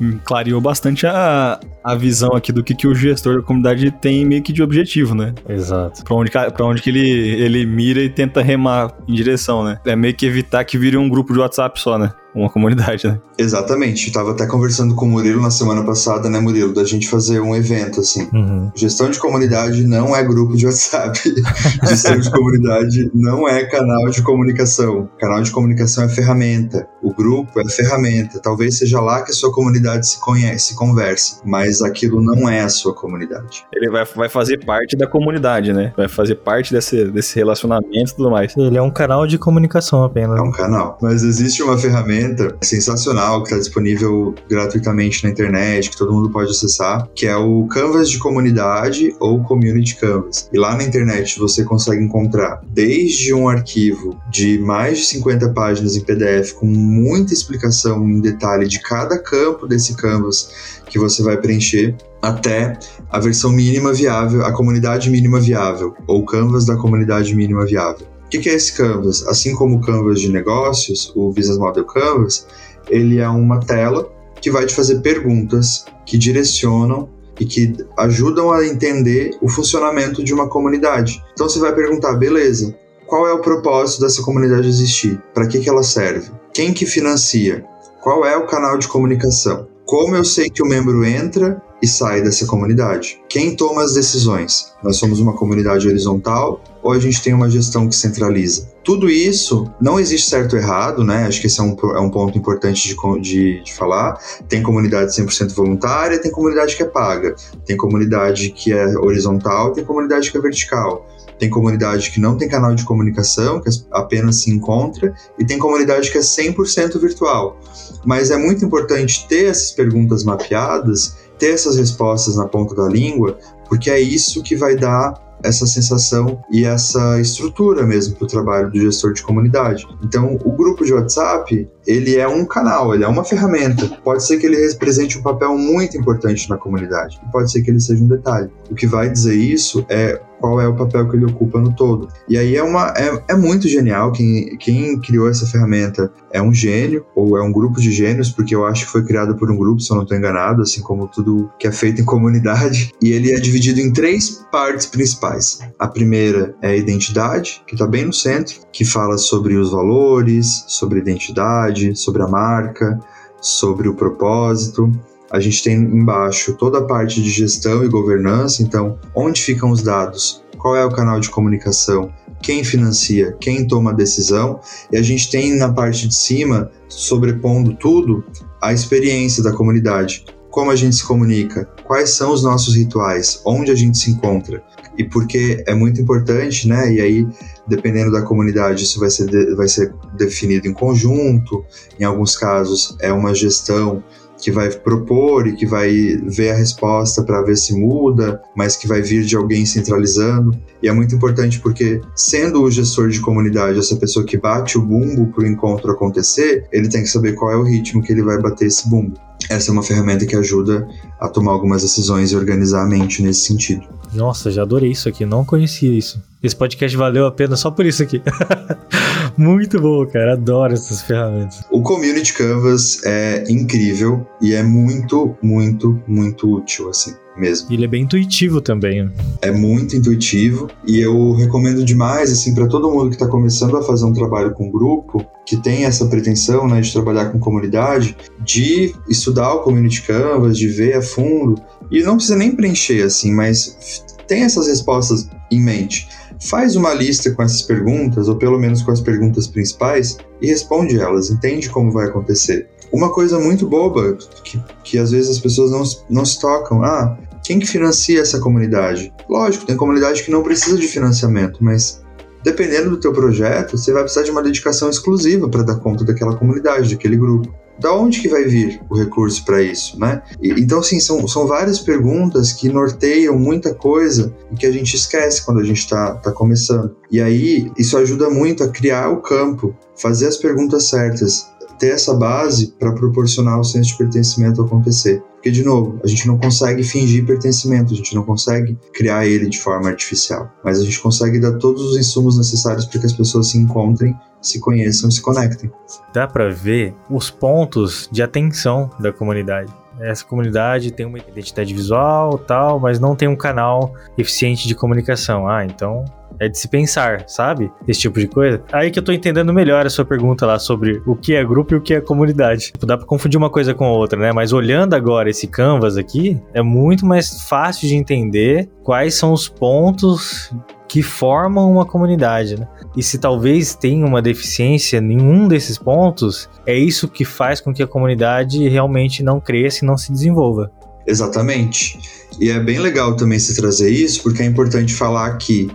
Hum, 0.00 0.18
clareou 0.24 0.60
bastante 0.60 1.06
a, 1.06 1.58
a 1.82 1.94
visão 1.94 2.30
aqui 2.34 2.52
do 2.52 2.62
que, 2.62 2.74
que 2.74 2.86
o 2.86 2.94
gestor 2.94 3.36
da 3.36 3.42
comunidade 3.42 3.90
tem 3.90 4.24
meio 4.24 4.42
que 4.42 4.52
de 4.52 4.62
objetivo, 4.62 5.14
né? 5.14 5.34
Exato. 5.48 6.04
Pra 6.04 6.14
onde, 6.14 6.30
pra 6.30 6.66
onde 6.66 6.82
que 6.82 6.90
ele, 6.90 7.08
ele 7.08 7.66
mira 7.66 8.00
e 8.00 8.08
tenta 8.08 8.42
remar 8.42 8.92
em 9.06 9.14
direção, 9.14 9.64
né? 9.64 9.78
É 9.84 9.96
meio 9.96 10.14
que 10.14 10.26
evitar 10.26 10.64
que 10.64 10.78
vire 10.78 10.96
um 10.96 11.08
grupo 11.08 11.32
de 11.32 11.38
WhatsApp 11.38 11.80
só, 11.80 11.98
né? 11.98 12.12
uma 12.38 12.50
comunidade, 12.50 13.06
né? 13.06 13.20
Exatamente. 13.36 14.08
Eu 14.08 14.12
tava 14.12 14.30
até 14.32 14.46
conversando 14.46 14.94
com 14.94 15.06
o 15.06 15.08
Murilo 15.08 15.40
na 15.40 15.50
semana 15.50 15.84
passada, 15.84 16.28
né, 16.28 16.38
Murilo, 16.38 16.72
da 16.72 16.84
gente 16.84 17.08
fazer 17.08 17.40
um 17.40 17.54
evento, 17.54 18.00
assim. 18.00 18.28
Uhum. 18.32 18.70
Gestão 18.74 19.10
de 19.10 19.18
comunidade 19.18 19.86
não 19.86 20.14
é 20.14 20.22
grupo 20.22 20.56
de 20.56 20.66
WhatsApp. 20.66 21.18
Gestão 21.88 22.18
de 22.18 22.30
comunidade 22.30 23.10
não 23.14 23.48
é 23.48 23.64
canal 23.64 24.08
de 24.10 24.22
comunicação. 24.22 25.08
Canal 25.18 25.42
de 25.42 25.50
comunicação 25.50 26.04
é 26.04 26.08
ferramenta. 26.08 26.86
O 27.02 27.12
grupo 27.12 27.60
é 27.60 27.68
ferramenta. 27.68 28.40
Talvez 28.40 28.78
seja 28.78 29.00
lá 29.00 29.22
que 29.22 29.30
a 29.30 29.34
sua 29.34 29.52
comunidade 29.52 30.08
se 30.08 30.20
conhece, 30.20 30.68
se 30.68 30.74
converse, 30.74 31.40
mas 31.44 31.67
aquilo 31.82 32.22
não 32.22 32.48
é 32.48 32.60
a 32.60 32.68
sua 32.68 32.94
comunidade. 32.94 33.64
Ele 33.72 33.90
vai, 33.90 34.04
vai 34.04 34.28
fazer 34.28 34.64
parte 34.64 34.96
da 34.96 35.06
comunidade, 35.06 35.72
né? 35.72 35.92
Vai 35.96 36.08
fazer 36.08 36.36
parte 36.36 36.72
desse, 36.72 37.04
desse 37.06 37.36
relacionamento 37.36 38.12
e 38.12 38.16
tudo 38.16 38.30
mais. 38.30 38.56
Ele 38.56 38.76
é 38.76 38.82
um 38.82 38.90
canal 38.90 39.26
de 39.26 39.38
comunicação 39.38 40.02
apenas. 40.02 40.38
É 40.38 40.42
um 40.42 40.50
canal. 40.50 40.98
Mas 41.00 41.22
existe 41.22 41.62
uma 41.62 41.76
ferramenta 41.76 41.98
ferramenta 41.98 42.56
sensacional 42.62 43.42
que 43.42 43.48
está 43.48 43.58
disponível 43.58 44.34
gratuitamente 44.48 45.24
na 45.24 45.30
internet, 45.30 45.90
que 45.90 45.96
todo 45.96 46.12
mundo 46.12 46.30
pode 46.30 46.50
acessar, 46.50 47.08
que 47.14 47.26
é 47.26 47.36
o 47.36 47.66
Canvas 47.66 48.10
de 48.10 48.18
comunidade 48.18 49.14
ou 49.20 49.42
Community 49.42 49.96
Canvas. 49.96 50.48
E 50.52 50.58
lá 50.58 50.76
na 50.76 50.84
internet 50.84 51.38
você 51.38 51.64
consegue 51.64 52.02
encontrar 52.02 52.62
desde 52.68 53.34
um 53.34 53.48
arquivo 53.48 54.18
de 54.30 54.58
mais 54.58 54.98
de 54.98 55.04
50 55.06 55.50
páginas 55.50 55.96
em 55.96 56.00
PDF 56.00 56.52
com 56.52 56.66
muita 56.66 57.32
explicação 57.32 58.08
em 58.08 58.20
detalhe 58.20 58.66
de 58.66 58.80
cada 58.80 59.18
campo 59.18 59.66
desse 59.66 59.96
Canvas 59.96 60.77
que 60.88 60.98
você 60.98 61.22
vai 61.22 61.36
preencher, 61.36 61.94
até 62.22 62.78
a 63.10 63.18
versão 63.18 63.52
mínima 63.52 63.92
viável, 63.92 64.44
a 64.44 64.52
comunidade 64.52 65.10
mínima 65.10 65.40
viável, 65.40 65.94
ou 66.06 66.24
Canvas 66.24 66.66
da 66.66 66.76
comunidade 66.76 67.34
mínima 67.34 67.64
viável. 67.64 68.06
O 68.24 68.28
que, 68.28 68.48
é 68.48 68.54
esse 68.54 68.72
Canvas? 68.74 69.26
Assim 69.26 69.54
como 69.54 69.76
o 69.76 69.80
Canvas 69.80 70.20
de 70.20 70.30
negócios, 70.30 71.12
o 71.16 71.30
Business 71.30 71.58
Model 71.58 71.84
Canvas, 71.84 72.46
ele 72.90 73.18
é 73.18 73.28
uma 73.28 73.60
tela 73.60 74.10
que 74.40 74.50
vai 74.50 74.66
te 74.66 74.74
fazer 74.74 75.00
perguntas 75.00 75.84
que 76.04 76.18
direcionam 76.18 77.08
e 77.40 77.44
que 77.44 77.72
ajudam 77.96 78.50
a 78.50 78.66
entender 78.66 79.36
o 79.40 79.48
funcionamento 79.48 80.22
de 80.22 80.34
uma 80.34 80.48
comunidade. 80.48 81.22
Então 81.32 81.48
você 81.48 81.58
vai 81.58 81.74
perguntar, 81.74 82.14
beleza, 82.14 82.74
qual 83.06 83.26
é 83.26 83.32
o 83.32 83.40
propósito 83.40 84.02
dessa 84.02 84.22
comunidade 84.22 84.68
existir? 84.68 85.18
Para 85.32 85.46
que, 85.46 85.60
que 85.60 85.68
ela 85.68 85.82
serve? 85.82 86.30
Quem 86.52 86.74
que 86.74 86.84
financia? 86.84 87.64
Qual 88.02 88.26
é 88.26 88.36
o 88.36 88.46
canal 88.46 88.76
de 88.76 88.88
comunicação? 88.88 89.66
Como 89.88 90.14
eu 90.14 90.22
sei 90.22 90.50
que 90.50 90.62
o 90.62 90.66
membro 90.66 91.02
entra 91.02 91.62
e 91.80 91.88
sai 91.88 92.20
dessa 92.20 92.44
comunidade? 92.44 93.22
Quem 93.26 93.56
toma 93.56 93.82
as 93.82 93.94
decisões? 93.94 94.74
Nós 94.82 94.98
somos 94.98 95.18
uma 95.18 95.32
comunidade 95.32 95.88
horizontal 95.88 96.62
ou 96.82 96.92
a 96.92 96.98
gente 96.98 97.22
tem 97.22 97.32
uma 97.32 97.48
gestão 97.48 97.88
que 97.88 97.96
centraliza? 97.96 98.70
Tudo 98.84 99.08
isso 99.08 99.66
não 99.80 99.98
existe 99.98 100.28
certo 100.28 100.56
ou 100.56 100.58
errado, 100.58 101.02
né? 101.02 101.24
Acho 101.26 101.40
que 101.40 101.46
esse 101.46 101.58
é 101.58 101.62
um, 101.62 101.74
é 101.96 102.00
um 102.00 102.10
ponto 102.10 102.36
importante 102.36 102.86
de, 102.86 103.20
de, 103.22 103.62
de 103.64 103.74
falar. 103.74 104.20
Tem 104.46 104.62
comunidade 104.62 105.10
100% 105.16 105.54
voluntária, 105.54 106.20
tem 106.20 106.30
comunidade 106.30 106.76
que 106.76 106.82
é 106.82 106.86
paga, 106.86 107.34
tem 107.64 107.74
comunidade 107.74 108.50
que 108.50 108.74
é 108.74 108.86
horizontal, 108.98 109.72
tem 109.72 109.86
comunidade 109.86 110.30
que 110.30 110.36
é 110.36 110.40
vertical. 110.42 111.06
Tem 111.38 111.48
comunidade 111.48 112.10
que 112.10 112.20
não 112.20 112.36
tem 112.36 112.48
canal 112.48 112.74
de 112.74 112.84
comunicação, 112.84 113.60
que 113.60 113.70
apenas 113.92 114.42
se 114.42 114.50
encontra, 114.50 115.14
e 115.38 115.46
tem 115.46 115.58
comunidade 115.58 116.10
que 116.10 116.18
é 116.18 116.20
100% 116.20 117.00
virtual. 117.00 117.56
Mas 118.04 118.30
é 118.30 118.36
muito 118.36 118.64
importante 118.64 119.26
ter 119.28 119.46
essas 119.46 119.72
perguntas 119.72 120.24
mapeadas, 120.24 121.16
ter 121.38 121.52
essas 121.52 121.76
respostas 121.76 122.36
na 122.36 122.46
ponta 122.46 122.74
da 122.74 122.88
língua, 122.88 123.38
porque 123.68 123.90
é 123.90 124.00
isso 124.00 124.42
que 124.42 124.56
vai 124.56 124.76
dar 124.76 125.28
essa 125.42 125.66
sensação 125.66 126.42
e 126.50 126.64
essa 126.64 127.20
estrutura 127.20 127.86
mesmo 127.86 128.16
para 128.16 128.24
o 128.24 128.28
trabalho 128.28 128.70
do 128.70 128.80
gestor 128.80 129.12
de 129.12 129.22
comunidade. 129.22 129.86
Então, 130.02 130.38
o 130.44 130.52
grupo 130.52 130.84
de 130.84 130.92
WhatsApp, 130.92 131.68
ele 131.86 132.16
é 132.16 132.26
um 132.26 132.44
canal, 132.44 132.94
ele 132.94 133.04
é 133.04 133.08
uma 133.08 133.24
ferramenta. 133.24 133.88
Pode 134.02 134.26
ser 134.26 134.38
que 134.38 134.46
ele 134.46 134.56
represente 134.56 135.18
um 135.18 135.22
papel 135.22 135.56
muito 135.56 135.96
importante 135.96 136.48
na 136.48 136.56
comunidade, 136.56 137.20
pode 137.32 137.50
ser 137.50 137.62
que 137.62 137.70
ele 137.70 137.80
seja 137.80 138.02
um 138.02 138.08
detalhe. 138.08 138.50
O 138.70 138.74
que 138.74 138.86
vai 138.86 139.08
dizer 139.08 139.34
isso 139.34 139.84
é 139.88 140.20
qual 140.40 140.60
é 140.60 140.68
o 140.68 140.74
papel 140.74 141.08
que 141.08 141.16
ele 141.16 141.26
ocupa 141.26 141.60
no 141.60 141.72
todo. 141.74 142.08
E 142.28 142.36
aí 142.36 142.56
é, 142.56 142.62
uma, 142.62 142.92
é, 142.96 143.22
é 143.28 143.36
muito 143.36 143.68
genial. 143.68 144.12
Quem, 144.12 144.56
quem 144.56 144.98
criou 145.00 145.28
essa 145.28 145.46
ferramenta 145.46 146.12
é 146.30 146.40
um 146.42 146.52
gênio, 146.52 147.04
ou 147.14 147.36
é 147.36 147.42
um 147.42 147.52
grupo 147.52 147.80
de 147.80 147.92
gênios, 147.92 148.30
porque 148.30 148.54
eu 148.54 148.66
acho 148.66 148.86
que 148.86 148.92
foi 148.92 149.04
criado 149.04 149.36
por 149.36 149.50
um 149.50 149.56
grupo, 149.56 149.80
se 149.80 149.90
eu 149.90 149.96
não 149.96 150.02
estou 150.02 150.16
enganado, 150.16 150.62
assim 150.62 150.80
como 150.80 151.08
tudo 151.08 151.50
que 151.58 151.66
é 151.66 151.72
feito 151.72 152.00
em 152.00 152.04
comunidade. 152.04 152.92
E 153.00 153.12
ele 153.12 153.32
é 153.32 153.38
dividido 153.38 153.80
em 153.80 153.92
três 153.92 154.44
partes 154.50 154.86
principais. 154.86 155.60
A 155.78 155.86
primeira 155.86 156.54
é 156.60 156.70
a 156.70 156.76
identidade, 156.76 157.62
que 157.66 157.74
está 157.74 157.86
bem 157.86 158.04
no 158.04 158.12
centro, 158.12 158.56
que 158.72 158.84
fala 158.84 159.16
sobre 159.16 159.56
os 159.56 159.70
valores, 159.70 160.64
sobre 160.66 160.98
a 160.98 161.02
identidade, 161.02 161.94
sobre 161.96 162.22
a 162.22 162.28
marca, 162.28 162.98
sobre 163.40 163.88
o 163.88 163.94
propósito. 163.94 164.90
A 165.30 165.40
gente 165.40 165.62
tem 165.62 165.76
embaixo 165.76 166.54
toda 166.54 166.78
a 166.78 166.84
parte 166.84 167.22
de 167.22 167.30
gestão 167.30 167.84
e 167.84 167.88
governança, 167.88 168.62
então, 168.62 168.98
onde 169.14 169.42
ficam 169.42 169.70
os 169.70 169.82
dados? 169.82 170.42
Qual 170.56 170.74
é 170.74 170.84
o 170.84 170.90
canal 170.90 171.20
de 171.20 171.28
comunicação? 171.28 172.10
Quem 172.42 172.64
financia? 172.64 173.36
Quem 173.38 173.66
toma 173.66 173.90
a 173.90 173.94
decisão? 173.94 174.60
E 174.90 174.96
a 174.96 175.02
gente 175.02 175.30
tem 175.30 175.54
na 175.56 175.72
parte 175.72 176.08
de 176.08 176.14
cima, 176.14 176.70
sobrepondo 176.88 177.74
tudo, 177.74 178.24
a 178.60 178.72
experiência 178.72 179.42
da 179.42 179.52
comunidade. 179.52 180.24
Como 180.50 180.70
a 180.70 180.76
gente 180.76 180.96
se 180.96 181.04
comunica? 181.04 181.66
Quais 181.84 182.10
são 182.10 182.32
os 182.32 182.42
nossos 182.42 182.74
rituais? 182.74 183.42
Onde 183.44 183.70
a 183.70 183.74
gente 183.74 183.98
se 183.98 184.10
encontra? 184.10 184.62
E 184.96 185.04
porque 185.04 185.62
é 185.66 185.74
muito 185.74 186.00
importante, 186.00 186.66
né? 186.66 186.92
E 186.92 187.00
aí, 187.00 187.28
dependendo 187.66 188.10
da 188.10 188.22
comunidade, 188.22 188.82
isso 188.82 188.98
vai 188.98 189.10
ser, 189.10 189.26
de, 189.26 189.54
vai 189.54 189.68
ser 189.68 189.94
definido 190.16 190.66
em 190.66 190.72
conjunto. 190.72 191.64
Em 192.00 192.04
alguns 192.04 192.36
casos, 192.36 192.96
é 193.00 193.12
uma 193.12 193.34
gestão 193.34 194.02
que 194.40 194.50
vai 194.50 194.70
propor 194.70 195.46
e 195.46 195.54
que 195.54 195.66
vai 195.66 195.90
ver 196.24 196.50
a 196.50 196.56
resposta 196.56 197.22
para 197.22 197.42
ver 197.42 197.56
se 197.56 197.74
muda, 197.74 198.40
mas 198.56 198.76
que 198.76 198.86
vai 198.86 199.02
vir 199.02 199.24
de 199.24 199.36
alguém 199.36 199.66
centralizando. 199.66 200.56
E 200.82 200.88
é 200.88 200.92
muito 200.92 201.14
importante 201.14 201.60
porque, 201.60 202.00
sendo 202.14 202.62
o 202.62 202.70
gestor 202.70 203.08
de 203.08 203.20
comunidade 203.20 203.78
essa 203.78 203.96
pessoa 203.96 204.24
que 204.24 204.36
bate 204.36 204.78
o 204.78 204.82
bumbo 204.82 205.26
para 205.32 205.44
o 205.44 205.46
encontro 205.46 205.90
acontecer, 205.90 206.66
ele 206.72 206.88
tem 206.88 207.02
que 207.02 207.08
saber 207.08 207.34
qual 207.34 207.52
é 207.52 207.56
o 207.56 207.64
ritmo 207.64 208.02
que 208.02 208.12
ele 208.12 208.22
vai 208.22 208.40
bater 208.40 208.66
esse 208.66 208.88
bumbo. 208.88 209.18
Essa 209.48 209.70
é 209.70 209.72
uma 209.72 209.82
ferramenta 209.82 210.26
que 210.26 210.36
ajuda 210.36 210.86
a 211.20 211.28
tomar 211.28 211.52
algumas 211.52 211.82
decisões 211.82 212.32
e 212.32 212.36
organizar 212.36 212.82
a 212.82 212.86
mente 212.86 213.22
nesse 213.22 213.46
sentido. 213.46 213.86
Nossa, 214.12 214.50
já 214.50 214.62
adorei 214.62 214.90
isso 214.90 215.08
aqui, 215.08 215.24
não 215.24 215.44
conhecia 215.44 215.92
isso. 215.92 216.22
Esse 216.42 216.56
podcast 216.56 216.96
valeu 216.96 217.26
a 217.26 217.32
pena 217.32 217.56
só 217.56 217.70
por 217.70 217.84
isso 217.84 218.02
aqui. 218.02 218.22
Muito 219.38 219.80
bom, 219.80 220.04
cara. 220.06 220.32
Adoro 220.32 220.74
essas 220.74 221.00
ferramentas. 221.00 221.64
O 221.70 221.80
Community 221.80 222.34
Canvas 222.34 223.00
é 223.04 223.44
incrível 223.48 224.26
e 224.42 224.52
é 224.52 224.62
muito, 224.62 225.36
muito, 225.40 226.02
muito 226.06 226.52
útil, 226.56 226.90
assim. 226.90 227.14
mesmo. 227.38 227.72
Ele 227.72 227.84
é 227.84 227.88
bem 227.88 228.02
intuitivo 228.02 228.60
também. 228.60 229.04
Né? 229.04 229.12
É 229.40 229.50
muito 229.50 229.96
intuitivo 229.96 230.68
e 230.86 230.98
eu 230.98 231.32
recomendo 231.32 231.84
demais 231.84 232.32
assim 232.32 232.54
para 232.54 232.66
todo 232.66 232.90
mundo 232.90 233.10
que 233.10 233.14
está 233.14 233.28
começando 233.28 233.76
a 233.76 233.82
fazer 233.82 234.04
um 234.04 234.12
trabalho 234.12 234.52
com 234.52 234.70
grupo, 234.70 235.24
que 235.46 235.56
tem 235.56 235.84
essa 235.84 236.06
pretensão, 236.06 236.66
né, 236.66 236.80
de 236.80 236.92
trabalhar 236.92 237.26
com 237.26 237.38
comunidade, 237.38 238.16
de 238.40 238.94
estudar 239.08 239.54
o 239.54 239.62
Community 239.62 240.02
Canvas, 240.02 240.58
de 240.58 240.68
ver 240.68 240.96
a 240.96 241.02
fundo 241.02 241.62
e 241.90 242.02
não 242.02 242.16
precisa 242.16 242.36
nem 242.36 242.54
preencher 242.54 243.02
assim, 243.02 243.32
mas 243.32 244.04
tem 244.26 244.42
essas 244.42 244.66
respostas 244.66 245.28
em 245.50 245.62
mente. 245.62 246.08
Faz 246.40 246.76
uma 246.76 246.94
lista 246.94 247.30
com 247.32 247.42
essas 247.42 247.62
perguntas, 247.62 248.28
ou 248.28 248.36
pelo 248.36 248.58
menos 248.58 248.82
com 248.82 248.90
as 248.90 249.00
perguntas 249.00 249.46
principais, 249.46 250.16
e 250.40 250.46
responde 250.46 250.98
elas, 250.98 251.30
entende 251.30 251.68
como 251.68 251.90
vai 251.90 252.06
acontecer. 252.06 252.68
Uma 252.92 253.12
coisa 253.12 253.38
muito 253.38 253.66
boba, 253.66 254.16
que, 254.44 254.62
que 254.84 254.98
às 254.98 255.10
vezes 255.10 255.30
as 255.30 255.38
pessoas 255.38 255.70
não, 255.70 255.82
não 256.08 256.24
se 256.24 256.40
tocam, 256.40 256.82
ah, 256.82 257.18
quem 257.42 257.58
que 257.58 257.66
financia 257.66 258.20
essa 258.20 258.38
comunidade? 258.38 259.12
Lógico, 259.28 259.66
tem 259.66 259.76
comunidade 259.76 260.22
que 260.22 260.30
não 260.30 260.42
precisa 260.42 260.78
de 260.78 260.86
financiamento, 260.86 261.58
mas 261.62 262.02
dependendo 262.42 262.90
do 262.90 263.00
teu 263.00 263.12
projeto, 263.12 263.76
você 263.76 263.92
vai 263.92 264.02
precisar 264.02 264.24
de 264.24 264.30
uma 264.30 264.42
dedicação 264.42 264.88
exclusiva 264.88 265.48
para 265.48 265.62
dar 265.62 265.76
conta 265.76 266.04
daquela 266.04 266.36
comunidade, 266.36 266.94
daquele 266.94 267.16
grupo 267.16 267.52
da 267.78 267.94
onde 267.94 268.20
que 268.20 268.28
vai 268.28 268.44
vir 268.44 268.80
o 268.90 268.96
recurso 268.96 269.44
para 269.44 269.62
isso, 269.62 269.98
né? 269.98 270.22
E, 270.42 270.50
então, 270.60 270.80
assim, 270.80 271.00
são, 271.00 271.26
são 271.28 271.46
várias 271.46 271.78
perguntas 271.78 272.52
que 272.52 272.68
norteiam 272.68 273.38
muita 273.38 273.74
coisa 273.74 274.34
e 274.50 274.56
que 274.56 274.66
a 274.66 274.72
gente 274.72 274.94
esquece 274.94 275.44
quando 275.44 275.60
a 275.60 275.64
gente 275.64 275.78
está 275.78 276.14
tá 276.14 276.32
começando. 276.32 276.94
E 277.10 277.20
aí, 277.20 277.70
isso 277.78 277.96
ajuda 277.96 278.28
muito 278.28 278.64
a 278.64 278.68
criar 278.68 279.10
o 279.10 279.22
campo, 279.22 279.74
fazer 279.96 280.26
as 280.26 280.36
perguntas 280.36 280.88
certas, 280.88 281.46
ter 281.78 281.92
essa 281.92 282.12
base 282.14 282.74
para 282.78 282.92
proporcionar 282.92 283.58
o 283.58 283.64
senso 283.64 283.90
de 283.90 283.98
pertencimento 283.98 284.60
acontecer. 284.60 285.22
Porque, 285.34 285.50
de 285.50 285.62
novo, 285.62 286.00
a 286.02 286.08
gente 286.08 286.26
não 286.26 286.36
consegue 286.36 286.82
fingir 286.82 287.24
pertencimento, 287.24 287.92
a 287.92 287.96
gente 287.96 288.14
não 288.14 288.24
consegue 288.24 288.76
criar 288.92 289.26
ele 289.26 289.48
de 289.48 289.60
forma 289.60 289.88
artificial, 289.88 290.50
mas 290.64 290.80
a 290.80 290.84
gente 290.84 291.00
consegue 291.00 291.38
dar 291.38 291.52
todos 291.58 291.80
os 291.82 291.96
insumos 291.96 292.36
necessários 292.36 292.84
para 292.86 292.98
que 292.98 293.06
as 293.06 293.12
pessoas 293.12 293.50
se 293.50 293.58
encontrem 293.58 294.16
se 294.40 294.60
conheçam 294.60 295.08
e 295.08 295.12
se 295.12 295.22
conectem. 295.22 295.70
Dá 296.12 296.26
para 296.26 296.48
ver 296.48 296.94
os 297.10 297.30
pontos 297.30 298.08
de 298.10 298.22
atenção 298.22 298.90
da 299.00 299.12
comunidade. 299.12 299.72
Essa 300.00 300.24
comunidade 300.24 300.92
tem 300.92 301.04
uma 301.04 301.18
identidade 301.18 301.74
visual, 301.74 302.38
tal, 302.38 302.78
mas 302.78 303.00
não 303.00 303.16
tem 303.16 303.26
um 303.26 303.36
canal 303.36 303.92
eficiente 304.16 304.68
de 304.68 304.74
comunicação. 304.74 305.48
Ah, 305.48 305.64
então 305.64 306.04
é 306.40 306.48
de 306.48 306.58
se 306.58 306.68
pensar, 306.68 307.24
sabe? 307.28 307.70
Esse 307.86 308.00
tipo 308.00 308.18
de 308.18 308.28
coisa. 308.28 308.62
Aí 308.72 308.90
que 308.90 308.98
eu 308.98 309.02
tô 309.02 309.12
entendendo 309.12 309.52
melhor 309.52 309.84
a 309.86 309.90
sua 309.90 310.04
pergunta 310.04 310.46
lá 310.46 310.58
sobre 310.58 311.02
o 311.04 311.16
que 311.16 311.34
é 311.34 311.44
grupo 311.44 311.74
e 311.74 311.76
o 311.76 311.80
que 311.80 311.94
é 311.94 312.00
comunidade. 312.00 312.72
Tipo, 312.72 312.86
dá 312.86 312.96
pra 312.96 313.06
confundir 313.06 313.36
uma 313.36 313.50
coisa 313.50 313.74
com 313.74 313.84
a 313.84 313.90
outra, 313.90 314.18
né? 314.18 314.32
Mas 314.32 314.52
olhando 314.52 314.94
agora 314.94 315.28
esse 315.28 315.46
canvas 315.46 315.96
aqui, 315.96 316.40
é 316.52 316.62
muito 316.62 317.04
mais 317.04 317.42
fácil 317.42 317.88
de 317.88 317.94
entender 317.94 318.68
quais 318.82 319.14
são 319.14 319.32
os 319.32 319.48
pontos 319.48 320.52
que 320.88 321.02
formam 321.02 321.70
uma 321.70 321.84
comunidade, 321.84 322.58
né? 322.58 322.66
E 322.96 323.02
se 323.02 323.18
talvez 323.18 323.74
tenha 323.74 324.06
uma 324.06 324.22
deficiência 324.22 324.96
em 324.96 325.20
um 325.20 325.46
desses 325.46 325.76
pontos, 325.76 326.48
é 326.66 326.76
isso 326.76 327.06
que 327.06 327.24
faz 327.24 327.60
com 327.60 327.72
que 327.72 327.82
a 327.82 327.86
comunidade 327.86 328.66
realmente 328.68 329.22
não 329.22 329.38
cresça 329.38 329.84
e 329.84 329.86
não 329.86 329.96
se 329.96 330.10
desenvolva. 330.10 330.70
Exatamente. 331.06 331.98
E 332.40 332.50
é 332.50 332.58
bem 332.58 332.78
legal 332.78 333.16
também 333.16 333.38
se 333.38 333.54
trazer 333.54 333.90
isso, 333.90 334.22
porque 334.22 334.42
é 334.42 334.46
importante 334.46 334.94
falar 334.94 335.36
que 335.36 335.70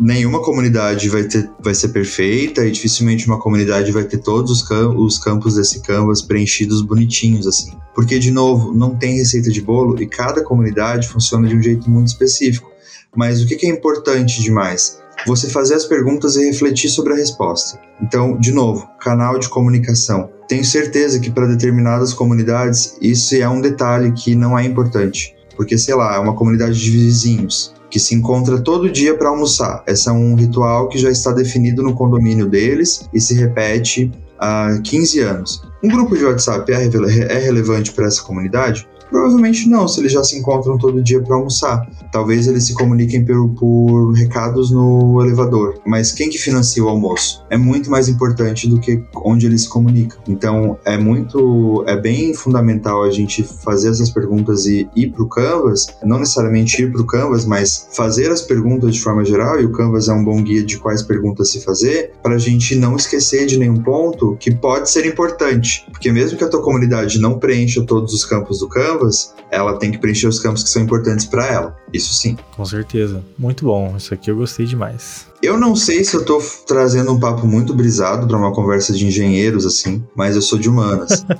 nenhuma 0.00 0.42
comunidade 0.42 1.08
vai, 1.08 1.24
ter, 1.24 1.48
vai 1.62 1.74
ser 1.74 1.88
perfeita 1.88 2.64
e 2.64 2.70
dificilmente 2.70 3.26
uma 3.26 3.38
comunidade 3.38 3.92
vai 3.92 4.04
ter 4.04 4.18
todos 4.18 4.50
os, 4.50 4.62
cam 4.62 4.94
os 4.96 5.18
campos 5.18 5.54
desse 5.54 5.80
canvas 5.80 6.22
preenchidos 6.22 6.82
bonitinhos 6.82 7.46
assim. 7.46 7.72
Porque, 7.94 8.18
de 8.18 8.30
novo, 8.30 8.74
não 8.74 8.94
tem 8.94 9.16
receita 9.16 9.50
de 9.50 9.60
bolo 9.60 10.00
e 10.00 10.06
cada 10.06 10.44
comunidade 10.44 11.08
funciona 11.08 11.48
de 11.48 11.56
um 11.56 11.62
jeito 11.62 11.88
muito 11.88 12.08
específico. 12.08 12.70
Mas 13.16 13.40
o 13.40 13.46
que, 13.46 13.66
é 13.66 13.70
importante 13.70 14.42
demais? 14.42 15.00
Você 15.26 15.48
fazer 15.48 15.74
as 15.74 15.86
perguntas 15.86 16.36
e 16.36 16.44
refletir 16.44 16.90
sobre 16.90 17.14
a 17.14 17.16
resposta. 17.16 17.80
Então, 18.00 18.38
de 18.38 18.52
novo, 18.52 18.86
canal 19.00 19.38
de 19.38 19.48
comunicação. 19.48 20.30
Tenho 20.46 20.64
certeza 20.64 21.18
que 21.18 21.30
para 21.30 21.46
determinadas 21.46 22.12
comunidades 22.12 22.96
isso 23.00 23.34
é 23.34 23.48
um 23.48 23.60
detalhe 23.60 24.12
que 24.12 24.34
não 24.34 24.56
é 24.56 24.64
importante. 24.64 25.34
Porque, 25.56 25.78
sei 25.78 25.94
lá, 25.94 26.16
é 26.16 26.18
uma 26.18 26.36
comunidade 26.36 26.78
de 26.78 26.90
vizinhos 26.90 27.74
que 27.90 27.98
se 27.98 28.14
encontra 28.14 28.60
todo 28.60 28.90
dia 28.90 29.16
para 29.16 29.30
almoçar. 29.30 29.82
Esse 29.86 30.08
é 30.08 30.12
um 30.12 30.34
ritual 30.34 30.88
que 30.88 30.98
já 30.98 31.10
está 31.10 31.32
definido 31.32 31.82
no 31.82 31.94
condomínio 31.94 32.46
deles 32.46 33.08
e 33.12 33.20
se 33.20 33.34
repete 33.34 34.12
há 34.38 34.78
15 34.84 35.20
anos. 35.20 35.62
Um 35.82 35.88
grupo 35.88 36.16
de 36.16 36.24
WhatsApp 36.24 36.70
é, 36.72 36.84
é 36.84 37.38
relevante 37.38 37.92
para 37.92 38.06
essa 38.06 38.22
comunidade? 38.22 38.86
Provavelmente 39.10 39.68
não, 39.68 39.86
se 39.86 40.00
eles 40.00 40.12
já 40.12 40.22
se 40.22 40.36
encontram 40.36 40.76
todo 40.78 41.02
dia 41.02 41.20
para 41.20 41.36
almoçar. 41.36 41.88
Talvez 42.10 42.46
eles 42.46 42.64
se 42.64 42.74
comuniquem 42.74 43.24
por, 43.24 43.48
por, 43.50 44.12
recados 44.12 44.70
no 44.70 45.22
elevador. 45.22 45.78
Mas 45.86 46.12
quem 46.12 46.28
que 46.28 46.38
financia 46.38 46.82
o 46.82 46.88
almoço? 46.88 47.44
É 47.50 47.56
muito 47.56 47.90
mais 47.90 48.08
importante 48.08 48.68
do 48.68 48.80
que 48.80 49.02
onde 49.14 49.46
eles 49.46 49.62
se 49.62 49.68
comunicam. 49.68 50.18
Então 50.28 50.78
é 50.84 50.96
muito, 50.98 51.84
é 51.86 51.96
bem 51.96 52.34
fundamental 52.34 53.02
a 53.02 53.10
gente 53.10 53.42
fazer 53.42 53.90
essas 53.90 54.10
perguntas 54.10 54.66
e 54.66 54.88
ir 54.96 55.12
para 55.12 55.22
o 55.22 55.28
Canvas. 55.28 55.86
Não 56.02 56.18
necessariamente 56.18 56.82
ir 56.82 56.92
para 56.92 57.02
o 57.02 57.06
Canvas, 57.06 57.44
mas 57.44 57.88
fazer 57.92 58.30
as 58.30 58.42
perguntas 58.42 58.94
de 58.94 59.00
forma 59.00 59.24
geral. 59.24 59.60
E 59.60 59.64
o 59.64 59.72
Canvas 59.72 60.08
é 60.08 60.12
um 60.12 60.24
bom 60.24 60.42
guia 60.42 60.64
de 60.64 60.78
quais 60.78 61.02
perguntas 61.02 61.50
se 61.50 61.60
fazer, 61.60 62.12
para 62.22 62.34
a 62.34 62.38
gente 62.38 62.74
não 62.74 62.96
esquecer 62.96 63.46
de 63.46 63.58
nenhum 63.58 63.82
ponto 63.82 64.36
que 64.40 64.54
pode 64.54 64.90
ser 64.90 65.06
importante. 65.06 65.86
Porque 65.90 66.10
mesmo 66.10 66.36
que 66.36 66.44
a 66.44 66.48
tua 66.48 66.62
comunidade 66.62 67.20
não 67.20 67.38
preencha 67.38 67.84
todos 67.84 68.12
os 68.12 68.24
campos 68.24 68.58
do 68.58 68.68
Canvas 68.68 68.95
Canvas, 68.96 69.34
ela 69.50 69.78
tem 69.78 69.92
que 69.92 69.98
preencher 69.98 70.26
os 70.26 70.40
campos 70.40 70.62
que 70.62 70.70
são 70.70 70.82
importantes 70.82 71.26
para 71.26 71.46
ela. 71.46 71.76
Isso 71.92 72.14
sim. 72.14 72.36
Com 72.56 72.64
certeza. 72.64 73.22
Muito 73.38 73.64
bom. 73.64 73.94
Isso 73.96 74.12
aqui 74.12 74.30
eu 74.30 74.36
gostei 74.36 74.66
demais. 74.66 75.26
Eu 75.42 75.58
não 75.58 75.76
sei 75.76 76.02
se 76.02 76.16
eu 76.16 76.24
tô 76.24 76.42
trazendo 76.66 77.12
um 77.12 77.20
papo 77.20 77.46
muito 77.46 77.74
brisado 77.74 78.26
para 78.26 78.36
uma 78.36 78.52
conversa 78.52 78.92
de 78.92 79.06
engenheiros 79.06 79.66
assim, 79.66 80.02
mas 80.14 80.34
eu 80.34 80.42
sou 80.42 80.58
de 80.58 80.68
humanas. 80.68 81.24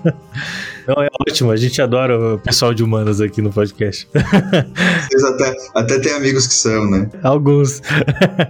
Não, 0.87 1.03
é 1.03 1.09
ótimo, 1.29 1.51
a 1.51 1.57
gente 1.57 1.83
adora 1.83 2.35
o 2.35 2.38
pessoal 2.38 2.73
de 2.73 2.85
humanas 2.85 3.21
aqui 3.21 3.42
no 3.42 3.51
podcast. 3.51 4.09
Vocês 4.12 5.25
até, 5.25 5.57
até 5.75 5.99
tem 5.99 6.12
amigos 6.12 6.47
que 6.47 6.55
são, 6.55 6.88
né? 6.88 7.11
Alguns. 7.25 7.83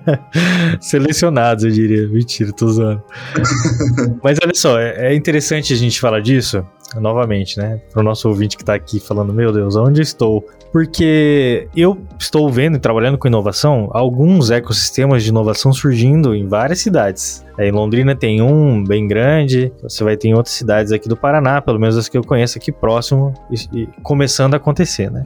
Selecionados, 0.83 1.65
eu 1.65 1.71
diria. 1.71 2.07
Mentira, 2.07 2.53
tô 2.53 2.69
zoando. 2.69 3.03
Mas 4.23 4.37
olha 4.45 4.55
só, 4.55 4.79
é, 4.79 5.13
é 5.13 5.15
interessante 5.15 5.73
a 5.73 5.77
gente 5.77 5.99
falar 5.99 6.21
disso, 6.21 6.63
novamente, 6.95 7.59
né? 7.59 7.81
Para 7.93 8.01
o 8.01 8.03
nosso 8.03 8.29
ouvinte 8.29 8.57
que 8.57 8.63
está 8.63 8.75
aqui 8.75 9.01
falando, 9.01 9.33
meu 9.33 9.53
Deus, 9.53 9.77
onde 9.77 10.03
estou? 10.03 10.47
Porque 10.73 11.69
eu 11.77 11.99
estou 12.19 12.51
vendo 12.51 12.77
e 12.77 12.81
trabalhando 12.81 13.19
com 13.19 13.29
inovação 13.29 13.89
alguns 13.93 14.51
ecossistemas 14.51 15.23
de 15.23 15.31
inovação 15.31 15.73
surgindo 15.73 16.35
em 16.35 16.47
várias 16.47 16.81
cidades. 16.81 17.46
É, 17.59 17.69
em 17.69 17.73
Londrina 17.73 18.15
tem 18.15 18.43
um 18.43 18.85
bem 18.85 19.07
grande, 19.07 19.73
você 19.83 20.05
vai 20.05 20.17
ter 20.17 20.29
em 20.29 20.35
outras 20.35 20.55
cidades 20.55 20.93
aqui 20.93 21.09
do 21.09 21.17
Paraná, 21.17 21.61
pelo 21.61 21.79
menos 21.79 21.97
as 21.97 22.09
que 22.09 22.17
eu 22.17 22.23
conheço 22.23 22.59
aqui 22.59 22.71
próximo, 22.71 23.33
e, 23.51 23.83
e 23.83 23.89
começando 24.03 24.55
a 24.55 24.57
acontecer, 24.57 25.11
né? 25.11 25.25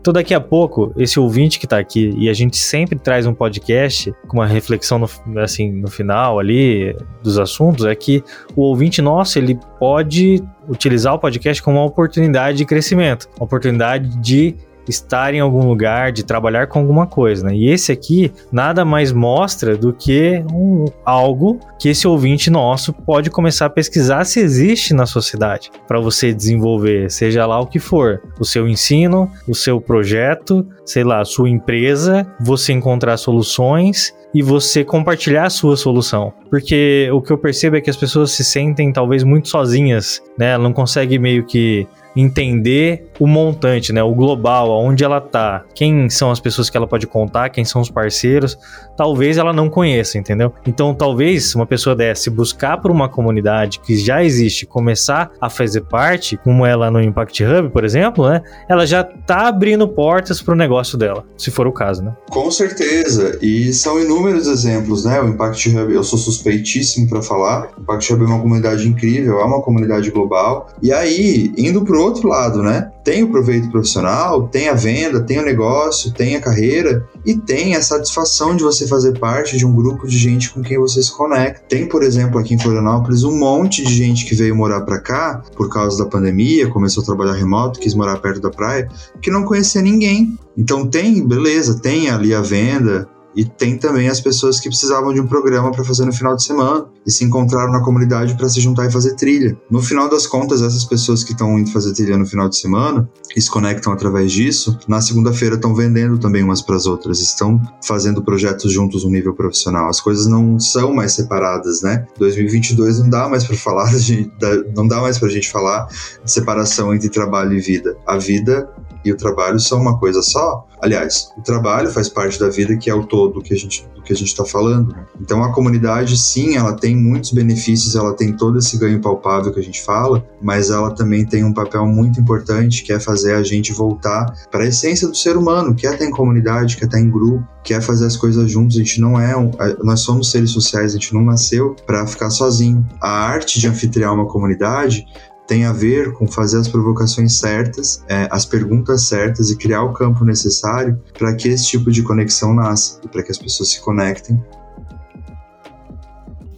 Então 0.00 0.12
daqui 0.12 0.34
a 0.34 0.40
pouco, 0.40 0.92
esse 0.96 1.18
ouvinte 1.18 1.58
que 1.58 1.66
está 1.66 1.78
aqui, 1.78 2.14
e 2.16 2.28
a 2.28 2.34
gente 2.34 2.56
sempre 2.56 2.98
traz 2.98 3.26
um 3.26 3.34
podcast 3.34 4.14
com 4.28 4.38
uma 4.38 4.46
reflexão 4.46 4.98
no, 4.98 5.40
assim, 5.40 5.72
no 5.72 5.88
final 5.88 6.38
ali 6.38 6.96
dos 7.22 7.38
assuntos, 7.38 7.84
é 7.84 7.94
que 7.94 8.22
o 8.54 8.62
ouvinte 8.62 9.02
nosso, 9.02 9.38
ele 9.38 9.58
pode 9.78 10.42
utilizar 10.68 11.14
o 11.14 11.18
podcast 11.18 11.62
como 11.62 11.78
uma 11.78 11.86
oportunidade 11.86 12.58
de 12.58 12.64
crescimento, 12.64 13.28
uma 13.36 13.44
oportunidade 13.44 14.16
de 14.18 14.54
estar 14.88 15.34
em 15.34 15.40
algum 15.40 15.66
lugar, 15.66 16.12
de 16.12 16.24
trabalhar 16.24 16.66
com 16.66 16.78
alguma 16.78 17.06
coisa, 17.06 17.46
né? 17.46 17.54
E 17.54 17.68
esse 17.68 17.92
aqui 17.92 18.32
nada 18.50 18.84
mais 18.84 19.12
mostra 19.12 19.76
do 19.76 19.92
que 19.92 20.44
um, 20.52 20.86
algo 21.04 21.60
que 21.78 21.88
esse 21.88 22.06
ouvinte 22.06 22.50
nosso 22.50 22.92
pode 22.92 23.30
começar 23.30 23.66
a 23.66 23.70
pesquisar 23.70 24.24
se 24.24 24.40
existe 24.40 24.94
na 24.94 25.06
sociedade 25.06 25.70
para 25.86 26.00
você 26.00 26.32
desenvolver, 26.32 27.10
seja 27.10 27.46
lá 27.46 27.60
o 27.60 27.66
que 27.66 27.78
for, 27.78 28.20
o 28.38 28.44
seu 28.44 28.68
ensino, 28.68 29.30
o 29.48 29.54
seu 29.54 29.80
projeto, 29.80 30.66
sei 30.84 31.04
lá, 31.04 31.20
a 31.20 31.24
sua 31.24 31.48
empresa, 31.48 32.26
você 32.40 32.72
encontrar 32.72 33.16
soluções 33.16 34.14
e 34.34 34.42
você 34.42 34.84
compartilhar 34.84 35.44
a 35.44 35.50
sua 35.50 35.76
solução. 35.76 36.32
Porque 36.48 37.08
o 37.12 37.20
que 37.20 37.32
eu 37.32 37.38
percebo 37.38 37.76
é 37.76 37.80
que 37.80 37.90
as 37.90 37.96
pessoas 37.96 38.30
se 38.30 38.44
sentem 38.44 38.92
talvez 38.92 39.22
muito 39.22 39.48
sozinhas, 39.48 40.22
né? 40.38 40.56
Não 40.56 40.72
consegue 40.72 41.18
meio 41.18 41.44
que 41.44 41.86
entender 42.16 43.08
o 43.18 43.26
montante, 43.26 43.92
né, 43.92 44.02
o 44.02 44.14
global, 44.14 44.72
aonde 44.72 45.04
ela 45.04 45.20
tá, 45.20 45.64
quem 45.74 46.10
são 46.10 46.30
as 46.30 46.40
pessoas 46.40 46.68
que 46.68 46.76
ela 46.76 46.86
pode 46.86 47.06
contar, 47.06 47.50
quem 47.50 47.64
são 47.64 47.80
os 47.80 47.90
parceiros, 47.90 48.58
talvez 48.96 49.38
ela 49.38 49.52
não 49.52 49.68
conheça, 49.68 50.18
entendeu? 50.18 50.52
Então, 50.66 50.94
talvez 50.94 51.54
uma 51.54 51.66
pessoa 51.66 51.94
desse 51.94 52.28
buscar 52.28 52.78
por 52.78 52.90
uma 52.90 53.08
comunidade 53.08 53.80
que 53.80 53.96
já 53.96 54.24
existe, 54.24 54.66
começar 54.66 55.30
a 55.40 55.48
fazer 55.48 55.82
parte, 55.82 56.36
como 56.36 56.66
ela 56.66 56.90
no 56.90 57.00
Impact 57.00 57.44
Hub, 57.44 57.70
por 57.70 57.84
exemplo, 57.84 58.28
né, 58.28 58.42
ela 58.68 58.86
já 58.86 59.04
tá 59.04 59.48
abrindo 59.48 59.86
portas 59.86 60.42
para 60.42 60.54
o 60.54 60.56
negócio 60.56 60.98
dela, 60.98 61.24
se 61.36 61.50
for 61.50 61.66
o 61.66 61.72
caso, 61.72 62.02
né? 62.02 62.14
Com 62.30 62.50
certeza, 62.50 63.38
e 63.40 63.72
são 63.72 64.00
inúmeros 64.00 64.46
exemplos, 64.46 65.04
né? 65.04 65.20
O 65.20 65.28
Impact 65.28 65.76
Hub, 65.76 65.92
eu 65.92 66.02
sou 66.02 66.18
suspeitíssimo 66.18 67.08
para 67.08 67.22
falar. 67.22 67.70
O 67.76 67.82
Impact 67.82 68.12
Hub 68.12 68.24
é 68.24 68.26
uma 68.26 68.40
comunidade 68.40 68.88
incrível, 68.88 69.40
é 69.40 69.44
uma 69.44 69.62
comunidade 69.62 70.10
global. 70.10 70.68
E 70.82 70.92
aí, 70.92 71.52
indo 71.56 71.82
pro 71.82 72.01
outro 72.02 72.28
lado, 72.28 72.62
né? 72.62 72.90
Tem 73.04 73.22
o 73.22 73.30
proveito 73.30 73.70
profissional, 73.70 74.48
tem 74.48 74.68
a 74.68 74.74
venda, 74.74 75.20
tem 75.20 75.38
o 75.38 75.44
negócio, 75.44 76.12
tem 76.12 76.36
a 76.36 76.40
carreira 76.40 77.06
e 77.24 77.36
tem 77.36 77.74
a 77.74 77.82
satisfação 77.82 78.54
de 78.54 78.62
você 78.62 78.86
fazer 78.86 79.18
parte 79.18 79.56
de 79.56 79.66
um 79.66 79.74
grupo 79.74 80.06
de 80.06 80.16
gente 80.16 80.52
com 80.52 80.62
quem 80.62 80.78
você 80.78 81.02
se 81.02 81.12
conecta. 81.12 81.62
Tem, 81.68 81.88
por 81.88 82.02
exemplo, 82.02 82.38
aqui 82.38 82.54
em 82.54 82.58
Florianópolis, 82.58 83.24
um 83.24 83.36
monte 83.36 83.82
de 83.82 83.92
gente 83.92 84.24
que 84.24 84.34
veio 84.34 84.54
morar 84.54 84.82
para 84.82 85.00
cá 85.00 85.42
por 85.56 85.68
causa 85.68 85.98
da 85.98 86.08
pandemia, 86.08 86.68
começou 86.68 87.02
a 87.02 87.06
trabalhar 87.06 87.34
remoto, 87.34 87.80
quis 87.80 87.94
morar 87.94 88.18
perto 88.18 88.40
da 88.40 88.50
praia, 88.50 88.88
que 89.20 89.30
não 89.30 89.44
conhecia 89.44 89.82
ninguém. 89.82 90.38
Então 90.56 90.86
tem, 90.86 91.26
beleza, 91.26 91.80
tem 91.80 92.10
ali 92.10 92.34
a 92.34 92.40
venda, 92.40 93.08
e 93.34 93.44
tem 93.44 93.78
também 93.78 94.08
as 94.08 94.20
pessoas 94.20 94.60
que 94.60 94.68
precisavam 94.68 95.12
de 95.12 95.20
um 95.20 95.26
programa 95.26 95.70
para 95.70 95.84
fazer 95.84 96.04
no 96.04 96.12
final 96.12 96.36
de 96.36 96.44
semana 96.44 96.86
e 97.06 97.10
se 97.10 97.24
encontraram 97.24 97.72
na 97.72 97.80
comunidade 97.80 98.36
para 98.36 98.48
se 98.48 98.60
juntar 98.60 98.86
e 98.86 98.92
fazer 98.92 99.14
trilha. 99.16 99.56
No 99.70 99.82
final 99.82 100.08
das 100.08 100.26
contas, 100.26 100.62
essas 100.62 100.84
pessoas 100.84 101.24
que 101.24 101.32
estão 101.32 101.58
indo 101.58 101.70
fazer 101.70 101.92
trilha 101.92 102.16
no 102.16 102.26
final 102.26 102.48
de 102.48 102.56
semana 102.56 103.08
e 103.34 103.40
se 103.40 103.50
conectam 103.50 103.92
através 103.92 104.30
disso, 104.30 104.78
na 104.86 105.00
segunda-feira 105.00 105.56
estão 105.56 105.74
vendendo 105.74 106.18
também 106.18 106.42
umas 106.42 106.62
para 106.62 106.76
as 106.76 106.86
outras, 106.86 107.20
estão 107.20 107.60
fazendo 107.84 108.22
projetos 108.22 108.72
juntos 108.72 109.04
no 109.04 109.10
nível 109.10 109.34
profissional. 109.34 109.88
As 109.88 110.00
coisas 110.00 110.26
não 110.26 110.58
são 110.58 110.94
mais 110.94 111.12
separadas, 111.12 111.82
né? 111.82 112.06
2022 112.18 113.00
não 113.00 113.10
dá 113.10 113.28
mais 113.28 113.44
para 113.44 113.56
falar, 113.56 113.90
não 114.74 114.86
dá 114.86 115.00
mais 115.00 115.18
para 115.18 115.28
a 115.28 115.30
gente 115.30 115.50
falar 115.50 115.86
de 116.24 116.30
separação 116.30 116.94
entre 116.94 117.08
trabalho 117.08 117.54
e 117.54 117.60
vida. 117.60 117.96
A 118.06 118.16
vida 118.16 118.68
e 119.04 119.12
o 119.12 119.16
trabalho 119.16 119.58
são 119.58 119.80
uma 119.80 119.98
coisa 119.98 120.22
só. 120.22 120.66
Aliás, 120.80 121.30
o 121.36 121.42
trabalho 121.42 121.90
faz 121.90 122.08
parte 122.08 122.38
da 122.38 122.48
vida 122.48 122.76
que 122.76 122.90
é 122.90 122.94
o 122.94 123.04
todo 123.04 123.42
que 123.42 123.54
a 123.54 123.56
gente 123.56 123.86
do 124.02 124.04
que 124.04 124.12
a 124.12 124.16
gente 124.16 124.28
está 124.28 124.44
falando. 124.44 124.94
Então 125.20 125.42
a 125.42 125.52
comunidade, 125.52 126.18
sim, 126.18 126.56
ela 126.56 126.74
tem 126.74 126.96
muitos 126.96 127.32
benefícios, 127.32 127.94
ela 127.94 128.14
tem 128.14 128.32
todo 128.32 128.58
esse 128.58 128.76
ganho 128.76 129.00
palpável 129.00 129.52
que 129.52 129.60
a 129.60 129.62
gente 129.62 129.82
fala, 129.82 130.26
mas 130.42 130.70
ela 130.70 130.90
também 130.90 131.24
tem 131.24 131.44
um 131.44 131.54
papel 131.54 131.86
muito 131.86 132.20
importante 132.20 132.82
que 132.82 132.92
é 132.92 132.98
fazer 132.98 133.34
a 133.34 133.42
gente 133.42 133.72
voltar 133.72 134.26
para 134.50 134.64
a 134.64 134.66
essência 134.66 135.08
do 135.08 135.16
ser 135.16 135.36
humano, 135.36 135.74
que 135.74 135.86
é 135.86 135.92
estar 135.92 136.04
em 136.04 136.10
comunidade, 136.10 136.76
que 136.76 136.82
é 136.82 136.86
estar 136.86 137.00
em 137.00 137.08
grupo, 137.08 137.46
que 137.62 137.72
é 137.72 137.80
fazer 137.80 138.06
as 138.06 138.16
coisas 138.16 138.50
juntos. 138.50 138.76
A 138.76 138.80
gente 138.80 139.00
não 139.00 139.18
é, 139.18 139.36
um, 139.36 139.50
nós 139.82 140.00
somos 140.00 140.30
seres 140.30 140.50
sociais, 140.50 140.92
a 140.92 140.98
gente 140.98 141.14
não 141.14 141.24
nasceu 141.24 141.76
para 141.86 142.06
ficar 142.06 142.30
sozinho. 142.30 142.84
A 143.00 143.10
arte 143.10 143.60
de 143.60 143.68
anfitriar 143.68 144.12
uma 144.12 144.26
comunidade 144.26 145.06
tem 145.52 145.66
a 145.66 145.72
ver 145.72 146.14
com 146.14 146.26
fazer 146.26 146.56
as 146.56 146.66
provocações 146.66 147.38
certas, 147.38 148.02
é, 148.08 148.26
as 148.30 148.46
perguntas 148.46 149.06
certas 149.06 149.50
e 149.50 149.56
criar 149.58 149.82
o 149.82 149.92
campo 149.92 150.24
necessário 150.24 150.98
para 151.12 151.34
que 151.34 151.46
esse 151.46 151.66
tipo 151.66 151.90
de 151.90 152.02
conexão 152.02 152.54
nasça 152.54 152.98
e 153.04 153.08
para 153.08 153.22
que 153.22 153.30
as 153.30 153.36
pessoas 153.36 153.68
se 153.68 153.78
conectem 153.82 154.42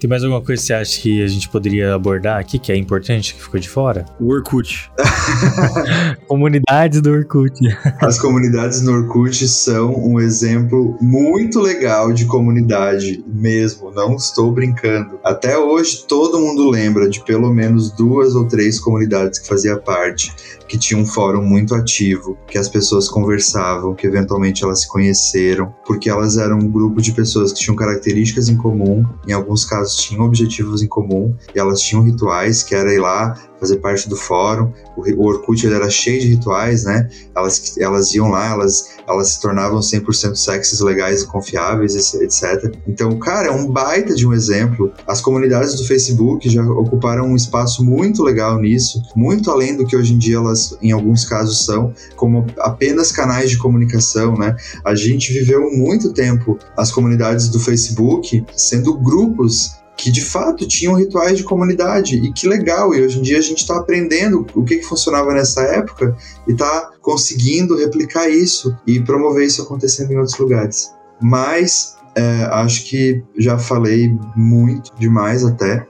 tem 0.04 0.08
mais 0.10 0.22
alguma 0.22 0.42
coisa 0.42 0.60
que 0.60 0.66
você 0.66 0.74
acha 0.74 1.00
que 1.00 1.22
a 1.22 1.26
gente 1.26 1.48
poderia 1.48 1.94
abordar 1.94 2.38
aqui 2.38 2.58
que 2.58 2.70
é 2.70 2.76
importante, 2.76 3.34
que 3.34 3.42
ficou 3.42 3.58
de 3.58 3.70
fora? 3.70 4.04
O 4.20 4.34
Orkut. 4.34 4.90
comunidades 6.28 7.00
do 7.00 7.10
Orkut. 7.10 7.58
As 8.02 8.18
comunidades 8.18 8.82
no 8.82 8.92
Orkut 8.92 9.48
são 9.48 9.94
um 9.94 10.20
exemplo 10.20 10.98
muito 11.00 11.58
legal 11.58 12.12
de 12.12 12.26
comunidade 12.26 13.24
mesmo, 13.26 13.90
não 13.92 14.16
estou 14.16 14.52
brincando. 14.52 15.18
Até 15.24 15.56
hoje 15.56 16.04
todo 16.06 16.38
mundo 16.38 16.68
lembra 16.68 17.08
de 17.08 17.24
pelo 17.24 17.50
menos 17.50 17.90
duas 17.90 18.34
ou 18.34 18.46
três 18.46 18.78
comunidades 18.78 19.38
que 19.38 19.48
fazia 19.48 19.78
parte 19.78 20.30
que 20.68 20.78
tinha 20.78 20.98
um 20.98 21.06
fórum 21.06 21.42
muito 21.42 21.74
ativo, 21.74 22.36
que 22.46 22.58
as 22.58 22.68
pessoas 22.68 23.08
conversavam, 23.08 23.94
que 23.94 24.06
eventualmente 24.06 24.64
elas 24.64 24.80
se 24.80 24.88
conheceram, 24.88 25.74
porque 25.86 26.08
elas 26.08 26.36
eram 26.36 26.58
um 26.58 26.70
grupo 26.70 27.00
de 27.00 27.12
pessoas 27.12 27.52
que 27.52 27.60
tinham 27.60 27.76
características 27.76 28.48
em 28.48 28.56
comum, 28.56 29.04
em 29.26 29.32
alguns 29.32 29.64
casos 29.64 29.93
tinham 29.96 30.24
objetivos 30.24 30.82
em 30.82 30.86
comum, 30.86 31.34
e 31.54 31.58
elas 31.58 31.80
tinham 31.80 32.02
rituais, 32.02 32.62
que 32.62 32.74
era 32.74 32.92
ir 32.92 33.00
lá 33.00 33.34
fazer 33.64 33.76
parte 33.76 34.08
do 34.08 34.16
fórum. 34.16 34.72
O, 34.96 35.02
o 35.02 35.26
Orkut 35.26 35.64
ele 35.64 35.74
era 35.74 35.88
cheio 35.88 36.20
de 36.20 36.28
rituais, 36.28 36.84
né? 36.84 37.08
Elas, 37.34 37.76
elas 37.78 38.14
iam 38.14 38.28
lá, 38.28 38.50
elas, 38.50 38.90
elas 39.08 39.28
se 39.28 39.40
tornavam 39.40 39.80
100% 39.80 40.34
sexys, 40.36 40.80
legais 40.80 41.22
e 41.22 41.26
confiáveis, 41.26 41.94
etc. 42.14 42.74
Então, 42.86 43.18
cara, 43.18 43.48
é 43.48 43.50
um 43.50 43.66
baita 43.66 44.14
de 44.14 44.26
um 44.26 44.32
exemplo. 44.32 44.92
As 45.06 45.20
comunidades 45.20 45.74
do 45.74 45.84
Facebook 45.84 46.48
já 46.48 46.62
ocuparam 46.62 47.26
um 47.26 47.36
espaço 47.36 47.84
muito 47.84 48.22
legal 48.22 48.60
nisso, 48.60 49.00
muito 49.16 49.50
além 49.50 49.76
do 49.76 49.86
que 49.86 49.96
hoje 49.96 50.14
em 50.14 50.18
dia 50.18 50.36
elas, 50.36 50.76
em 50.82 50.92
alguns 50.92 51.24
casos, 51.24 51.64
são, 51.64 51.92
como 52.16 52.46
apenas 52.58 53.10
canais 53.10 53.50
de 53.50 53.58
comunicação, 53.58 54.36
né? 54.36 54.56
A 54.84 54.94
gente 54.94 55.32
viveu 55.32 55.70
muito 55.70 56.12
tempo 56.12 56.58
as 56.76 56.92
comunidades 56.92 57.48
do 57.48 57.58
Facebook 57.58 58.44
sendo 58.54 58.94
grupos 58.98 59.83
que 59.96 60.10
de 60.10 60.20
fato 60.20 60.66
tinham 60.66 60.94
rituais 60.94 61.38
de 61.38 61.44
comunidade 61.44 62.16
e 62.16 62.32
que 62.32 62.48
legal. 62.48 62.94
E 62.94 63.02
hoje 63.02 63.18
em 63.18 63.22
dia 63.22 63.38
a 63.38 63.42
gente 63.42 63.58
está 63.58 63.76
aprendendo 63.76 64.46
o 64.54 64.64
que, 64.64 64.76
que 64.76 64.84
funcionava 64.84 65.32
nessa 65.32 65.62
época 65.62 66.16
e 66.46 66.52
está 66.52 66.90
conseguindo 67.00 67.76
replicar 67.76 68.28
isso 68.28 68.76
e 68.86 69.00
promover 69.00 69.46
isso 69.46 69.62
acontecendo 69.62 70.12
em 70.12 70.16
outros 70.16 70.38
lugares. 70.38 70.92
Mas 71.20 71.96
é, 72.14 72.44
acho 72.50 72.84
que 72.84 73.22
já 73.38 73.58
falei 73.58 74.16
muito 74.36 74.92
demais 74.98 75.44
até. 75.44 75.86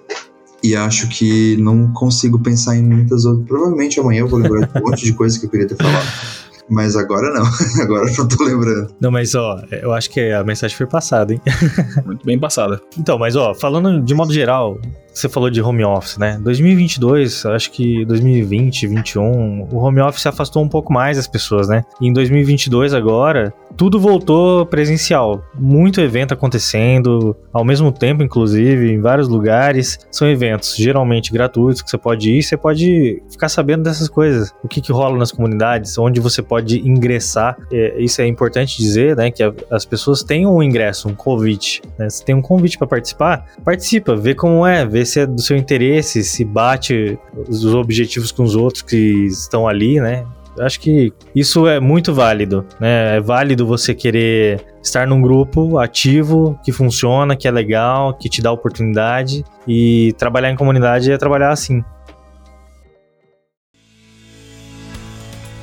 E 0.63 0.75
acho 0.75 1.09
que 1.11 1.59
não 1.59 1.93
consigo 1.93 2.39
pensar 2.39 2.77
em 2.77 2.83
muitas 2.83 3.27
outras. 3.27 3.47
Provavelmente 3.47 4.01
amanhã 4.01 4.21
eu 4.21 4.29
vou 4.29 4.39
lembrar 4.39 4.67
de 4.67 4.79
um 4.79 4.83
monte 4.83 5.05
de 5.05 5.13
coisa 5.13 5.39
que 5.39 5.45
eu 5.45 5.51
queria 5.51 5.67
ter 5.67 5.77
falado. 5.77 6.07
Mas 6.69 6.97
agora 6.97 7.33
não, 7.33 7.45
agora 7.83 8.11
eu 8.11 8.17
não 8.17 8.29
tô 8.29 8.43
lembrando. 8.45 8.95
Não, 9.01 9.11
mas 9.11 9.35
ó, 9.35 9.61
eu 9.71 9.93
acho 9.93 10.11
que 10.11 10.31
a 10.31 10.43
mensagem 10.43 10.77
foi 10.77 10.87
passada, 10.87 11.33
hein? 11.33 11.41
Muito 12.05 12.25
bem 12.25 12.39
passada. 12.39 12.81
Então, 12.99 13.19
mas 13.19 13.37
ó, 13.37 13.55
falando 13.55 14.01
de 14.03 14.15
modo 14.15 14.33
geral, 14.33 14.79
você 15.15 15.29
falou 15.29 15.49
de 15.49 15.63
home 15.63 15.85
office, 15.85 16.19
né? 16.19 16.39
2022, 16.43 17.47
acho 17.47 17.71
que 17.71 18.05
2020, 18.05 18.89
2021, 18.89 19.69
o 19.71 19.77
home 19.79 20.01
office 20.01 20.27
afastou 20.27 20.63
um 20.63 20.69
pouco 20.69 20.93
mais 20.93 21.17
das 21.17 21.27
pessoas, 21.27 21.69
né? 21.69 21.85
E 22.01 22.09
em 22.09 22.13
2022 22.13 22.93
agora, 22.93 23.55
tudo 23.77 23.99
voltou 23.99 24.67
presencial. 24.67 25.43
Muito 25.55 26.01
evento 26.01 26.35
acontecendo, 26.35 27.37
ao 27.53 27.65
mesmo 27.65 27.91
tempo, 27.93 28.23
inclusive, 28.23 28.93
em 28.93 29.01
vários 29.01 29.29
lugares. 29.29 29.99
São 30.11 30.29
eventos 30.29 30.77
geralmente 30.77 31.33
gratuitos 31.33 31.83
que 31.83 31.91
você 31.91 31.99
pode 31.99 32.31
ir, 32.31 32.43
você 32.43 32.57
pode 32.57 33.23
ficar 33.31 33.49
sabendo 33.49 33.85
dessas 33.85 34.09
coisas. 34.09 34.53
O 34.63 34.69
que, 34.69 34.81
que 34.81 34.93
rola 34.93 35.17
nas 35.17 35.33
comunidades, 35.33 35.97
onde 35.99 36.21
você 36.21 36.43
pode 36.43 36.81
ingressar. 36.81 37.57
É, 37.73 38.01
isso 38.01 38.21
é 38.21 38.27
importante 38.27 38.77
dizer, 38.77 39.17
né? 39.17 39.31
Que 39.31 39.43
a, 39.43 39.53
as 39.71 39.85
pessoas 39.85 40.23
têm 40.23 40.47
um 40.47 40.63
ingresso, 40.63 41.09
um 41.09 41.15
convite. 41.15 41.83
Né? 41.99 42.09
Se 42.09 42.25
tem 42.25 42.35
um 42.35 42.43
convite 42.43 42.79
para 42.79 42.87
participar, 42.87 43.47
participa, 43.65 44.15
vê 44.15 44.35
como 44.35 44.67
é, 44.67 44.85
vê 44.87 45.04
se 45.05 45.21
é 45.21 45.27
do 45.27 45.41
seu 45.41 45.57
interesse, 45.57 46.23
se 46.23 46.45
bate 46.45 47.19
os 47.49 47.65
objetivos 47.65 48.33
com 48.33 48.43
os 48.43 48.55
outros 48.55 48.83
que 48.83 49.27
estão 49.27 49.67
ali, 49.67 50.01
né? 50.01 50.25
Acho 50.61 50.79
que 50.81 51.13
isso 51.35 51.67
é 51.67 51.81
muito 51.81 52.15
válido, 52.15 52.65
né? 52.79 53.17
É 53.17 53.21
válido 53.21 53.67
você 53.67 53.95
querer 53.95 54.65
estar 54.83 55.07
num 55.07 55.21
grupo 55.21 55.79
ativo, 55.79 56.59
que 56.63 56.71
funciona, 56.71 57.35
que 57.35 57.49
é 57.49 57.51
legal, 57.51 58.15
que 58.15 58.29
te 58.29 58.41
dá 58.41 58.53
oportunidade 58.53 59.45
e 59.67 60.15
trabalhar 60.17 60.51
em 60.51 60.57
comunidade 60.57 61.11
é 61.11 61.19
trabalhar 61.19 61.51
assim. 61.51 61.83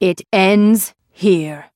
It 0.00 0.20
ends 0.30 0.92
here. 1.10 1.70